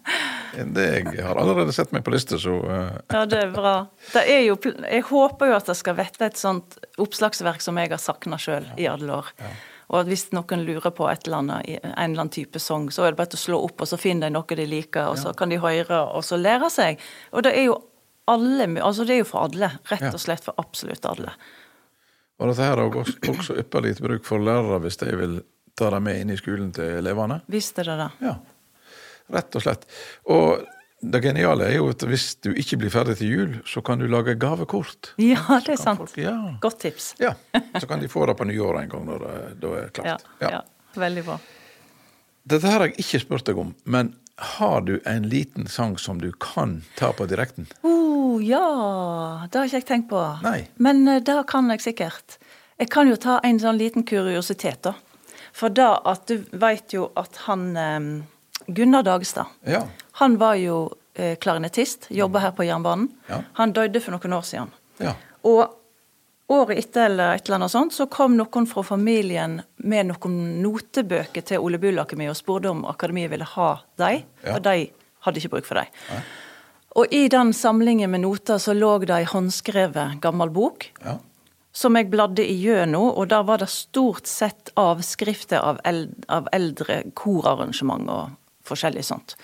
Det, 0.54 0.86
jeg 1.14 1.24
har 1.24 1.38
allerede 1.40 1.72
sett 1.74 1.92
meg 1.94 2.04
på 2.06 2.12
liste, 2.14 2.38
så 2.40 2.56
eh, 2.66 2.94
Ja, 3.12 3.24
det 3.28 3.42
er 3.46 3.52
bra. 3.54 3.74
Det 4.12 4.22
er 4.28 4.40
jo, 4.46 4.56
jeg 4.64 5.04
håper 5.10 5.52
jo 5.52 5.58
at 5.58 5.68
det 5.70 5.76
skal 5.78 5.98
vette 5.98 6.26
et 6.26 6.40
sånt 6.40 6.78
oppslagsverk 7.00 7.62
som 7.64 7.78
jeg 7.80 7.92
har 7.92 8.02
savna 8.02 8.38
sjøl 8.40 8.66
i 8.80 8.88
alle 8.90 9.20
år. 9.20 9.30
Og 9.90 9.98
at 10.04 10.10
hvis 10.10 10.28
noen 10.36 10.62
lurer 10.66 10.92
på 10.94 11.08
et 11.10 11.26
eller 11.26 11.40
annet, 11.40 11.70
en 11.82 11.94
eller 11.94 12.24
annen 12.24 12.34
type 12.34 12.62
sang, 12.62 12.88
så 12.94 13.06
er 13.06 13.12
det 13.14 13.18
bare 13.18 13.34
å 13.34 13.40
slå 13.42 13.58
opp, 13.66 13.82
og 13.82 13.90
så 13.90 13.98
finner 13.98 14.28
de 14.28 14.36
noe 14.36 14.58
de 14.60 14.66
liker, 14.70 15.08
og 15.10 15.18
så 15.18 15.32
kan 15.34 15.50
de 15.50 15.58
høre, 15.62 16.04
og 16.14 16.22
så 16.26 16.38
lære 16.38 16.70
seg. 16.70 17.00
Og 17.34 17.42
det 17.46 17.56
er 17.58 17.66
jo 17.66 17.80
alle, 18.30 18.68
altså 18.78 19.06
det 19.06 19.16
er 19.16 19.24
jo 19.24 19.30
for 19.32 19.48
alle. 19.48 19.72
Rett 19.90 20.12
og 20.12 20.22
slett 20.22 20.46
for 20.46 20.58
absolutt 20.62 21.06
alle. 21.10 21.34
Og 22.40 22.48
dette 22.48 22.64
her 22.64 22.80
er 22.80 23.00
også, 23.02 23.58
ypperlig 23.60 23.96
til 23.98 24.06
bruk 24.06 24.24
for 24.28 24.40
lærere 24.40 24.78
hvis 24.84 24.96
de 25.02 25.10
vil 25.18 25.40
ta 25.76 25.90
det 25.92 26.00
med 26.04 26.22
inn 26.22 26.32
i 26.32 26.38
skolen 26.38 26.70
til 26.76 27.00
elevene. 27.00 27.40
Visste 27.52 27.84
det 27.86 27.98
det? 28.00 28.08
Ja, 28.24 28.38
rett 29.32 29.56
og 29.56 29.62
slett. 29.64 29.86
Og 30.30 30.64
det 31.00 31.22
geniale 31.24 31.64
er 31.70 31.76
jo 31.78 31.86
at 31.94 32.02
hvis 32.04 32.34
du 32.44 32.50
ikke 32.52 32.76
blir 32.82 32.90
ferdig 32.92 33.14
til 33.20 33.30
jul, 33.32 33.54
så 33.64 33.80
kan 33.82 33.98
du 34.02 34.06
lage 34.10 34.34
gavekort. 34.36 35.14
Ja, 35.16 35.40
det 35.64 35.76
er 35.78 35.80
sant. 35.80 35.98
folk- 36.02 36.18
ja. 36.20 36.34
Godt 36.60 36.80
tips. 36.82 37.14
ja. 37.18 37.34
Så 37.80 37.86
kan 37.88 38.00
de 38.02 38.08
få 38.08 38.26
det 38.28 38.36
på 38.36 38.44
nyåret 38.44 38.82
en 38.84 38.88
gang 38.92 39.06
når 39.08 39.18
det 39.24 39.60
da 39.62 39.68
er 39.78 39.82
Ja, 39.86 39.88
klart. 40.18 40.26
ja. 40.40 40.60
Veldig 41.00 41.24
bra. 41.24 41.38
Dette 42.50 42.66
har 42.72 42.80
jeg 42.86 42.96
ikke 42.98 43.20
spurt 43.20 43.44
deg 43.46 43.58
om, 43.58 43.74
men 43.84 44.14
har 44.40 44.80
du 44.80 44.94
en 45.06 45.22
liten 45.28 45.66
sang 45.68 45.96
som 46.00 46.18
du 46.20 46.32
kan 46.32 46.82
ta 46.96 47.12
på 47.12 47.26
direkten? 47.28 47.66
Oh, 47.84 48.40
ja, 48.42 49.46
det 49.50 49.58
har 49.58 49.66
ikke 49.68 49.80
jeg 49.82 49.86
tenkt 49.86 50.08
på. 50.10 50.20
Nei. 50.42 50.68
Men 50.78 51.06
eh, 51.08 51.20
det 51.20 51.36
kan 51.50 51.68
jeg 51.70 51.80
sikkert. 51.84 52.38
Jeg 52.80 52.88
kan 52.90 53.08
jo 53.08 53.16
ta 53.20 53.38
en 53.44 53.58
sånn 53.60 53.76
liten 53.78 54.02
kuriositet, 54.08 54.82
da. 54.82 54.94
For 55.52 55.68
da 55.68 55.98
at 56.08 56.26
du 56.30 56.38
veit 56.52 56.92
jo 56.96 57.10
at 57.20 57.36
han 57.46 57.76
eh, 57.76 58.00
Gunnar 58.74 59.02
Dagestad, 59.06 59.46
Ja. 59.66 59.82
han 60.20 60.36
var 60.38 60.54
jo 60.60 60.92
eh, 61.14 61.36
klarinettist, 61.36 62.06
jobba 62.10 62.38
her 62.38 62.50
på 62.56 62.64
jernbanen. 62.64 63.08
Ja. 63.28 63.42
Han 63.58 63.72
døde 63.72 64.00
for 64.00 64.12
noen 64.16 64.32
år 64.36 64.42
siden. 64.46 64.70
Ja. 64.98 65.14
Og 65.44 65.76
året 66.50 66.78
etter 66.78 67.04
eller 67.06 67.34
et 67.34 67.46
eller 67.48 67.60
annet 67.60 67.70
sånt, 67.72 67.92
så 67.94 68.06
kom 68.10 68.36
noen 68.38 68.66
fra 68.66 68.82
familien 68.82 69.60
med 69.78 70.06
noen 70.10 70.38
notebøker 70.62 71.44
til 71.46 71.58
Ole 71.62 71.78
Bull 71.78 71.98
Akademi 72.02 72.28
og 72.30 72.36
spurte 72.38 72.70
om 72.70 72.84
akademiet 72.90 73.30
ville 73.30 73.44
ha 73.56 73.72
dem, 73.98 74.22
Ja. 74.44 74.52
for 74.54 74.60
de 74.60 74.90
hadde 75.26 75.36
ikke 75.42 75.50
bruk 75.50 75.64
for 75.66 75.74
dem. 75.74 76.22
Og 76.96 77.06
i 77.14 77.28
den 77.28 77.52
samlingen 77.52 78.10
med 78.10 78.20
noter 78.24 78.58
så 78.58 78.72
lå 78.74 78.98
det 79.04 79.10
ei 79.14 79.24
håndskrevet 79.24 80.20
gammel 80.20 80.50
bok. 80.50 80.88
Ja. 81.04 81.18
Som 81.72 81.94
jeg 81.94 82.10
bladde 82.10 82.42
i 82.42 82.56
gjennom, 82.64 83.12
og 83.16 83.28
da 83.28 83.42
var 83.46 83.58
det 83.58 83.68
stort 83.70 84.26
sett 84.26 84.72
avskrifter 84.76 85.60
av, 85.62 85.78
eld, 85.84 86.24
av 86.28 86.48
eldre 86.52 87.04
korarrangement 87.14 88.08
og 88.10 88.30
forskjellig 88.70 89.04
sånt. 89.06 89.36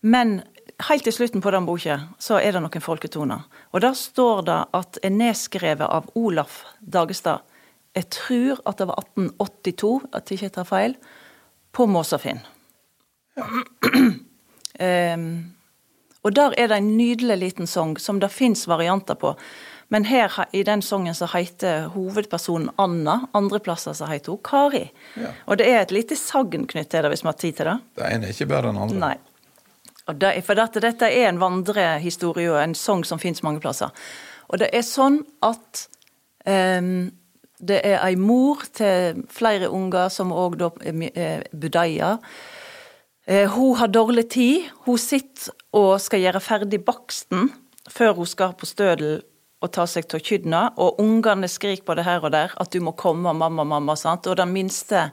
Men 0.00 0.40
helt 0.88 1.04
til 1.04 1.14
slutten 1.14 1.44
på 1.44 1.52
den 1.52 1.68
boka 1.68 1.98
så 2.22 2.40
er 2.40 2.56
det 2.56 2.64
noen 2.64 2.84
folketoner. 2.84 3.46
Og 3.72 3.84
der 3.84 3.96
står 3.98 4.42
det 4.48 4.58
at 4.76 5.00
er 5.04 5.14
nedskrevet 5.14 5.86
av 5.86 6.08
Olaf 6.18 6.64
Dagestad. 6.80 7.44
Jeg 7.96 8.08
tror 8.14 8.60
at 8.70 8.78
det 8.78 8.86
var 8.88 9.02
1882, 9.02 9.94
at 10.14 10.30
jeg 10.30 10.38
ikke 10.38 10.54
tar 10.60 10.68
feil, 10.68 10.96
på 11.72 11.86
Måsafinn. 11.90 12.42
Ehm, 14.80 15.52
og 16.24 16.32
der 16.32 16.54
er 16.56 16.70
det 16.70 16.76
en 16.80 16.94
nydelig 16.96 17.34
liten 17.36 17.68
sang 17.68 17.98
som 18.00 18.16
det 18.22 18.30
fins 18.32 18.62
varianter 18.70 19.18
på. 19.18 19.34
Men 19.90 20.04
her 20.06 20.36
i 20.54 20.62
den 20.62 20.82
sangen 20.86 21.14
så 21.18 21.26
heter 21.32 21.88
hovedpersonen 21.96 22.70
Anna, 22.78 23.16
andre 23.34 23.58
plasser 23.58 23.92
så 23.98 24.06
heter 24.06 24.30
hun 24.36 24.42
Kari. 24.46 24.84
Ja. 25.18 25.32
Og 25.50 25.58
det 25.58 25.66
er 25.66 25.80
et 25.82 25.90
lite 25.94 26.16
sagn 26.18 26.68
knyttet 26.70 26.92
til 26.94 27.02
det, 27.02 27.10
hvis 27.10 27.24
vi 27.24 27.28
har 27.32 27.38
tid 27.40 27.56
til 27.58 27.66
det. 27.72 27.76
Det 27.98 28.06
ene 28.14 28.28
er 28.28 28.34
ikke 28.36 28.46
bedre 28.52 28.70
enn 28.70 28.78
andre. 28.84 29.00
Nei. 29.02 29.16
Det, 30.10 30.30
for 30.46 30.58
dette, 30.58 30.80
dette 30.82 31.06
er 31.10 31.28
en 31.28 31.40
vandrehistorie 31.42 32.50
og 32.50 32.58
en 32.62 32.74
sang 32.78 33.02
som 33.06 33.18
fins 33.22 33.42
mange 33.46 33.60
plasser. 33.62 33.90
Og 34.50 34.58
det 34.62 34.70
er 34.74 34.82
sånn 34.86 35.20
at 35.46 35.84
um, 36.46 37.10
det 37.60 37.80
er 37.86 37.98
ei 38.06 38.16
mor 38.18 38.62
til 38.74 39.20
flere 39.30 39.68
unger 39.70 40.08
som 40.10 40.32
òg 40.32 40.56
da 40.62 40.70
er 40.86 40.96
mi- 40.96 41.12
er 41.14 41.44
budeier. 41.52 42.16
Eh, 43.26 43.46
hun 43.52 43.76
har 43.76 43.90
dårlig 43.92 44.28
tid. 44.32 44.70
Hun 44.86 44.98
sitter 44.98 45.52
og 45.76 46.00
skal 46.00 46.22
gjøre 46.24 46.40
ferdig 46.42 46.80
baksten 46.86 47.50
før 47.90 48.16
hun 48.16 48.26
skal 48.26 48.54
på 48.58 48.66
stødel 48.66 49.20
og 49.60 49.72
ta 49.74 49.84
seg 49.88 50.08
til 50.08 50.22
kyrne, 50.24 50.62
og 50.80 51.00
ungene 51.02 51.48
skriker 51.50 51.84
på 51.84 51.96
det 51.98 52.06
her 52.06 52.24
og 52.24 52.32
der 52.32 52.54
at 52.60 52.72
du 52.72 52.80
må 52.84 52.94
komme, 52.96 53.32
mamma, 53.36 53.64
mamma. 53.64 53.96
sant? 53.96 54.26
Og 54.26 54.38
den 54.40 54.52
minste, 54.54 55.10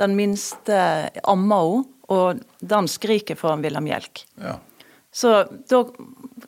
den 0.00 0.16
minste 0.16 0.78
ammer 1.24 1.68
hun, 1.68 1.84
og 2.08 2.40
den 2.62 2.88
skriker 2.88 3.36
for 3.36 3.50
han 3.50 3.64
vil 3.64 3.76
ha 3.76 3.82
melk. 3.82 4.22
Ja. 4.38 4.56
Så 5.16 5.30
da 5.70 5.80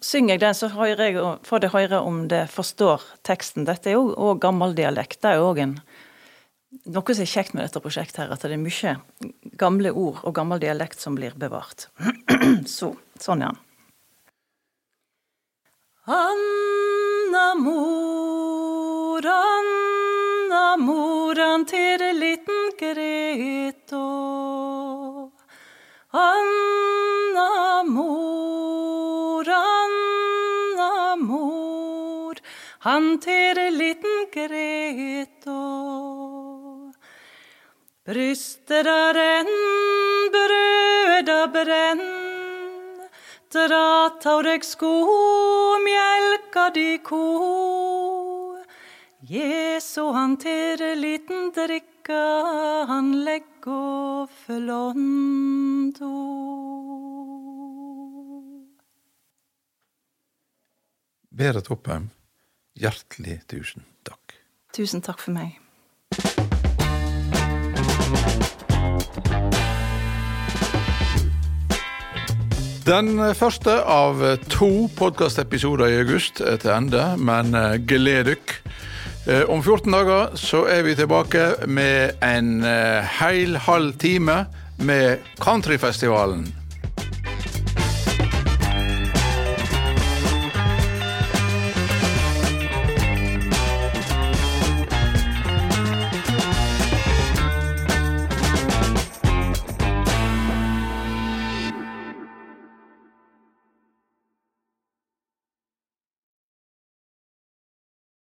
synger 0.04 0.36
jeg 0.36 0.42
den, 0.42 0.54
så 0.54 0.68
hører 0.70 1.00
jeg, 1.08 1.22
får 1.48 1.62
de 1.64 1.70
høre 1.72 2.02
om 2.04 2.26
det 2.30 2.44
forstår 2.52 3.02
teksten. 3.26 3.64
Dette 3.66 3.90
er 3.90 3.96
jo 3.96 4.12
òg 4.12 4.42
gammel 4.44 4.76
dialekt. 4.76 5.22
Det 5.22 5.32
er 5.32 5.40
jo 5.40 5.48
òg 5.50 5.62
noe 5.68 7.16
som 7.16 7.24
er 7.24 7.32
kjekt 7.32 7.56
med 7.56 7.64
dette 7.64 7.80
prosjektet, 7.80 8.20
her, 8.20 8.34
at 8.34 8.44
det 8.44 8.54
er 8.54 8.60
mye 8.60 8.94
gamle 9.58 9.92
ord 9.92 10.20
og 10.22 10.36
gammel 10.36 10.60
dialekt 10.62 11.00
som 11.00 11.16
blir 11.16 11.32
bevart. 11.40 11.88
Så, 12.76 12.92
sånn 13.18 13.42
er 13.42 13.54
han. 13.54 13.64
Anna 16.08 16.97
mor, 17.54 19.26
Anna 19.26 20.76
moren 20.76 21.64
til 21.66 22.02
liten 22.20 22.72
Greto. 22.78 24.04
Anna 26.12 27.82
mor, 27.84 29.44
Anna 29.48 31.16
mor, 31.16 32.34
han 32.80 33.18
til 33.18 33.62
liten 33.76 34.26
Greto. 34.32 35.58
av 38.08 39.10
renn, 39.12 39.48
enn, 39.52 40.30
brøda 40.32 41.42
brenn, 41.52 42.17
dra 43.52 44.10
tau 44.22 44.42
deg 44.42 44.64
sko, 44.64 44.92
mjelka 45.84 46.68
di 46.74 46.98
ko. 47.04 47.24
Jesu 49.28 50.12
han 50.14 50.36
tere 50.38 50.94
liten 50.94 51.50
drikka, 51.56 52.24
han 52.88 53.12
legger 53.24 53.48
for 53.68 54.26
følondo. 54.46 56.14
Berit 61.30 61.70
Oppheim, 61.70 62.08
hjertelig 62.74 63.42
tusen 63.46 63.84
takk. 64.02 64.34
Tusen 64.74 65.04
takk 65.04 65.20
for 65.22 65.36
meg. 65.36 65.67
Den 72.88 73.18
første 73.36 73.82
av 73.84 74.22
to 74.48 74.86
podkastepisoder 74.96 75.90
i 75.92 75.98
august 76.00 76.38
er 76.40 76.56
til 76.56 76.70
ende, 76.72 77.02
men 77.20 77.52
eh, 77.52 77.74
gled 77.84 78.30
dykk. 78.30 78.54
Eh, 79.28 79.42
Om 79.44 79.60
14 79.60 79.92
dager 79.92 80.38
så 80.40 80.62
er 80.72 80.86
vi 80.86 80.94
tilbake 80.96 81.66
med 81.68 82.16
en 82.24 82.62
hel 82.64 83.04
heil 83.18 83.58
halv 83.66 83.92
time 84.00 84.38
med 84.80 85.20
Countryfestivalen. 85.36 86.46